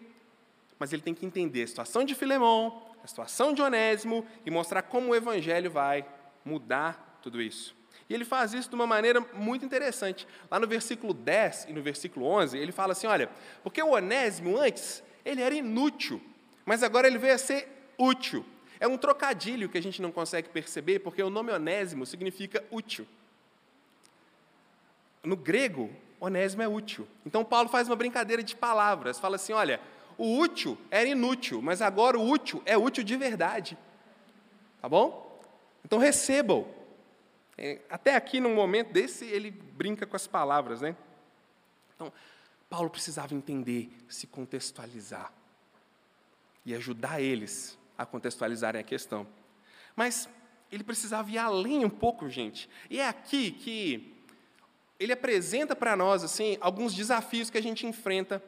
Mas 0.79 0.93
ele 0.93 1.01
tem 1.01 1.13
que 1.13 1.25
entender 1.25 1.63
a 1.63 1.67
situação 1.67 2.05
de 2.05 2.15
Filemão, 2.15 2.81
a 3.03 3.07
situação 3.07 3.53
de 3.53 3.61
Onésimo 3.61 4.25
e 4.45 4.49
mostrar 4.49 4.83
como 4.83 5.09
o 5.09 5.15
Evangelho 5.15 5.69
vai 5.69 6.05
mudar 6.45 7.19
tudo 7.21 7.41
isso. 7.41 7.77
E 8.09 8.13
ele 8.13 8.25
faz 8.25 8.53
isso 8.53 8.69
de 8.69 8.75
uma 8.75 8.87
maneira 8.87 9.21
muito 9.33 9.63
interessante. 9.63 10.27
Lá 10.49 10.59
no 10.59 10.67
versículo 10.67 11.13
10 11.13 11.67
e 11.69 11.73
no 11.73 11.81
versículo 11.81 12.25
11, 12.25 12.57
ele 12.57 12.71
fala 12.71 12.93
assim: 12.93 13.05
olha, 13.05 13.29
porque 13.63 13.81
o 13.81 13.91
Onésimo 13.91 14.57
antes, 14.57 15.03
ele 15.23 15.41
era 15.41 15.53
inútil, 15.53 16.19
mas 16.65 16.81
agora 16.81 17.07
ele 17.07 17.19
veio 17.19 17.35
a 17.35 17.37
ser 17.37 17.93
útil. 17.97 18.43
É 18.79 18.87
um 18.87 18.97
trocadilho 18.97 19.69
que 19.69 19.77
a 19.77 19.81
gente 19.81 20.01
não 20.01 20.11
consegue 20.11 20.49
perceber, 20.49 20.99
porque 20.99 21.21
o 21.21 21.29
nome 21.29 21.51
Onésimo 21.51 22.05
significa 22.05 22.63
útil. 22.71 23.05
No 25.21 25.35
grego, 25.35 25.91
Onésimo 26.19 26.63
é 26.63 26.67
útil. 26.67 27.07
Então 27.23 27.45
Paulo 27.45 27.69
faz 27.69 27.87
uma 27.87 27.95
brincadeira 27.95 28.41
de 28.41 28.55
palavras, 28.55 29.19
fala 29.19 29.35
assim: 29.35 29.53
olha, 29.53 29.79
o 30.17 30.39
útil 30.39 30.75
era 30.89 31.07
inútil, 31.07 31.61
mas 31.61 31.79
agora 31.79 32.17
o 32.17 32.27
útil 32.27 32.63
é 32.65 32.75
útil 32.75 33.03
de 33.03 33.15
verdade. 33.15 33.77
Tá 34.81 34.89
bom? 34.89 35.39
Então 35.85 35.99
recebam 35.99 36.78
é, 37.59 37.81
até 37.89 38.15
aqui, 38.15 38.39
num 38.39 38.55
momento 38.55 38.93
desse, 38.93 39.25
ele 39.25 39.51
brinca 39.51 40.05
com 40.05 40.15
as 40.15 40.25
palavras, 40.25 40.79
né? 40.79 40.95
Então, 41.93 42.11
Paulo 42.69 42.89
precisava 42.89 43.35
entender, 43.35 43.91
se 44.07 44.27
contextualizar 44.27 45.33
e 46.65 46.73
ajudar 46.73 47.19
eles 47.19 47.77
a 47.97 48.05
contextualizarem 48.05 48.79
a 48.79 48.83
questão. 48.83 49.27
Mas 49.93 50.29
ele 50.71 50.85
precisava 50.85 51.29
ir 51.29 51.37
além 51.37 51.83
um 51.83 51.89
pouco, 51.89 52.29
gente. 52.29 52.69
E 52.89 53.01
é 53.01 53.07
aqui 53.09 53.51
que 53.51 54.15
ele 54.97 55.11
apresenta 55.11 55.75
para 55.75 55.97
nós 55.97 56.23
assim 56.23 56.57
alguns 56.61 56.93
desafios 56.93 57.49
que 57.49 57.57
a 57.57 57.61
gente 57.61 57.85
enfrenta 57.85 58.41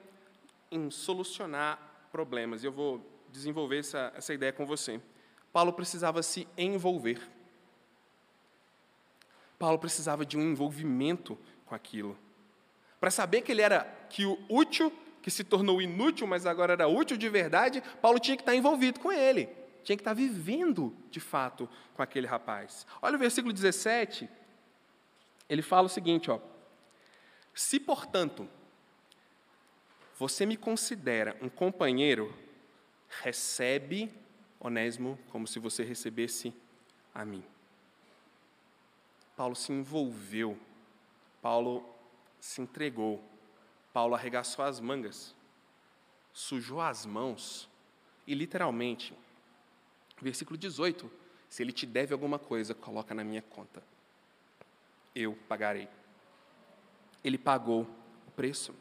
em 0.71 0.89
solucionar 0.89 2.07
problemas. 2.13 2.63
E 2.63 2.67
eu 2.67 2.71
vou 2.71 3.05
desenvolver 3.29 3.79
essa, 3.79 4.13
essa 4.15 4.33
ideia 4.33 4.53
com 4.53 4.65
você. 4.65 5.01
Paulo 5.51 5.73
precisava 5.73 6.23
se 6.23 6.47
envolver. 6.57 7.19
Paulo 9.61 9.77
precisava 9.77 10.25
de 10.25 10.39
um 10.39 10.41
envolvimento 10.41 11.37
com 11.67 11.75
aquilo. 11.75 12.17
Para 12.99 13.11
saber 13.11 13.43
que 13.43 13.51
ele 13.51 13.61
era 13.61 13.83
que 14.09 14.25
o 14.25 14.35
útil, 14.49 14.91
que 15.21 15.29
se 15.29 15.43
tornou 15.43 15.79
inútil, 15.79 16.25
mas 16.25 16.47
agora 16.47 16.73
era 16.73 16.87
útil 16.87 17.15
de 17.15 17.29
verdade, 17.29 17.83
Paulo 18.01 18.17
tinha 18.17 18.35
que 18.35 18.41
estar 18.41 18.55
envolvido 18.55 18.99
com 18.99 19.11
ele. 19.11 19.47
Tinha 19.83 19.95
que 19.95 20.01
estar 20.01 20.15
vivendo, 20.15 20.95
de 21.11 21.19
fato, 21.19 21.69
com 21.93 22.01
aquele 22.01 22.25
rapaz. 22.25 22.87
Olha 23.03 23.17
o 23.17 23.19
versículo 23.19 23.53
17. 23.53 24.27
Ele 25.47 25.61
fala 25.61 25.85
o 25.85 25.89
seguinte, 25.89 26.31
ó: 26.31 26.39
Se, 27.53 27.79
portanto, 27.79 28.49
você 30.17 30.43
me 30.43 30.57
considera 30.57 31.37
um 31.39 31.49
companheiro, 31.49 32.35
recebe 33.21 34.11
Onésimo 34.59 35.19
como 35.29 35.45
se 35.45 35.59
você 35.59 35.83
recebesse 35.83 36.51
a 37.13 37.23
mim. 37.23 37.43
Paulo 39.41 39.55
se 39.55 39.71
envolveu, 39.71 40.55
Paulo 41.41 41.83
se 42.39 42.61
entregou, 42.61 43.19
Paulo 43.91 44.13
arregaçou 44.13 44.63
as 44.63 44.79
mangas, 44.79 45.33
sujou 46.31 46.79
as 46.79 47.07
mãos 47.07 47.67
e, 48.27 48.35
literalmente, 48.35 49.15
versículo 50.21 50.59
18: 50.59 51.11
se 51.49 51.63
ele 51.63 51.71
te 51.71 51.87
deve 51.87 52.13
alguma 52.13 52.37
coisa, 52.37 52.75
coloca 52.75 53.15
na 53.15 53.23
minha 53.23 53.41
conta, 53.41 53.81
eu 55.15 55.35
pagarei. 55.49 55.87
Ele 57.23 57.39
pagou 57.39 57.87
o 58.27 58.31
preço. 58.35 58.75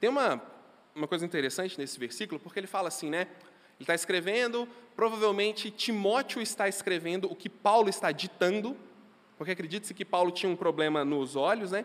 Tem 0.00 0.10
uma, 0.10 0.42
uma 0.96 1.06
coisa 1.06 1.24
interessante 1.24 1.78
nesse 1.78 1.96
versículo, 1.96 2.40
porque 2.40 2.58
ele 2.58 2.66
fala 2.66 2.88
assim, 2.88 3.08
né? 3.08 3.20
Ele 3.20 3.84
está 3.84 3.94
escrevendo, 3.94 4.66
provavelmente 4.96 5.70
Timóteo 5.70 6.42
está 6.42 6.68
escrevendo 6.68 7.30
o 7.30 7.36
que 7.36 7.48
Paulo 7.48 7.88
está 7.88 8.10
ditando, 8.10 8.76
porque 9.38 9.52
acredite-se 9.52 9.94
que 9.94 10.04
Paulo 10.04 10.32
tinha 10.32 10.50
um 10.50 10.56
problema 10.56 11.04
nos 11.04 11.36
olhos, 11.36 11.70
né? 11.70 11.84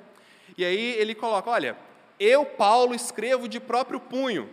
E 0.57 0.65
aí 0.65 0.95
ele 0.97 1.13
coloca: 1.13 1.49
olha, 1.49 1.77
eu, 2.19 2.43
Paulo, 2.43 2.95
escrevo 2.95 3.47
de 3.47 3.59
próprio 3.59 3.99
punho. 3.99 4.49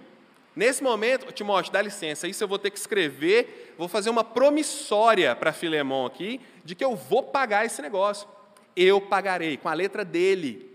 Nesse 0.55 0.83
momento, 0.83 1.33
Timóteo, 1.33 1.73
dá 1.73 1.81
licença, 1.81 2.29
isso 2.29 2.45
eu 2.45 2.49
vou 2.49 2.59
ter 2.59 2.71
que 2.71 2.79
escrever, 2.79 3.75
vou 3.79 3.89
fazer 3.89 4.11
uma 4.11 4.23
promissória 4.23 5.35
para 5.35 5.53
Filemão 5.53 6.05
aqui, 6.05 6.41
de 6.65 6.75
que 6.75 6.85
eu 6.85 6.95
vou 6.95 7.23
pagar 7.23 7.65
esse 7.65 7.81
negócio. 7.81 8.29
Eu 8.77 9.01
pagarei, 9.01 9.57
com 9.57 9.69
a 9.69 9.75
letra 9.75 10.05
dele, 10.05 10.71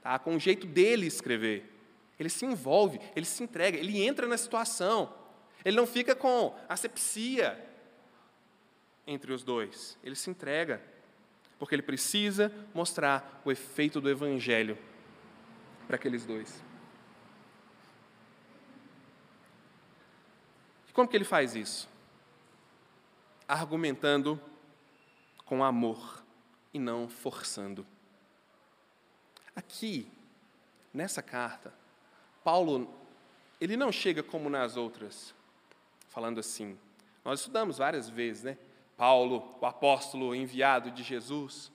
tá? 0.00 0.18
com 0.18 0.36
o 0.36 0.40
jeito 0.40 0.66
dele 0.66 1.06
escrever. 1.06 1.70
Ele 2.18 2.30
se 2.30 2.46
envolve, 2.46 3.00
ele 3.14 3.26
se 3.26 3.42
entrega, 3.42 3.76
ele 3.76 4.02
entra 4.02 4.26
na 4.26 4.38
situação. 4.38 5.12
Ele 5.64 5.76
não 5.76 5.86
fica 5.86 6.14
com 6.14 6.54
asepsia 6.68 7.58
entre 9.06 9.32
os 9.32 9.42
dois. 9.42 9.98
Ele 10.04 10.14
se 10.14 10.30
entrega, 10.30 10.80
porque 11.64 11.74
ele 11.74 11.82
precisa 11.82 12.52
mostrar 12.74 13.40
o 13.42 13.50
efeito 13.50 13.98
do 13.98 14.10
Evangelho 14.10 14.76
para 15.86 15.96
aqueles 15.96 16.26
dois. 16.26 16.62
E 20.86 20.92
como 20.92 21.08
que 21.08 21.16
ele 21.16 21.24
faz 21.24 21.56
isso? 21.56 21.88
Argumentando 23.48 24.38
com 25.46 25.64
amor 25.64 26.22
e 26.74 26.78
não 26.78 27.08
forçando. 27.08 27.86
Aqui, 29.56 30.06
nessa 30.92 31.22
carta, 31.22 31.72
Paulo, 32.44 32.94
ele 33.58 33.74
não 33.74 33.90
chega 33.90 34.22
como 34.22 34.50
nas 34.50 34.76
outras, 34.76 35.34
falando 36.10 36.40
assim. 36.40 36.78
Nós 37.24 37.40
estudamos 37.40 37.78
várias 37.78 38.06
vezes, 38.10 38.42
né? 38.42 38.58
Paulo, 38.96 39.56
o 39.60 39.66
apóstolo 39.66 40.34
enviado 40.34 40.90
de 40.90 41.02
Jesus, 41.02 41.72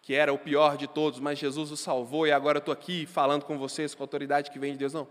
que 0.00 0.14
era 0.14 0.32
o 0.32 0.38
pior 0.38 0.76
de 0.76 0.86
todos, 0.86 1.18
mas 1.18 1.38
Jesus 1.38 1.70
o 1.70 1.76
salvou 1.76 2.26
e 2.26 2.32
agora 2.32 2.58
estou 2.58 2.72
aqui 2.72 3.06
falando 3.06 3.44
com 3.44 3.58
vocês 3.58 3.94
com 3.94 4.02
a 4.02 4.04
autoridade 4.04 4.50
que 4.50 4.58
vem 4.58 4.72
de 4.72 4.78
Deus. 4.78 4.92
Não. 4.92 5.08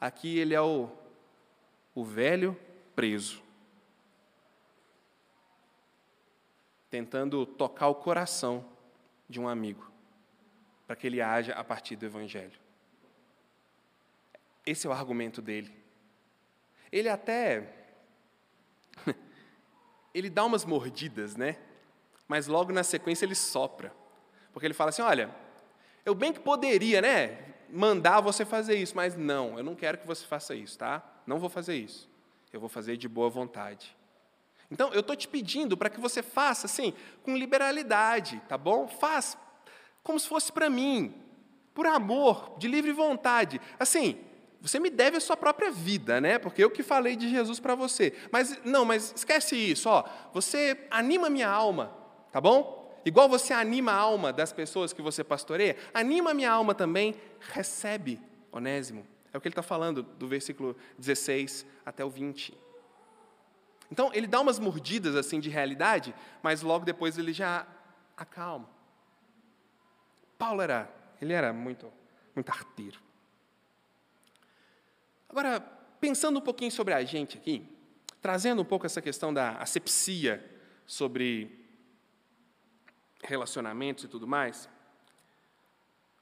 Aqui 0.00 0.38
ele 0.38 0.54
é 0.54 0.60
o, 0.60 0.88
o 1.94 2.04
velho 2.04 2.58
preso, 2.94 3.42
tentando 6.88 7.44
tocar 7.44 7.88
o 7.88 7.94
coração 7.94 8.64
de 9.28 9.38
um 9.38 9.46
amigo, 9.46 9.90
para 10.86 10.96
que 10.96 11.06
ele 11.06 11.20
haja 11.20 11.52
a 11.52 11.62
partir 11.62 11.96
do 11.96 12.06
Evangelho. 12.06 12.58
Esse 14.64 14.86
é 14.86 14.90
o 14.90 14.92
argumento 14.92 15.42
dele. 15.42 15.74
Ele 16.90 17.08
até. 17.08 17.74
ele 20.18 20.30
dá 20.30 20.44
umas 20.44 20.64
mordidas, 20.64 21.36
né? 21.36 21.56
Mas 22.26 22.46
logo 22.46 22.72
na 22.72 22.82
sequência 22.82 23.24
ele 23.24 23.34
sopra. 23.34 23.92
Porque 24.52 24.66
ele 24.66 24.74
fala 24.74 24.90
assim: 24.90 25.02
olha, 25.02 25.34
eu 26.04 26.14
bem 26.14 26.32
que 26.32 26.40
poderia, 26.40 27.00
né? 27.00 27.38
Mandar 27.70 28.20
você 28.20 28.44
fazer 28.44 28.76
isso, 28.76 28.96
mas 28.96 29.16
não, 29.16 29.58
eu 29.58 29.64
não 29.64 29.74
quero 29.74 29.98
que 29.98 30.06
você 30.06 30.24
faça 30.24 30.54
isso, 30.54 30.78
tá? 30.78 31.02
Não 31.26 31.38
vou 31.38 31.50
fazer 31.50 31.76
isso. 31.76 32.08
Eu 32.52 32.60
vou 32.60 32.68
fazer 32.68 32.96
de 32.96 33.08
boa 33.08 33.28
vontade. 33.28 33.96
Então, 34.70 34.92
eu 34.92 35.00
estou 35.00 35.16
te 35.16 35.28
pedindo 35.28 35.76
para 35.76 35.90
que 35.90 36.00
você 36.00 36.22
faça 36.22 36.66
assim, 36.66 36.92
com 37.22 37.36
liberalidade, 37.36 38.42
tá 38.48 38.58
bom? 38.58 38.86
Faz 38.86 39.36
como 40.02 40.18
se 40.18 40.26
fosse 40.26 40.50
para 40.50 40.70
mim, 40.70 41.14
por 41.74 41.86
amor, 41.86 42.56
de 42.58 42.68
livre 42.68 42.92
vontade. 42.92 43.60
Assim, 43.78 44.18
você 44.60 44.80
me 44.80 44.90
deve 44.90 45.16
a 45.16 45.20
sua 45.20 45.36
própria 45.36 45.70
vida, 45.70 46.20
né? 46.20 46.38
Porque 46.38 46.62
eu 46.62 46.70
que 46.70 46.82
falei 46.82 47.14
de 47.14 47.28
Jesus 47.28 47.60
para 47.60 47.74
você. 47.74 48.12
Mas 48.32 48.60
não, 48.64 48.84
mas 48.84 49.12
esquece 49.14 49.56
isso, 49.56 49.88
ó. 49.88 50.04
Você 50.32 50.86
anima 50.90 51.30
minha 51.30 51.48
alma, 51.48 51.92
tá 52.32 52.40
bom? 52.40 52.78
Igual 53.04 53.28
você 53.28 53.54
anima 53.54 53.92
a 53.92 53.96
alma 53.96 54.32
das 54.32 54.52
pessoas 54.52 54.92
que 54.92 55.00
você 55.00 55.22
pastoreia, 55.22 55.76
anima 55.94 56.34
minha 56.34 56.50
alma 56.50 56.74
também, 56.74 57.14
recebe, 57.40 58.20
Onésimo. 58.50 59.06
É 59.32 59.38
o 59.38 59.40
que 59.40 59.46
ele 59.46 59.52
está 59.52 59.62
falando 59.62 60.02
do 60.02 60.26
versículo 60.26 60.76
16 60.98 61.64
até 61.86 62.04
o 62.04 62.10
20. 62.10 62.56
Então, 63.90 64.10
ele 64.12 64.26
dá 64.26 64.40
umas 64.40 64.58
mordidas 64.58 65.14
assim 65.14 65.40
de 65.40 65.48
realidade, 65.48 66.14
mas 66.42 66.62
logo 66.62 66.84
depois 66.84 67.16
ele 67.16 67.32
já 67.32 67.66
acalma. 68.16 68.68
Paulo 70.36 70.60
era, 70.60 70.90
ele 71.20 71.32
era 71.32 71.52
muito, 71.52 71.90
muito 72.34 72.50
arteiro. 72.50 73.07
Agora, 75.28 75.60
pensando 76.00 76.38
um 76.38 76.42
pouquinho 76.42 76.72
sobre 76.72 76.94
a 76.94 77.04
gente 77.04 77.36
aqui, 77.36 77.68
trazendo 78.20 78.62
um 78.62 78.64
pouco 78.64 78.86
essa 78.86 79.02
questão 79.02 79.32
da 79.32 79.58
asepsia 79.58 80.44
sobre 80.86 81.66
relacionamentos 83.22 84.04
e 84.04 84.08
tudo 84.08 84.26
mais, 84.26 84.68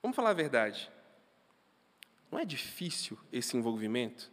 vamos 0.02 0.16
falar 0.16 0.30
a 0.30 0.34
verdade. 0.34 0.90
Não 2.30 2.38
é 2.38 2.44
difícil 2.44 3.16
esse 3.32 3.56
envolvimento 3.56 4.32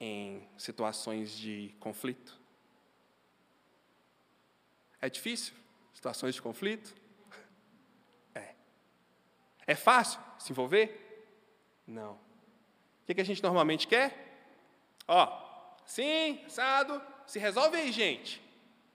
em 0.00 0.48
situações 0.56 1.36
de 1.36 1.74
conflito? 1.78 2.40
É 5.00 5.10
difícil? 5.10 5.54
Situações 5.92 6.34
de 6.34 6.42
conflito? 6.42 6.94
É. 8.34 8.54
É 9.66 9.74
fácil 9.74 10.18
se 10.38 10.50
envolver? 10.50 11.04
Não 11.86 12.27
que, 13.08 13.14
que 13.14 13.20
a 13.22 13.24
gente 13.24 13.42
normalmente 13.42 13.88
quer? 13.88 14.12
Ó, 15.06 15.26
sim, 15.86 16.42
assado, 16.44 17.00
se 17.26 17.38
resolve 17.38 17.78
aí, 17.78 17.90
gente. 17.90 18.42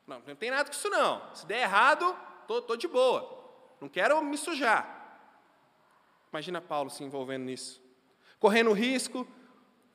Não, 0.05 0.21
não 0.27 0.35
tem 0.35 0.51
nada 0.51 0.65
com 0.65 0.75
isso 0.75 0.87
não. 0.87 1.33
Se 1.33 1.47
der 1.47 1.63
errado, 1.63 2.15
tô, 2.47 2.61
tô 2.61 2.75
de 2.75 2.87
boa. 2.87 3.73
Não 3.81 3.89
quero 3.89 4.21
me 4.21 4.37
sujar. 4.37 5.17
Imagina 6.31 6.61
Paulo 6.61 6.91
se 6.91 7.03
envolvendo 7.03 7.45
nisso. 7.45 7.81
Correndo 8.39 8.69
o 8.69 8.73
risco 8.73 9.27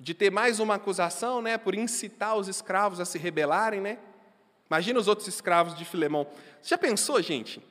de 0.00 0.14
ter 0.14 0.32
mais 0.32 0.58
uma 0.58 0.74
acusação, 0.74 1.40
né, 1.40 1.56
por 1.56 1.76
incitar 1.76 2.34
os 2.34 2.48
escravos 2.48 2.98
a 2.98 3.04
se 3.04 3.18
rebelarem, 3.18 3.80
né? 3.80 3.98
Imagina 4.68 4.98
os 4.98 5.06
outros 5.06 5.28
escravos 5.28 5.76
de 5.76 5.84
Filemão. 5.84 6.26
Você 6.60 6.70
já 6.70 6.78
pensou, 6.78 7.22
gente? 7.22 7.64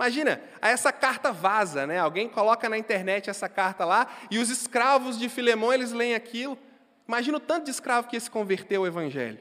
Imagina, 0.00 0.40
essa 0.62 0.90
carta 0.90 1.30
vaza, 1.30 1.86
né? 1.86 1.98
Alguém 1.98 2.26
coloca 2.26 2.70
na 2.70 2.78
internet 2.78 3.28
essa 3.28 3.50
carta 3.50 3.84
lá 3.84 4.08
e 4.30 4.38
os 4.38 4.48
escravos 4.48 5.18
de 5.18 5.28
Filemão, 5.28 5.74
eles 5.74 5.92
leem 5.92 6.14
aquilo. 6.14 6.56
Imagina 7.06 7.36
o 7.36 7.40
tanto 7.40 7.66
de 7.66 7.70
escravo 7.70 8.08
que 8.08 8.18
se 8.18 8.30
converteu 8.30 8.80
ao 8.80 8.86
evangelho. 8.86 9.38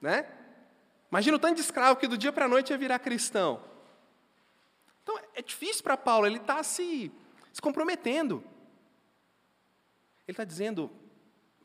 Né? 0.00 0.26
Imagina 1.08 1.36
o 1.36 1.38
tanto 1.38 1.54
de 1.54 1.60
escravo 1.60 2.00
que 2.00 2.08
do 2.08 2.18
dia 2.18 2.32
para 2.32 2.46
a 2.46 2.48
noite 2.48 2.70
ia 2.70 2.76
virar 2.76 2.98
cristão. 2.98 3.62
Então, 5.04 5.16
é 5.36 5.40
difícil 5.40 5.84
para 5.84 5.96
Paulo, 5.96 6.26
ele 6.26 6.38
está 6.38 6.60
se, 6.64 7.12
se 7.52 7.62
comprometendo. 7.62 8.42
Ele 10.26 10.32
está 10.32 10.42
dizendo 10.42 10.90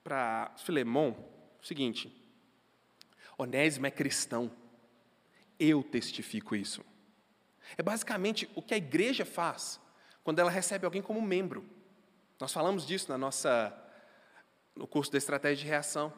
para 0.03 0.53
Filemão 0.57 1.17
o 1.59 1.65
seguinte: 1.65 2.15
Onésimo 3.35 3.87
é 3.87 3.89
cristão, 3.89 4.51
eu 5.59 5.81
testifico 5.81 6.55
isso. 6.55 6.85
É 7.77 7.83
basicamente 7.83 8.49
o 8.55 8.61
que 8.61 8.73
a 8.73 8.77
igreja 8.77 9.25
faz 9.25 9.79
quando 10.23 10.39
ela 10.39 10.49
recebe 10.49 10.85
alguém 10.85 11.01
como 11.01 11.21
membro. 11.21 11.65
Nós 12.39 12.51
falamos 12.51 12.85
disso 12.85 13.09
na 13.09 13.17
nossa, 13.17 13.75
no 14.75 14.87
curso 14.87 15.11
da 15.11 15.17
estratégia 15.17 15.63
de 15.63 15.69
reação. 15.69 16.11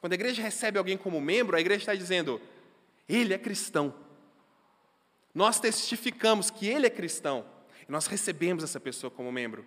Quando 0.00 0.12
a 0.12 0.16
igreja 0.16 0.42
recebe 0.42 0.78
alguém 0.78 0.96
como 0.96 1.20
membro, 1.20 1.56
a 1.56 1.60
igreja 1.60 1.82
está 1.82 1.94
dizendo: 1.94 2.40
ele 3.08 3.32
é 3.32 3.38
cristão. 3.38 3.94
Nós 5.34 5.58
testificamos 5.58 6.50
que 6.50 6.66
ele 6.66 6.86
é 6.86 6.90
cristão 6.90 7.46
e 7.88 7.90
nós 7.92 8.06
recebemos 8.06 8.62
essa 8.62 8.78
pessoa 8.78 9.10
como 9.10 9.32
membro. 9.32 9.64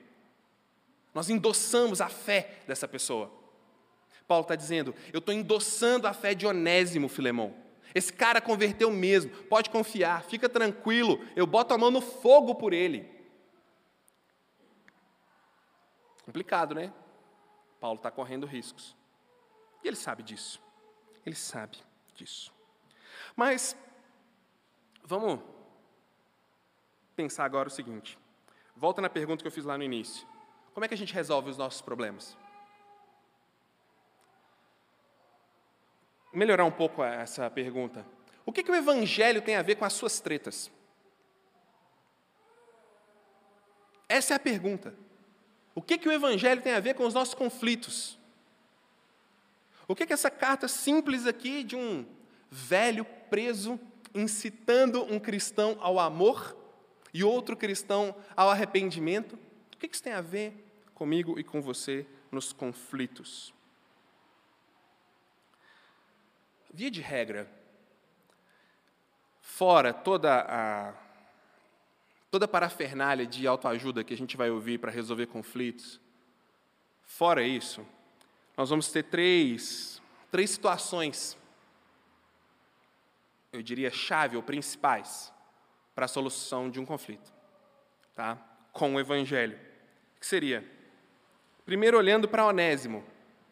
Nós 1.14 1.30
endossamos 1.30 2.02
a 2.02 2.10
fé 2.10 2.60
dessa 2.68 2.88
pessoa. 2.88 3.32
Paulo 4.28 4.44
está 4.44 4.56
dizendo: 4.56 4.94
eu 5.14 5.20
estou 5.20 5.34
endossando 5.34 6.08
a 6.08 6.14
fé 6.14 6.34
de 6.34 6.46
Onésimo, 6.46 7.08
Filemão. 7.08 7.65
Esse 7.96 8.12
cara 8.12 8.42
converteu 8.42 8.92
mesmo, 8.92 9.32
pode 9.46 9.70
confiar, 9.70 10.22
fica 10.24 10.50
tranquilo, 10.50 11.26
eu 11.34 11.48
boto 11.48 11.74
a 11.74 11.78
mão 11.78 11.90
no 11.90 12.02
fogo 12.02 12.54
por 12.54 12.74
ele. 12.74 13.10
Complicado, 16.26 16.76
né? 16.76 16.94
Paulo 17.80 17.96
está 17.96 18.12
correndo 18.12 18.46
riscos. 18.46 18.98
E 19.82 19.88
ele 19.88 19.96
sabe 19.96 20.24
disso. 20.24 20.62
Ele 21.26 21.36
sabe 21.36 21.78
disso. 22.16 22.54
Mas, 23.34 23.78
vamos 25.02 25.40
pensar 27.16 27.46
agora 27.46 27.70
o 27.70 27.72
seguinte. 27.72 28.20
Volta 28.76 29.02
na 29.02 29.10
pergunta 29.10 29.42
que 29.42 29.48
eu 29.48 29.52
fiz 29.52 29.64
lá 29.64 29.78
no 29.78 29.84
início. 29.84 30.28
Como 30.74 30.84
é 30.84 30.88
que 30.90 30.94
a 30.94 30.98
gente 30.98 31.14
resolve 31.14 31.50
os 31.50 31.58
nossos 31.58 31.82
problemas? 31.82 32.38
Melhorar 36.36 36.66
um 36.66 36.72
pouco 36.72 37.04
essa 37.04 37.50
pergunta. 37.50 38.06
O 38.46 38.52
que, 38.52 38.62
que 38.62 38.70
o 38.70 38.76
Evangelho 38.76 39.42
tem 39.42 39.56
a 39.56 39.62
ver 39.62 39.76
com 39.76 39.86
as 39.86 39.94
suas 39.94 40.20
tretas? 40.20 40.70
Essa 44.08 44.34
é 44.34 44.36
a 44.36 44.40
pergunta. 44.40 44.94
O 45.74 45.82
que, 45.82 45.98
que 45.98 46.08
o 46.08 46.12
Evangelho 46.12 46.62
tem 46.62 46.74
a 46.74 46.80
ver 46.80 46.94
com 46.94 47.06
os 47.06 47.14
nossos 47.14 47.34
conflitos? 47.34 48.20
O 49.88 49.96
que, 49.96 50.06
que 50.06 50.14
essa 50.14 50.30
carta 50.30 50.68
simples 50.68 51.26
aqui 51.26 51.64
de 51.64 51.76
um 51.76 52.06
velho 52.52 53.06
preso 53.30 53.80
incitando 54.14 55.04
um 55.04 55.20
cristão 55.20 55.78
ao 55.80 56.00
amor 56.00 56.56
e 57.14 57.24
outro 57.24 57.56
cristão 57.56 58.16
ao 58.36 58.50
arrependimento? 58.50 59.40
O 59.74 59.78
que, 59.78 59.88
que 59.88 59.96
isso 59.96 60.04
tem 60.04 60.14
a 60.14 60.22
ver 60.22 60.66
comigo 60.96 61.38
e 61.38 61.44
com 61.44 61.62
você 61.62 62.06
nos 62.32 62.54
conflitos. 62.54 63.54
Via 66.76 66.92
de 66.92 67.00
regra, 67.00 67.50
fora 69.40 69.94
toda 69.94 70.46
a 70.46 70.94
toda 72.30 72.44
a 72.44 72.50
parafernália 72.50 73.26
de 73.26 73.48
autoajuda 73.48 74.04
que 74.04 74.14
a 74.14 74.18
gente 74.18 74.36
vai 74.36 74.50
ouvir 74.50 74.78
para 74.78 74.92
resolver 74.92 75.28
conflitos, 75.28 76.02
fora 77.06 77.42
isso, 77.44 77.88
nós 78.58 78.70
vamos 78.70 78.92
ter 78.92 79.04
três, 79.04 80.02
três 80.30 80.50
situações, 80.50 81.38
eu 83.54 83.62
diria 83.62 83.90
chave 83.90 84.36
ou 84.36 84.44
principais, 84.44 85.32
para 85.96 86.04
a 86.04 86.10
solução 86.10 86.70
de 86.70 86.78
um 86.78 86.86
conflito, 86.86 87.32
tá? 88.14 88.38
com 88.74 88.96
o 88.96 89.00
Evangelho. 89.00 89.58
O 90.18 90.20
que 90.20 90.28
seria? 90.28 90.70
Primeiro, 91.66 91.98
olhando 91.98 92.28
para 92.28 92.46
Onésimo, 92.46 93.02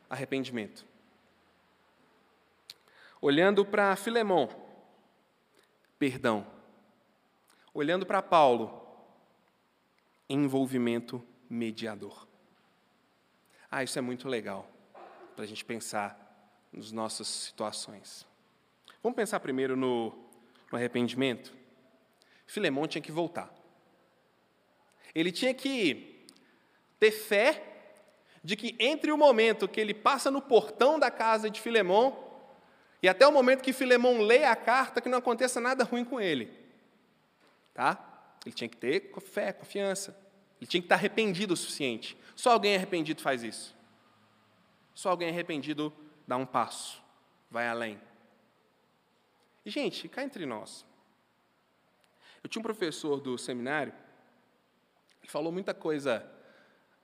arrependimento. 0.09 0.91
Olhando 3.23 3.63
para 3.63 3.95
Filemão, 3.95 4.49
perdão. 5.97 6.45
Olhando 7.73 8.05
para 8.05 8.21
Paulo, 8.21 8.85
envolvimento 10.27 11.25
mediador. 11.49 12.27
Ah, 13.71 13.81
isso 13.81 13.97
é 13.97 14.01
muito 14.01 14.27
legal 14.27 14.69
para 15.37 15.45
a 15.45 15.47
gente 15.47 15.63
pensar 15.63 16.67
nas 16.73 16.91
nossas 16.91 17.29
situações. 17.29 18.27
Vamos 19.01 19.15
pensar 19.15 19.39
primeiro 19.39 19.77
no, 19.77 20.09
no 20.69 20.77
arrependimento? 20.77 21.53
Filemão 22.45 22.89
tinha 22.89 23.01
que 23.01 23.09
voltar. 23.09 23.49
Ele 25.15 25.31
tinha 25.31 25.53
que 25.53 26.25
ter 26.99 27.11
fé 27.11 27.95
de 28.43 28.57
que 28.57 28.75
entre 28.77 29.13
o 29.13 29.17
momento 29.17 29.65
que 29.65 29.79
ele 29.79 29.93
passa 29.93 30.29
no 30.29 30.41
portão 30.41 30.99
da 30.99 31.09
casa 31.09 31.49
de 31.49 31.61
Filemão 31.61 32.32
e 33.03 33.09
até 33.09 33.27
o 33.27 33.31
momento 33.33 33.61
que 33.61 33.73
Filemão 33.73 34.21
lê 34.21 34.45
a 34.45 34.55
carta, 34.55 35.01
que 35.01 35.09
não 35.09 35.17
aconteça 35.17 35.59
nada 35.59 35.83
ruim 35.83 36.05
com 36.05 36.21
ele. 36.21 36.49
Tá? 37.73 38.37
Ele 38.45 38.55
tinha 38.55 38.69
que 38.69 38.77
ter 38.77 39.11
fé, 39.19 39.51
confiança. 39.51 40.17
Ele 40.57 40.65
tinha 40.65 40.79
que 40.79 40.85
estar 40.85 40.95
arrependido 40.95 41.53
o 41.53 41.57
suficiente. 41.57 42.17
Só 42.33 42.53
alguém 42.53 42.77
arrependido 42.77 43.21
faz 43.21 43.43
isso. 43.43 43.75
Só 44.95 45.09
alguém 45.09 45.27
arrependido 45.27 45.91
dá 46.25 46.37
um 46.37 46.45
passo, 46.45 47.03
vai 47.51 47.67
além. 47.67 47.99
E, 49.65 49.69
gente, 49.69 50.07
cá 50.07 50.23
entre 50.23 50.45
nós. 50.45 50.85
Eu 52.41 52.49
tinha 52.49 52.61
um 52.61 52.63
professor 52.63 53.19
do 53.19 53.37
seminário, 53.37 53.93
ele 55.21 55.29
falou 55.29 55.51
muita 55.51 55.73
coisa 55.73 56.25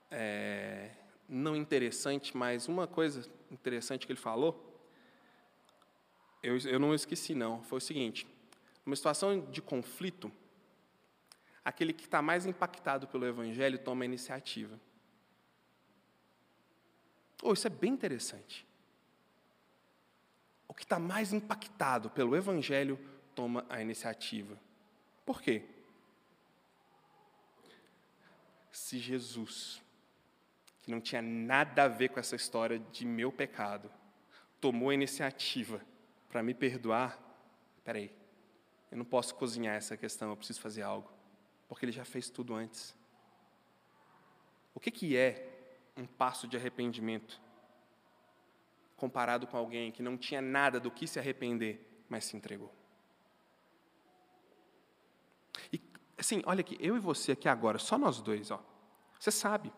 é, 0.10 0.92
não 1.28 1.58
interessante, 1.58 2.38
mas 2.38 2.70
uma 2.70 2.88
coisa 2.88 3.30
interessante 3.52 4.06
que 4.06 4.14
ele 4.14 4.20
falou, 4.20 4.69
eu, 6.42 6.58
eu 6.60 6.80
não 6.80 6.94
esqueci, 6.94 7.34
não. 7.36 7.64
Foi 7.64 7.78
o 7.78 7.82
seguinte: 7.82 8.28
numa 8.86 8.96
situação 8.96 9.50
de 9.52 9.62
conflito, 9.62 10.32
aquele 11.64 11.94
que 11.94 12.06
está 12.06 12.22
mais 12.22 12.46
impactado 12.46 13.08
pelo 13.08 13.26
Evangelho 13.26 13.80
toma 13.80 14.04
a 14.04 14.06
iniciativa. 14.06 14.80
Oh, 17.42 17.54
isso 17.54 17.68
é 17.68 17.70
bem 17.70 17.94
interessante. 17.94 18.68
O 20.68 20.74
que 20.74 20.84
está 20.84 21.00
mais 21.00 21.34
impactado 21.34 22.10
pelo 22.10 22.36
Evangelho 22.36 23.00
toma 23.34 23.66
a 23.70 23.82
iniciativa. 23.82 24.60
Por 25.26 25.42
quê? 25.42 25.64
Se 28.72 28.98
Jesus 28.98 29.82
que 30.82 30.92
não 30.92 31.00
tinha 31.00 31.22
nada 31.22 31.84
a 31.84 31.88
ver 31.88 32.10
com 32.10 32.20
essa 32.20 32.36
história 32.36 32.80
de 32.80 33.06
meu 33.06 33.32
pecado, 33.32 33.92
tomou 34.60 34.90
a 34.90 34.94
iniciativa 34.94 35.82
para 36.30 36.44
me 36.44 36.54
perdoar, 36.54 37.20
peraí, 37.84 38.12
eu 38.92 38.98
não 38.98 39.06
posso 39.06 39.36
cozinhar 39.36 39.76
essa 39.76 39.98
questão, 39.98 40.30
eu 40.30 40.38
preciso 40.38 40.62
fazer 40.62 40.84
algo, 40.84 41.12
porque 41.68 41.86
ele 41.86 41.92
já 41.92 42.06
fez 42.06 42.30
tudo 42.30 42.54
antes. 42.54 42.96
O 44.74 44.80
que, 44.80 44.92
que 44.92 45.18
é 45.18 45.92
um 45.98 46.06
passo 46.06 46.48
de 46.48 46.56
arrependimento 46.56 47.42
comparado 48.96 49.48
com 49.48 49.58
alguém 49.58 49.92
que 49.92 50.04
não 50.04 50.18
tinha 50.18 50.42
nada 50.42 50.80
do 50.80 50.92
que 50.92 51.08
se 51.08 51.20
arrepender, 51.20 52.04
mas 52.08 52.26
se 52.26 52.38
entregou? 52.38 52.74
E 55.74 55.82
assim, 56.18 56.42
olha 56.46 56.62
aqui, 56.62 56.78
eu 56.80 56.96
e 56.96 57.00
você 57.00 57.32
aqui 57.32 57.50
agora, 57.50 57.78
só 57.80 57.98
nós 57.98 58.22
dois, 58.22 58.52
ó. 58.52 58.64
Você 59.20 59.32
sabe, 59.32 59.74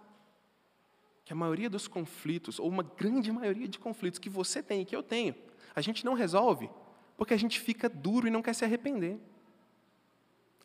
que 1.26 1.34
a 1.34 1.36
maioria 1.36 1.70
dos 1.70 1.88
conflitos, 1.88 2.60
ou 2.60 2.68
uma 2.68 2.84
grande 2.84 3.32
maioria 3.32 3.68
de 3.68 3.80
conflitos 3.80 4.20
que 4.20 4.30
você 4.30 4.62
tem 4.62 4.82
e 4.82 4.86
que 4.86 4.96
eu 4.96 5.02
tenho, 5.02 5.34
a 5.76 5.82
gente 5.82 6.06
não 6.06 6.14
resolve 6.14 6.70
porque 7.18 7.34
a 7.34 7.38
gente 7.38 7.60
fica 7.60 7.88
duro 7.88 8.28
e 8.28 8.32
não 8.32 8.42
quer 8.42 8.54
se 8.56 8.66
arrepender. 8.66 9.20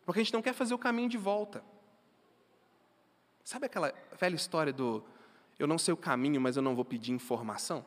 Porque 0.05 0.21
a 0.21 0.23
gente 0.23 0.33
não 0.33 0.41
quer 0.41 0.55
fazer 0.55 0.73
o 0.73 0.79
caminho 0.79 1.09
de 1.09 1.19
volta. 1.19 1.63
Sabe 3.45 3.67
aquela 3.67 3.93
velha 4.19 4.37
história 4.37 4.73
do 4.73 5.05
eu 5.59 5.67
não 5.67 5.79
sei 5.79 5.93
o 5.93 5.97
caminho, 5.97 6.41
mas 6.41 6.57
eu 6.57 6.63
não 6.63 6.75
vou 6.75 6.85
pedir 6.85 7.13
informação? 7.13 7.85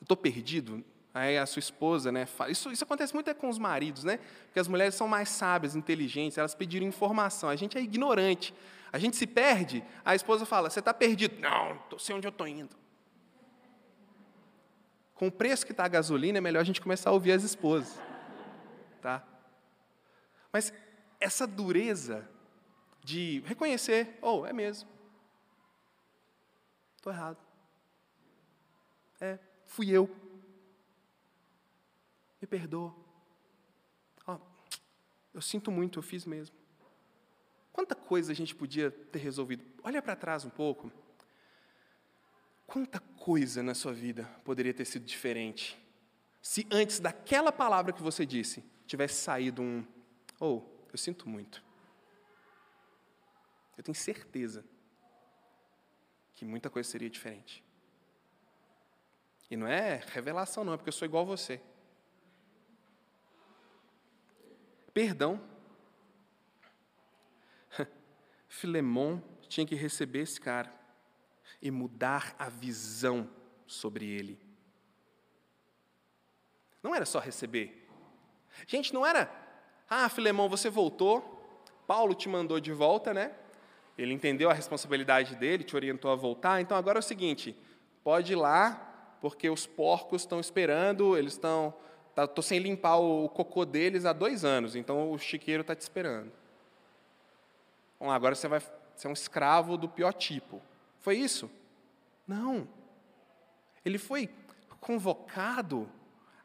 Eu 0.00 0.04
estou 0.04 0.16
perdido, 0.16 0.84
aí 1.12 1.36
a 1.38 1.46
sua 1.46 1.60
esposa, 1.60 2.12
né? 2.12 2.26
Isso, 2.48 2.70
isso 2.70 2.84
acontece 2.84 3.14
muito 3.14 3.34
com 3.34 3.48
os 3.48 3.58
maridos, 3.58 4.04
né? 4.04 4.18
Porque 4.46 4.60
as 4.60 4.68
mulheres 4.68 4.94
são 4.94 5.08
mais 5.08 5.28
sábias, 5.28 5.74
inteligentes, 5.74 6.38
elas 6.38 6.54
pediram 6.54 6.86
informação. 6.86 7.48
A 7.48 7.56
gente 7.56 7.76
é 7.76 7.80
ignorante. 7.80 8.54
A 8.92 8.98
gente 8.98 9.16
se 9.16 9.26
perde, 9.26 9.84
a 10.04 10.14
esposa 10.14 10.46
fala: 10.46 10.70
Você 10.70 10.78
está 10.78 10.94
perdido? 10.94 11.40
Não, 11.40 11.78
não 11.90 11.98
sei 11.98 12.14
onde 12.14 12.26
eu 12.26 12.30
estou 12.30 12.46
indo. 12.46 12.74
Com 15.18 15.26
o 15.26 15.32
preço 15.32 15.66
que 15.66 15.72
está 15.72 15.84
a 15.84 15.88
gasolina, 15.88 16.38
é 16.38 16.40
melhor 16.40 16.60
a 16.60 16.64
gente 16.64 16.80
começar 16.80 17.10
a 17.10 17.12
ouvir 17.12 17.32
as 17.32 17.42
esposas. 17.42 17.98
Tá? 19.02 19.26
Mas 20.52 20.72
essa 21.18 21.44
dureza 21.44 22.26
de 23.02 23.40
reconhecer, 23.44 24.16
oh, 24.22 24.46
é 24.46 24.52
mesmo. 24.52 24.88
Estou 26.96 27.12
errado. 27.12 27.38
É, 29.20 29.40
fui 29.66 29.90
eu. 29.90 30.08
Me 32.40 32.46
perdoa. 32.46 32.94
Oh, 34.24 34.38
eu 35.34 35.42
sinto 35.42 35.72
muito, 35.72 35.98
eu 35.98 36.02
fiz 36.02 36.24
mesmo. 36.24 36.54
Quanta 37.72 37.96
coisa 37.96 38.30
a 38.30 38.34
gente 38.36 38.54
podia 38.54 38.92
ter 38.92 39.18
resolvido? 39.18 39.64
Olha 39.82 40.00
para 40.00 40.14
trás 40.14 40.44
um 40.44 40.50
pouco. 40.50 40.92
Quanta 42.68 43.00
coisa 43.28 43.62
na 43.62 43.74
sua 43.74 43.92
vida 43.92 44.24
poderia 44.42 44.72
ter 44.72 44.86
sido 44.86 45.04
diferente 45.04 45.78
se 46.40 46.66
antes 46.70 46.98
daquela 46.98 47.52
palavra 47.52 47.92
que 47.92 48.02
você 48.02 48.24
disse 48.24 48.64
tivesse 48.86 49.16
saído 49.16 49.60
um 49.60 49.86
ou 50.40 50.64
oh, 50.64 50.88
eu 50.90 50.96
sinto 50.96 51.28
muito. 51.28 51.62
Eu 53.76 53.84
tenho 53.84 53.94
certeza 53.94 54.64
que 56.36 56.42
muita 56.42 56.70
coisa 56.70 56.88
seria 56.88 57.10
diferente. 57.10 57.62
E 59.50 59.58
não 59.58 59.66
é 59.66 60.00
revelação, 60.06 60.64
não, 60.64 60.72
é 60.72 60.78
porque 60.78 60.88
eu 60.88 60.92
sou 60.94 61.04
igual 61.04 61.24
a 61.24 61.26
você. 61.26 61.60
perdão. 64.94 65.38
Filemon 68.48 69.20
tinha 69.50 69.66
que 69.66 69.74
receber 69.74 70.20
esse 70.20 70.40
cara 70.40 70.77
e 71.60 71.70
mudar 71.70 72.34
a 72.38 72.48
visão 72.48 73.28
sobre 73.66 74.06
ele. 74.06 74.38
Não 76.82 76.94
era 76.94 77.04
só 77.04 77.18
receber. 77.18 77.88
Gente, 78.66 78.94
não 78.94 79.04
era, 79.04 79.30
ah, 79.88 80.08
Filemão, 80.08 80.48
você 80.48 80.70
voltou, 80.70 81.38
Paulo 81.86 82.14
te 82.14 82.28
mandou 82.28 82.60
de 82.60 82.72
volta, 82.72 83.14
né? 83.14 83.32
Ele 83.96 84.12
entendeu 84.12 84.50
a 84.50 84.54
responsabilidade 84.54 85.34
dele, 85.34 85.64
te 85.64 85.74
orientou 85.74 86.10
a 86.10 86.14
voltar, 86.14 86.60
então 86.60 86.76
agora 86.76 86.98
é 86.98 87.00
o 87.00 87.02
seguinte: 87.02 87.56
pode 88.04 88.32
ir 88.32 88.36
lá, 88.36 89.16
porque 89.20 89.50
os 89.50 89.66
porcos 89.66 90.22
estão 90.22 90.38
esperando, 90.38 91.16
eles 91.16 91.32
estão. 91.32 91.74
Estou 92.10 92.28
tá, 92.28 92.42
sem 92.42 92.58
limpar 92.58 92.96
o 92.96 93.28
cocô 93.28 93.64
deles 93.64 94.04
há 94.04 94.12
dois 94.12 94.44
anos, 94.44 94.74
então 94.74 95.12
o 95.12 95.18
chiqueiro 95.18 95.60
está 95.60 95.74
te 95.74 95.80
esperando. 95.80 96.32
Lá, 98.00 98.14
agora 98.14 98.34
você 98.34 98.48
vai 98.48 98.60
ser 98.96 99.08
um 99.08 99.12
escravo 99.12 99.76
do 99.76 99.88
pior 99.88 100.12
tipo. 100.12 100.60
Foi 101.08 101.16
isso? 101.16 101.50
Não. 102.26 102.68
Ele 103.82 103.96
foi 103.96 104.28
convocado 104.78 105.90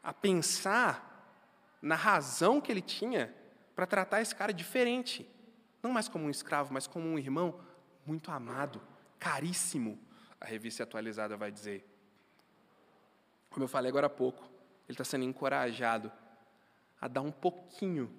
a 0.02 0.10
pensar 0.10 1.38
na 1.82 1.94
razão 1.94 2.62
que 2.62 2.72
ele 2.72 2.80
tinha 2.80 3.30
para 3.76 3.86
tratar 3.86 4.22
esse 4.22 4.34
cara 4.34 4.54
diferente. 4.54 5.28
Não 5.82 5.92
mais 5.92 6.08
como 6.08 6.24
um 6.24 6.30
escravo, 6.30 6.72
mas 6.72 6.86
como 6.86 7.06
um 7.06 7.18
irmão 7.18 7.60
muito 8.06 8.30
amado, 8.30 8.80
caríssimo, 9.18 10.00
a 10.40 10.46
revista 10.46 10.82
atualizada 10.82 11.36
vai 11.36 11.52
dizer. 11.52 11.86
Como 13.50 13.64
eu 13.64 13.68
falei 13.68 13.90
agora 13.90 14.06
há 14.06 14.10
pouco, 14.10 14.44
ele 14.88 14.94
está 14.94 15.04
sendo 15.04 15.26
encorajado 15.26 16.10
a 16.98 17.06
dar 17.06 17.20
um 17.20 17.30
pouquinho 17.30 18.10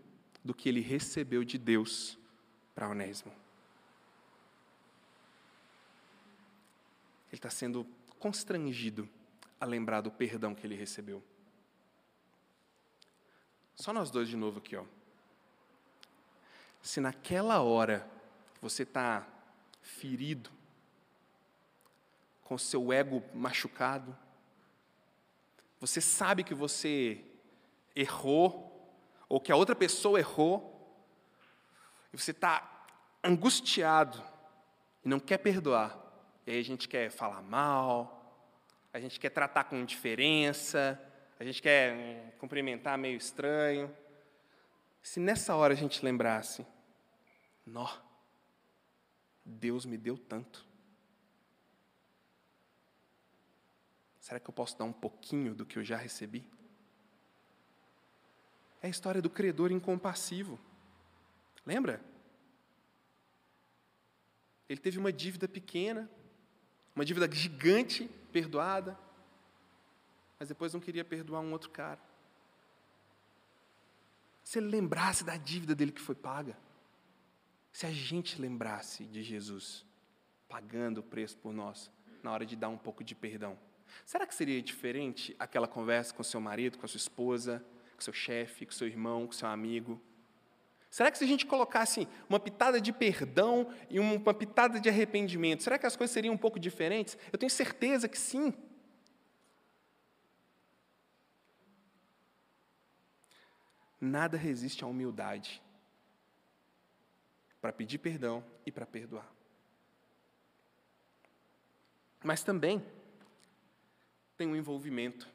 do 0.43 0.53
que 0.53 0.69
ele 0.69 0.79
recebeu 0.79 1.43
de 1.43 1.57
Deus 1.57 2.19
para 2.75 2.87
Onésimo. 2.87 3.44
Ele 7.35 7.39
está 7.39 7.49
sendo 7.49 7.85
constrangido 8.17 9.09
a 9.59 9.65
lembrar 9.65 9.99
do 9.99 10.09
perdão 10.09 10.55
que 10.55 10.65
ele 10.65 10.73
recebeu. 10.73 11.21
Só 13.75 13.91
nós 13.91 14.09
dois 14.09 14.29
de 14.29 14.37
novo 14.37 14.59
aqui, 14.59 14.77
ó. 14.77 14.85
Se 16.81 17.01
naquela 17.01 17.61
hora 17.61 18.09
você 18.61 18.83
está 18.83 19.27
ferido, 19.81 20.49
com 22.41 22.57
seu 22.57 22.93
ego 22.93 23.21
machucado, 23.33 24.17
você 25.77 25.99
sabe 25.99 26.41
que 26.41 26.53
você 26.53 27.21
errou, 27.93 28.95
ou 29.27 29.41
que 29.41 29.51
a 29.51 29.57
outra 29.57 29.75
pessoa 29.75 30.19
errou, 30.19 30.71
e 32.13 32.17
você 32.17 32.31
está 32.31 32.87
angustiado 33.21 34.23
e 35.03 35.09
não 35.09 35.19
quer 35.19 35.39
perdoar, 35.39 36.04
e 36.45 36.51
aí 36.51 36.59
a 36.59 36.63
gente 36.63 36.87
quer 36.87 37.09
falar 37.09 37.41
mal, 37.41 38.21
a 38.93 38.99
gente 38.99 39.19
quer 39.19 39.29
tratar 39.29 39.65
com 39.65 39.75
indiferença, 39.75 40.99
a 41.39 41.43
gente 41.43 41.61
quer 41.61 41.93
hum, 41.93 42.31
cumprimentar 42.37 42.97
meio 42.97 43.17
estranho. 43.17 43.95
Se 45.01 45.19
nessa 45.19 45.55
hora 45.55 45.73
a 45.73 45.77
gente 45.77 46.03
lembrasse, 46.03 46.65
nó, 47.65 47.89
Deus 49.43 49.85
me 49.85 49.97
deu 49.97 50.17
tanto. 50.17 50.65
Será 54.19 54.39
que 54.39 54.49
eu 54.49 54.53
posso 54.53 54.77
dar 54.77 54.85
um 54.85 54.93
pouquinho 54.93 55.53
do 55.53 55.65
que 55.65 55.77
eu 55.77 55.83
já 55.83 55.97
recebi? 55.97 56.49
É 58.81 58.87
a 58.87 58.89
história 58.89 59.21
do 59.21 59.29
credor 59.29 59.71
incompassivo. 59.71 60.59
Lembra? 61.65 62.01
Ele 64.67 64.79
teve 64.79 64.97
uma 64.97 65.13
dívida 65.13 65.47
pequena, 65.47 66.09
uma 66.95 67.03
dívida 67.03 67.29
gigante 67.31 68.09
perdoada, 68.31 68.97
mas 70.39 70.47
depois 70.49 70.73
não 70.73 70.79
queria 70.79 71.03
perdoar 71.03 71.41
um 71.41 71.51
outro 71.51 71.69
cara. 71.69 71.99
Se 74.43 74.59
ele 74.59 74.67
lembrasse 74.67 75.23
da 75.23 75.35
dívida 75.35 75.75
dele 75.75 75.91
que 75.91 76.01
foi 76.01 76.15
paga, 76.15 76.57
se 77.71 77.85
a 77.85 77.91
gente 77.91 78.39
lembrasse 78.39 79.03
de 79.05 79.21
Jesus 79.21 79.85
pagando 80.47 80.99
o 80.99 81.03
preço 81.03 81.37
por 81.37 81.51
nós, 81.51 81.91
na 82.23 82.31
hora 82.31 82.45
de 82.45 82.55
dar 82.55 82.69
um 82.69 82.77
pouco 82.77 83.03
de 83.03 83.13
perdão, 83.13 83.57
será 84.05 84.25
que 84.25 84.33
seria 84.33 84.61
diferente 84.61 85.35
aquela 85.37 85.67
conversa 85.67 86.13
com 86.13 86.23
seu 86.23 86.39
marido, 86.39 86.77
com 86.77 86.85
a 86.85 86.87
sua 86.87 86.97
esposa, 86.97 87.65
com 87.95 88.01
seu 88.01 88.13
chefe, 88.13 88.65
com 88.65 88.71
seu 88.71 88.87
irmão, 88.87 89.25
com 89.25 89.33
seu 89.33 89.49
amigo? 89.49 90.01
Será 90.95 91.11
que 91.11 91.17
se 91.17 91.25
a 91.25 91.27
gente 91.27 91.45
colocasse 91.45 92.07
uma 92.29 92.39
pitada 92.39 92.79
de 92.79 92.93
perdão 92.93 93.69
e 93.89 93.99
uma 93.99 94.33
pitada 94.33 94.79
de 94.79 94.87
arrependimento, 94.87 95.61
será 95.61 95.77
que 95.77 95.85
as 95.85 95.93
coisas 95.93 96.13
seriam 96.13 96.33
um 96.33 96.37
pouco 96.37 96.57
diferentes? 96.57 97.17
Eu 97.33 97.37
tenho 97.37 97.49
certeza 97.49 98.07
que 98.07 98.17
sim. 98.17 98.53
Nada 103.99 104.37
resiste 104.37 104.85
à 104.85 104.87
humildade 104.87 105.61
para 107.59 107.73
pedir 107.73 107.97
perdão 107.97 108.41
e 108.65 108.71
para 108.71 108.85
perdoar. 108.85 109.29
Mas 112.23 112.41
também 112.41 112.81
tem 114.37 114.47
um 114.47 114.55
envolvimento. 114.55 115.29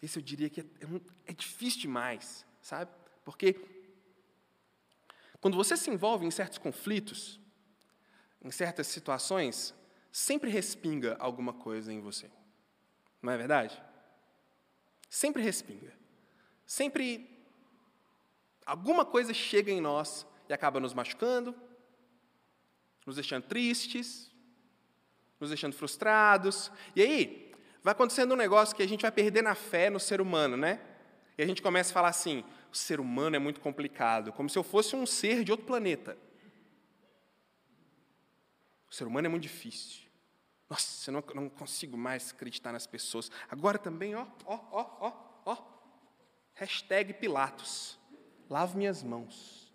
Esse 0.00 0.20
eu 0.20 0.22
diria 0.22 0.48
que 0.48 0.60
é, 0.60 0.64
é, 0.64 1.32
é 1.32 1.32
difícil 1.32 1.80
demais, 1.80 2.46
sabe? 2.62 2.92
Porque 3.24 3.73
quando 5.44 5.58
você 5.58 5.76
se 5.76 5.90
envolve 5.90 6.24
em 6.24 6.30
certos 6.30 6.56
conflitos, 6.56 7.38
em 8.42 8.50
certas 8.50 8.86
situações, 8.86 9.74
sempre 10.10 10.48
respinga 10.48 11.18
alguma 11.20 11.52
coisa 11.52 11.92
em 11.92 12.00
você. 12.00 12.30
Não 13.20 13.30
é 13.30 13.36
verdade? 13.36 13.78
Sempre 15.10 15.42
respinga. 15.42 15.92
Sempre 16.66 17.44
alguma 18.64 19.04
coisa 19.04 19.34
chega 19.34 19.70
em 19.70 19.82
nós 19.82 20.26
e 20.48 20.54
acaba 20.54 20.80
nos 20.80 20.94
machucando, 20.94 21.54
nos 23.04 23.16
deixando 23.16 23.44
tristes, 23.44 24.32
nos 25.38 25.50
deixando 25.50 25.74
frustrados. 25.74 26.72
E 26.96 27.02
aí, 27.02 27.52
vai 27.82 27.92
acontecendo 27.92 28.32
um 28.32 28.38
negócio 28.38 28.74
que 28.74 28.82
a 28.82 28.88
gente 28.88 29.02
vai 29.02 29.12
perder 29.12 29.42
na 29.42 29.54
fé 29.54 29.90
no 29.90 30.00
ser 30.00 30.22
humano, 30.22 30.56
né? 30.56 30.80
E 31.36 31.42
a 31.42 31.46
gente 31.46 31.60
começa 31.60 31.90
a 31.90 31.92
falar 31.92 32.08
assim: 32.08 32.42
o 32.74 32.76
ser 32.76 32.98
humano 32.98 33.36
é 33.36 33.38
muito 33.38 33.60
complicado, 33.60 34.32
como 34.32 34.50
se 34.50 34.58
eu 34.58 34.64
fosse 34.64 34.96
um 34.96 35.06
ser 35.06 35.44
de 35.44 35.52
outro 35.52 35.64
planeta. 35.64 36.18
O 38.90 38.92
ser 38.92 39.06
humano 39.06 39.26
é 39.26 39.30
muito 39.30 39.44
difícil. 39.44 40.02
Nossa, 40.68 41.08
eu 41.08 41.12
não, 41.12 41.24
não 41.34 41.48
consigo 41.48 41.96
mais 41.96 42.32
acreditar 42.32 42.72
nas 42.72 42.84
pessoas. 42.84 43.30
Agora 43.48 43.78
também, 43.78 44.16
ó, 44.16 44.26
ó, 44.44 44.58
ó, 44.72 44.96
ó, 45.00 45.12
ó. 45.46 45.56
Hashtag 46.54 47.14
Pilatos. 47.14 47.96
Lavo 48.50 48.76
minhas 48.76 49.04
mãos. 49.04 49.72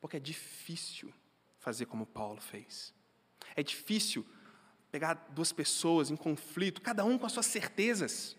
Porque 0.00 0.18
é 0.18 0.20
difícil 0.20 1.12
fazer 1.58 1.86
como 1.86 2.06
Paulo 2.06 2.40
fez. 2.40 2.94
É 3.56 3.64
difícil 3.64 4.24
pegar 4.92 5.14
duas 5.30 5.50
pessoas 5.50 6.08
em 6.08 6.16
conflito, 6.16 6.80
cada 6.80 7.04
um 7.04 7.18
com 7.18 7.26
as 7.26 7.32
suas 7.32 7.46
certezas, 7.46 8.36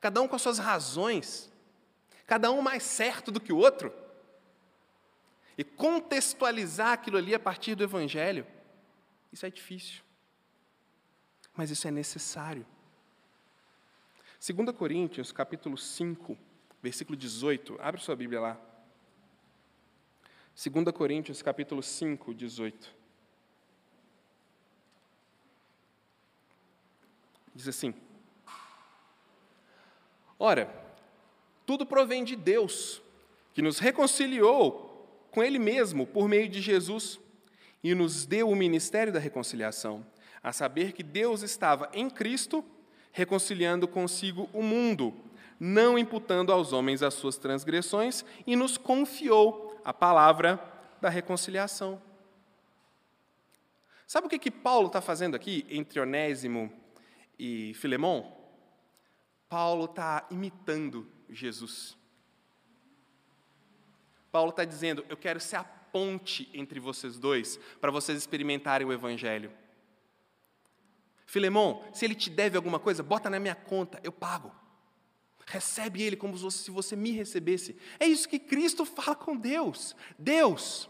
cada 0.00 0.22
um 0.22 0.28
com 0.28 0.36
as 0.36 0.42
suas 0.42 0.58
razões, 0.58 1.51
cada 2.26 2.50
um 2.50 2.62
mais 2.62 2.82
certo 2.82 3.30
do 3.30 3.40
que 3.40 3.52
o 3.52 3.56
outro, 3.56 3.92
e 5.56 5.64
contextualizar 5.64 6.92
aquilo 6.92 7.18
ali 7.18 7.34
a 7.34 7.40
partir 7.40 7.74
do 7.74 7.84
Evangelho. 7.84 8.46
Isso 9.32 9.44
é 9.46 9.50
difícil, 9.50 10.02
mas 11.54 11.70
isso 11.70 11.86
é 11.86 11.90
necessário. 11.90 12.66
2 14.44 14.76
Coríntios, 14.76 15.30
capítulo 15.30 15.78
5, 15.78 16.36
versículo 16.82 17.16
18. 17.16 17.78
Abre 17.80 18.00
sua 18.00 18.16
Bíblia 18.16 18.40
lá. 18.40 18.60
2 20.54 20.90
Coríntios, 20.92 21.40
capítulo 21.42 21.82
5, 21.82 22.34
18. 22.34 22.94
Diz 27.54 27.68
assim: 27.68 27.94
Ora, 30.38 30.81
tudo 31.66 31.86
provém 31.86 32.24
de 32.24 32.36
Deus, 32.36 33.02
que 33.54 33.62
nos 33.62 33.78
reconciliou 33.78 34.88
com 35.30 35.42
Ele 35.42 35.58
mesmo 35.58 36.06
por 36.06 36.28
meio 36.28 36.48
de 36.48 36.60
Jesus 36.60 37.18
e 37.82 37.94
nos 37.94 38.24
deu 38.24 38.48
o 38.48 38.56
ministério 38.56 39.12
da 39.12 39.18
reconciliação, 39.18 40.06
a 40.42 40.52
saber 40.52 40.92
que 40.92 41.02
Deus 41.02 41.42
estava 41.42 41.90
em 41.92 42.08
Cristo 42.08 42.64
reconciliando 43.12 43.86
consigo 43.86 44.48
o 44.52 44.62
mundo, 44.62 45.14
não 45.60 45.98
imputando 45.98 46.50
aos 46.50 46.72
homens 46.72 47.02
as 47.02 47.14
suas 47.14 47.36
transgressões, 47.36 48.24
e 48.46 48.56
nos 48.56 48.78
confiou 48.78 49.80
a 49.84 49.92
palavra 49.92 50.58
da 51.00 51.08
reconciliação. 51.08 52.00
Sabe 54.06 54.26
o 54.26 54.30
que, 54.30 54.38
que 54.38 54.50
Paulo 54.50 54.88
está 54.88 55.00
fazendo 55.00 55.34
aqui 55.34 55.66
entre 55.68 56.00
Onésimo 56.00 56.72
e 57.38 57.74
Filemão? 57.74 58.36
Paulo 59.48 59.84
está 59.84 60.26
imitando 60.30 61.06
Jesus. 61.34 61.96
Paulo 64.30 64.50
está 64.50 64.64
dizendo: 64.64 65.04
eu 65.08 65.16
quero 65.16 65.38
ser 65.38 65.56
a 65.56 65.64
ponte 65.64 66.48
entre 66.54 66.80
vocês 66.80 67.18
dois, 67.18 67.58
para 67.80 67.90
vocês 67.90 68.16
experimentarem 68.16 68.86
o 68.86 68.92
Evangelho. 68.92 69.52
Filemão, 71.26 71.82
se 71.92 72.04
ele 72.04 72.14
te 72.14 72.28
deve 72.28 72.56
alguma 72.56 72.78
coisa, 72.78 73.02
bota 73.02 73.30
na 73.30 73.38
minha 73.38 73.54
conta, 73.54 74.00
eu 74.02 74.12
pago. 74.12 74.54
Recebe 75.46 76.02
ele 76.02 76.16
como 76.16 76.50
se 76.50 76.70
você 76.70 76.94
me 76.96 77.10
recebesse. 77.10 77.76
É 77.98 78.06
isso 78.06 78.28
que 78.28 78.38
Cristo 78.38 78.84
fala 78.84 79.14
com 79.14 79.36
Deus. 79.36 79.96
Deus, 80.18 80.88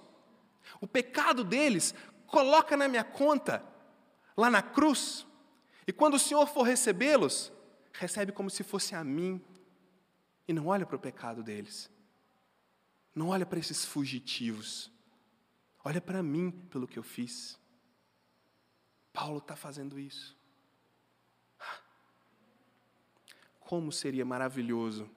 o 0.80 0.86
pecado 0.86 1.42
deles, 1.42 1.94
coloca 2.26 2.76
na 2.76 2.88
minha 2.88 3.04
conta, 3.04 3.64
lá 4.36 4.50
na 4.50 4.62
cruz. 4.62 5.26
E 5.86 5.92
quando 5.92 6.14
o 6.14 6.18
Senhor 6.18 6.46
for 6.46 6.62
recebê-los, 6.62 7.52
recebe 7.92 8.32
como 8.32 8.50
se 8.50 8.62
fosse 8.62 8.94
a 8.94 9.02
mim. 9.02 9.40
E 10.46 10.52
não 10.52 10.66
olha 10.66 10.84
para 10.84 10.96
o 10.96 11.00
pecado 11.00 11.42
deles. 11.42 11.90
Não 13.14 13.28
olha 13.28 13.46
para 13.46 13.58
esses 13.58 13.84
fugitivos. 13.84 14.90
Olha 15.84 16.00
para 16.00 16.22
mim 16.22 16.50
pelo 16.50 16.86
que 16.86 16.98
eu 16.98 17.02
fiz. 17.02 17.58
Paulo 19.12 19.38
está 19.38 19.54
fazendo 19.54 19.98
isso. 19.98 20.36
Como 23.60 23.92
seria 23.92 24.24
maravilhoso 24.24 25.10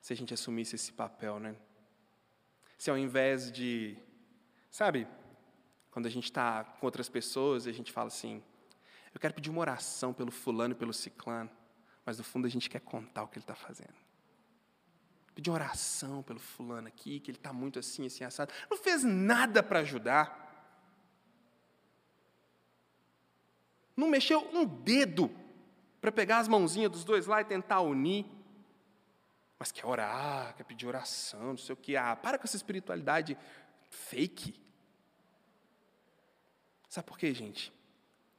se 0.00 0.12
a 0.12 0.16
gente 0.16 0.34
assumisse 0.34 0.74
esse 0.76 0.92
papel, 0.92 1.38
né? 1.38 1.56
Se 2.76 2.90
ao 2.90 2.98
invés 2.98 3.50
de, 3.50 3.96
sabe, 4.70 5.08
quando 5.90 6.06
a 6.06 6.10
gente 6.10 6.24
está 6.24 6.64
com 6.64 6.86
outras 6.86 7.08
pessoas 7.08 7.66
e 7.66 7.70
a 7.70 7.72
gente 7.72 7.90
fala 7.90 8.08
assim, 8.08 8.42
eu 9.14 9.20
quero 9.20 9.32
pedir 9.32 9.48
uma 9.48 9.60
oração 9.60 10.12
pelo 10.12 10.30
fulano 10.30 10.74
e 10.74 10.76
pelo 10.76 10.92
ciclano, 10.92 11.50
mas 12.04 12.18
no 12.18 12.24
fundo 12.24 12.46
a 12.46 12.50
gente 12.50 12.68
quer 12.68 12.80
contar 12.80 13.22
o 13.22 13.28
que 13.28 13.38
ele 13.38 13.44
está 13.44 13.54
fazendo. 13.54 14.03
Pedir 15.34 15.50
uma 15.50 15.56
oração 15.56 16.22
pelo 16.22 16.38
fulano 16.38 16.86
aqui, 16.86 17.18
que 17.18 17.30
ele 17.30 17.38
está 17.38 17.52
muito 17.52 17.78
assim, 17.78 18.06
assim, 18.06 18.22
assado. 18.22 18.52
Não 18.70 18.78
fez 18.78 19.02
nada 19.02 19.62
para 19.62 19.80
ajudar. 19.80 20.40
Não 23.96 24.08
mexeu 24.08 24.48
um 24.52 24.64
dedo 24.64 25.30
para 26.00 26.12
pegar 26.12 26.38
as 26.38 26.48
mãozinhas 26.48 26.90
dos 26.90 27.04
dois 27.04 27.26
lá 27.26 27.40
e 27.40 27.44
tentar 27.44 27.80
unir. 27.80 28.26
Mas 29.58 29.72
quer 29.72 29.86
orar, 29.86 30.54
quer 30.56 30.64
pedir 30.64 30.86
oração, 30.86 31.40
não 31.40 31.56
sei 31.56 31.72
o 31.72 31.76
que. 31.76 31.96
Ah, 31.96 32.14
para 32.14 32.38
com 32.38 32.44
essa 32.44 32.56
espiritualidade 32.56 33.36
fake. 33.88 34.54
Sabe 36.88 37.06
por 37.06 37.18
quê, 37.18 37.34
gente? 37.34 37.72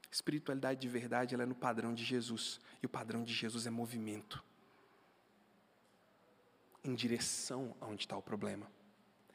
Espiritualidade 0.10 0.80
de 0.80 0.88
verdade 0.88 1.34
ela 1.34 1.44
é 1.44 1.46
no 1.46 1.56
padrão 1.56 1.94
de 1.94 2.06
Jesus. 2.06 2.62
E 2.82 2.86
o 2.86 2.90
padrão 2.90 3.22
de 3.22 3.34
Jesus 3.34 3.68
é 3.68 3.70
movimento 3.70 4.42
em 6.86 6.94
direção 6.94 7.76
aonde 7.82 8.04
está 8.04 8.16
o 8.16 8.22
problema. 8.22 8.72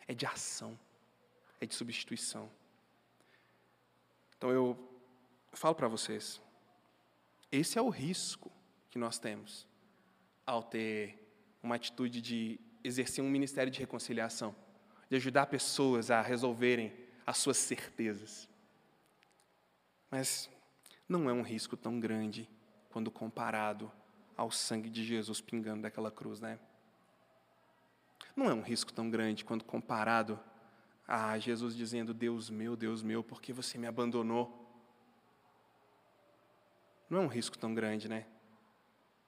É 0.06 0.14
de 0.14 0.24
ação, 0.24 0.78
é 1.60 1.66
de 1.66 1.74
substituição. 1.74 2.50
Então 4.36 4.50
eu 4.50 4.78
falo 5.52 5.74
para 5.74 5.88
vocês, 5.88 6.40
esse 7.52 7.78
é 7.78 7.82
o 7.82 7.88
risco 7.88 8.50
que 8.90 8.98
nós 8.98 9.18
temos 9.18 9.66
ao 10.46 10.62
ter 10.62 11.18
uma 11.62 11.74
atitude 11.74 12.20
de 12.22 12.58
exercer 12.82 13.22
um 13.22 13.28
ministério 13.28 13.70
de 13.70 13.78
reconciliação, 13.78 14.54
de 15.08 15.16
ajudar 15.16 15.46
pessoas 15.46 16.10
a 16.10 16.22
resolverem 16.22 16.92
as 17.26 17.38
suas 17.38 17.56
certezas. 17.56 18.48
Mas 20.10 20.48
não 21.08 21.28
é 21.28 21.32
um 21.32 21.42
risco 21.42 21.76
tão 21.76 22.00
grande 22.00 22.48
quando 22.88 23.10
comparado 23.10 23.90
ao 24.36 24.50
sangue 24.50 24.88
de 24.88 25.04
Jesus 25.04 25.40
pingando 25.40 25.82
daquela 25.82 26.10
cruz, 26.10 26.40
né? 26.40 26.58
Não 28.34 28.46
é 28.46 28.54
um 28.54 28.62
risco 28.62 28.92
tão 28.92 29.10
grande 29.10 29.44
quando 29.44 29.64
comparado 29.64 30.38
a 31.06 31.38
Jesus 31.38 31.76
dizendo: 31.76 32.14
Deus 32.14 32.48
meu, 32.48 32.76
Deus 32.76 33.02
meu, 33.02 33.22
por 33.22 33.42
que 33.42 33.52
você 33.52 33.76
me 33.76 33.86
abandonou? 33.86 34.56
Não 37.08 37.18
é 37.18 37.22
um 37.22 37.26
risco 37.26 37.58
tão 37.58 37.74
grande, 37.74 38.08
né? 38.08 38.26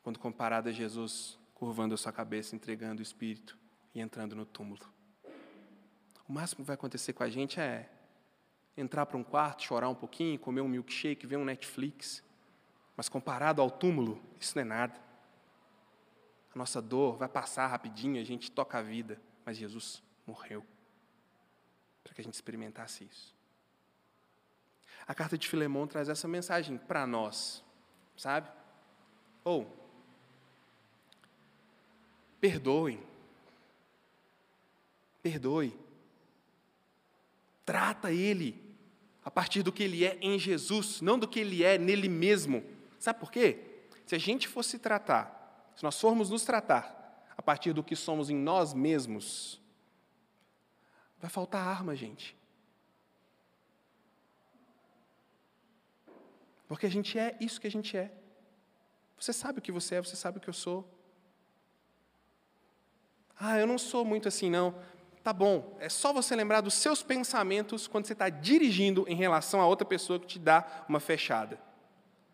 Quando 0.03 0.19
comparado 0.19 0.69
a 0.69 0.73
Jesus 0.73 1.39
curvando 1.55 1.95
a 1.95 1.97
sua 1.97 2.13
cabeça, 2.13 2.55
entregando 2.55 3.01
o 3.01 3.03
Espírito 3.03 3.59
e 3.95 4.01
entrando 4.01 4.37
no 4.37 4.47
túmulo. 4.47 4.81
O 6.29 6.33
máximo 6.33 6.59
que 6.59 6.67
vai 6.67 6.75
acontecer 6.75 7.13
com 7.13 7.23
a 7.23 7.29
gente 7.29 7.61
é 7.61 7.89
entrar 8.77 9.07
para 9.07 9.17
um 9.17 9.25
quarto, 9.25 9.63
chorar 9.63 9.89
um 9.89 9.95
pouquinho, 9.95 10.39
comer 10.39 10.61
um 10.61 10.69
milkshake, 10.69 11.27
ver 11.27 11.37
um 11.37 11.45
Netflix. 11.45 12.23
Mas 12.97 13.09
comparado 13.09 13.61
ao 13.61 13.71
túmulo, 13.71 14.21
isso 14.41 14.57
não 14.57 14.63
é 14.63 14.65
nada. 14.65 15.01
A 16.55 16.59
nossa 16.59 16.83
dor 16.83 17.17
vai 17.17 17.29
passar 17.29 17.67
rapidinho, 17.67 18.21
a 18.21 18.25
gente 18.25 18.51
toca 18.51 18.79
a 18.79 18.83
vida, 18.83 19.21
mas 19.45 19.57
Jesus 19.57 20.03
morreu 20.27 20.65
para 22.05 22.15
que 22.15 22.21
a 22.21 22.25
gente 22.25 22.35
experimentasse 22.35 23.05
isso. 23.05 23.35
A 25.07 25.15
carta 25.15 25.39
de 25.39 25.49
Filemão 25.49 25.87
traz 25.87 26.09
essa 26.09 26.29
mensagem 26.29 26.77
para 26.77 27.07
nós 27.07 27.65
sabe? 28.17 28.49
Ou, 29.45 29.67
perdoem. 32.41 33.03
Perdoe. 35.23 35.77
Trata 37.65 38.13
ele 38.13 38.61
a 39.25 39.31
partir 39.31 39.63
do 39.63 39.73
que 39.73 39.83
ele 39.83 40.05
é 40.05 40.19
em 40.21 40.39
Jesus, 40.39 41.01
não 41.01 41.19
do 41.19 41.29
que 41.29 41.41
ele 41.41 41.63
é 41.65 41.79
nele 41.79 42.09
mesmo. 42.09 42.65
Sabe 42.99 43.21
por 43.21 43.31
quê? 43.31 43.59
Se 44.07 44.15
a 44.15 44.19
gente 44.19 44.49
fosse 44.49 44.79
tratar, 44.79 45.42
se 45.75 45.83
nós 45.83 46.01
formos 46.01 46.31
nos 46.31 46.45
tratar 46.45 47.25
a 47.37 47.43
partir 47.43 47.73
do 47.73 47.83
que 47.83 47.97
somos 47.97 48.31
em 48.31 48.37
nós 48.37 48.75
mesmos, 48.75 49.61
vai 51.19 51.31
faltar 51.31 51.67
arma, 51.67 51.95
gente. 51.97 52.37
Porque 56.69 56.87
a 56.87 56.91
gente 56.91 57.19
é 57.19 57.37
isso 57.41 57.61
que 57.61 57.67
a 57.67 57.71
gente 57.71 57.97
é. 57.97 58.11
Você 59.19 59.33
sabe 59.33 59.59
o 59.59 59.63
que 59.63 59.71
você 59.71 59.97
é, 59.97 60.01
você 60.01 60.17
sabe 60.17 60.39
o 60.39 60.41
que 60.41 60.49
eu 60.49 60.55
sou. 60.55 60.89
Ah, 63.39 63.59
eu 63.59 63.67
não 63.67 63.79
sou 63.79 64.05
muito 64.05 64.29
assim, 64.29 64.49
não. 64.49 64.75
Tá 65.23 65.33
bom, 65.33 65.77
é 65.79 65.89
só 65.89 66.13
você 66.13 66.35
lembrar 66.35 66.61
dos 66.61 66.75
seus 66.75 67.03
pensamentos 67.03 67.87
quando 67.87 68.07
você 68.07 68.13
está 68.13 68.29
dirigindo 68.29 69.05
em 69.07 69.15
relação 69.15 69.61
a 69.61 69.67
outra 69.67 69.87
pessoa 69.87 70.19
que 70.19 70.27
te 70.27 70.39
dá 70.39 70.85
uma 70.89 70.99
fechada. 70.99 71.61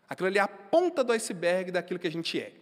Aquilo 0.08 0.28
ali 0.28 0.38
é 0.38 0.40
a 0.40 0.48
ponta 0.48 1.04
do 1.04 1.12
iceberg 1.12 1.70
daquilo 1.70 1.98
que 1.98 2.06
a 2.06 2.10
gente 2.10 2.40
é. 2.40 2.54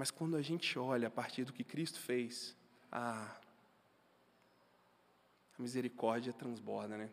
Mas 0.00 0.10
quando 0.10 0.34
a 0.34 0.40
gente 0.40 0.78
olha 0.78 1.08
a 1.08 1.10
partir 1.10 1.44
do 1.44 1.52
que 1.52 1.62
Cristo 1.62 2.00
fez, 2.00 2.56
a 2.90 3.38
misericórdia 5.58 6.32
transborda, 6.32 6.96
né? 6.96 7.10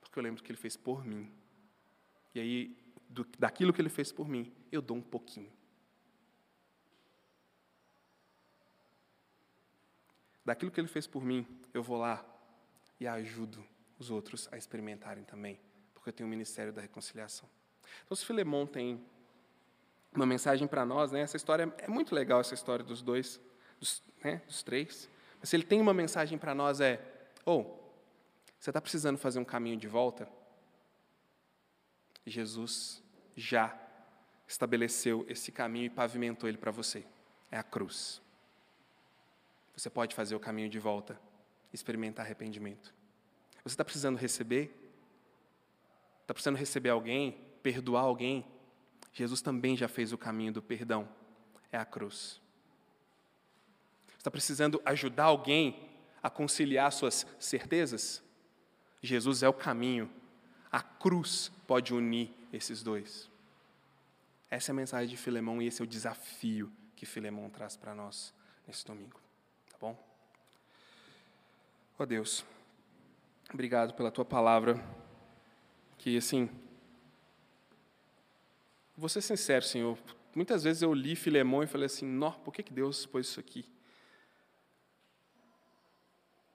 Porque 0.00 0.18
eu 0.18 0.22
lembro 0.24 0.42
que 0.42 0.50
Ele 0.50 0.58
fez 0.58 0.76
por 0.76 1.04
mim. 1.04 1.32
E 2.34 2.40
aí, 2.40 2.76
do, 3.08 3.24
daquilo 3.38 3.72
que 3.72 3.80
Ele 3.80 3.88
fez 3.88 4.10
por 4.10 4.28
mim, 4.28 4.52
eu 4.72 4.82
dou 4.82 4.96
um 4.96 5.00
pouquinho. 5.00 5.52
Daquilo 10.44 10.72
que 10.72 10.80
Ele 10.80 10.88
fez 10.88 11.06
por 11.06 11.22
mim, 11.22 11.46
eu 11.72 11.80
vou 11.80 11.98
lá 11.98 12.26
e 12.98 13.06
ajudo 13.06 13.64
os 14.00 14.10
outros 14.10 14.52
a 14.52 14.58
experimentarem 14.58 15.22
também, 15.22 15.60
porque 15.94 16.08
eu 16.08 16.12
tenho 16.12 16.26
o 16.26 16.30
ministério 16.30 16.72
da 16.72 16.82
reconciliação. 16.82 17.48
Então, 18.04 18.16
se 18.16 18.26
Filemão 18.26 18.66
tem 18.66 19.00
uma 20.14 20.26
mensagem 20.26 20.66
para 20.66 20.84
nós, 20.84 21.12
né? 21.12 21.20
Essa 21.20 21.36
história 21.36 21.72
é 21.78 21.88
muito 21.88 22.14
legal, 22.14 22.40
essa 22.40 22.54
história 22.54 22.84
dos 22.84 23.02
dois, 23.02 23.40
dos, 23.78 24.02
né, 24.22 24.42
dos 24.46 24.62
três. 24.62 25.08
Mas 25.40 25.50
se 25.50 25.56
ele 25.56 25.64
tem 25.64 25.80
uma 25.80 25.94
mensagem 25.94 26.38
para 26.38 26.54
nós 26.54 26.80
é, 26.80 27.00
ou 27.44 27.60
oh, 27.60 27.88
você 28.58 28.70
está 28.70 28.80
precisando 28.80 29.18
fazer 29.18 29.38
um 29.38 29.44
caminho 29.44 29.76
de 29.76 29.86
volta? 29.86 30.28
Jesus 32.26 33.02
já 33.36 33.78
estabeleceu 34.46 35.24
esse 35.28 35.52
caminho 35.52 35.86
e 35.86 35.90
pavimentou 35.90 36.48
ele 36.48 36.58
para 36.58 36.70
você. 36.70 37.04
É 37.50 37.58
a 37.58 37.62
cruz. 37.62 38.20
Você 39.76 39.88
pode 39.88 40.14
fazer 40.14 40.34
o 40.34 40.40
caminho 40.40 40.68
de 40.68 40.78
volta, 40.78 41.20
experimentar 41.72 42.26
arrependimento. 42.26 42.92
Você 43.62 43.74
está 43.74 43.84
precisando 43.84 44.16
receber? 44.16 44.74
Está 46.22 46.34
precisando 46.34 46.56
receber 46.56 46.88
alguém? 46.88 47.32
Perdoar 47.62 48.02
alguém? 48.02 48.44
Jesus 49.18 49.42
também 49.42 49.76
já 49.76 49.88
fez 49.88 50.12
o 50.12 50.18
caminho 50.18 50.52
do 50.52 50.62
perdão. 50.62 51.08
É 51.72 51.76
a 51.76 51.84
cruz. 51.84 52.40
Está 54.16 54.30
precisando 54.30 54.80
ajudar 54.84 55.24
alguém 55.24 55.90
a 56.22 56.30
conciliar 56.30 56.92
suas 56.92 57.26
certezas? 57.36 58.22
Jesus 59.02 59.42
é 59.42 59.48
o 59.48 59.52
caminho. 59.52 60.08
A 60.70 60.80
cruz 60.80 61.50
pode 61.66 61.92
unir 61.92 62.30
esses 62.52 62.80
dois. 62.80 63.28
Essa 64.48 64.70
é 64.70 64.72
a 64.72 64.76
mensagem 64.76 65.08
de 65.08 65.16
Filemão 65.16 65.60
e 65.60 65.66
esse 65.66 65.82
é 65.82 65.84
o 65.84 65.88
desafio 65.88 66.70
que 66.94 67.04
Filemão 67.04 67.50
traz 67.50 67.76
para 67.76 67.96
nós 67.96 68.32
nesse 68.68 68.86
domingo. 68.86 69.20
Tá 69.68 69.78
bom? 69.80 69.98
Ó 71.98 72.04
oh 72.04 72.06
Deus, 72.06 72.44
obrigado 73.52 73.94
pela 73.94 74.12
tua 74.12 74.24
palavra, 74.24 74.80
que 75.98 76.16
assim, 76.16 76.48
vou 78.98 79.08
ser 79.08 79.22
sincero, 79.22 79.64
Senhor, 79.64 79.96
Muitas 80.38 80.62
vezes 80.62 80.82
eu 80.82 80.94
li 80.94 81.16
Filemão 81.16 81.64
e 81.64 81.66
falei 81.66 81.86
assim: 81.86 82.06
Nó, 82.06 82.30
por 82.30 82.52
que 82.52 82.62
Deus 82.62 83.06
pôs 83.06 83.26
isso 83.26 83.40
aqui? 83.40 83.64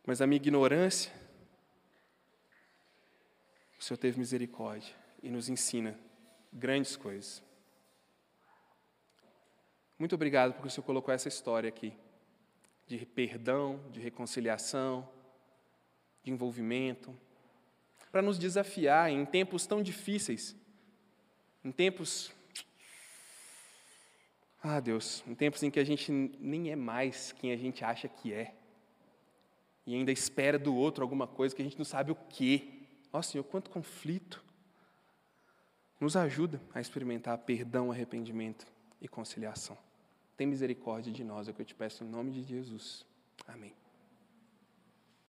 Mas 0.05 0.21
a 0.21 0.27
minha 0.27 0.37
ignorância, 0.37 1.11
o 3.77 3.83
Senhor 3.83 3.97
teve 3.97 4.17
misericórdia 4.17 4.95
e 5.21 5.29
nos 5.29 5.49
ensina 5.49 5.99
grandes 6.51 6.95
coisas. 6.95 7.43
Muito 9.99 10.15
obrigado 10.15 10.53
porque 10.53 10.67
o 10.67 10.71
Senhor 10.71 10.85
colocou 10.85 11.13
essa 11.13 11.27
história 11.27 11.67
aqui 11.67 11.93
de 12.87 13.05
perdão, 13.05 13.81
de 13.91 13.99
reconciliação, 13.99 15.09
de 16.23 16.31
envolvimento, 16.31 17.13
para 18.11 18.21
nos 18.21 18.37
desafiar 18.37 19.09
em 19.09 19.25
tempos 19.25 19.65
tão 19.65 19.83
difíceis, 19.83 20.55
em 21.63 21.71
tempos. 21.71 22.31
Ah, 24.61 24.79
Deus, 24.79 25.23
em 25.27 25.35
tempos 25.35 25.61
em 25.63 25.69
que 25.69 25.79
a 25.79 25.83
gente 25.83 26.11
nem 26.11 26.71
é 26.71 26.75
mais 26.75 27.31
quem 27.33 27.51
a 27.51 27.57
gente 27.57 27.83
acha 27.83 28.07
que 28.07 28.33
é, 28.33 28.55
e 29.85 29.93
ainda 29.95 30.11
espera 30.11 30.57
do 30.57 30.73
outro 30.75 31.03
alguma 31.03 31.27
coisa 31.27 31.53
que 31.53 31.61
a 31.61 31.65
gente 31.65 31.77
não 31.77 31.85
sabe 31.85 32.11
o 32.11 32.15
que. 32.15 32.87
Ó 33.11 33.21
Senhor, 33.21 33.43
quanto 33.43 33.69
conflito. 33.69 34.43
Nos 35.99 36.15
ajuda 36.15 36.61
a 36.73 36.81
experimentar 36.81 37.37
perdão, 37.39 37.91
arrependimento 37.91 38.65
e 39.01 39.07
conciliação. 39.07 39.77
Tem 40.35 40.47
misericórdia 40.47 41.13
de 41.13 41.23
nós, 41.23 41.47
é 41.47 41.51
o 41.51 41.53
que 41.53 41.61
eu 41.61 41.65
te 41.65 41.75
peço 41.75 42.03
em 42.03 42.07
nome 42.07 42.31
de 42.31 42.43
Jesus. 42.43 43.05
Amém. 43.47 43.73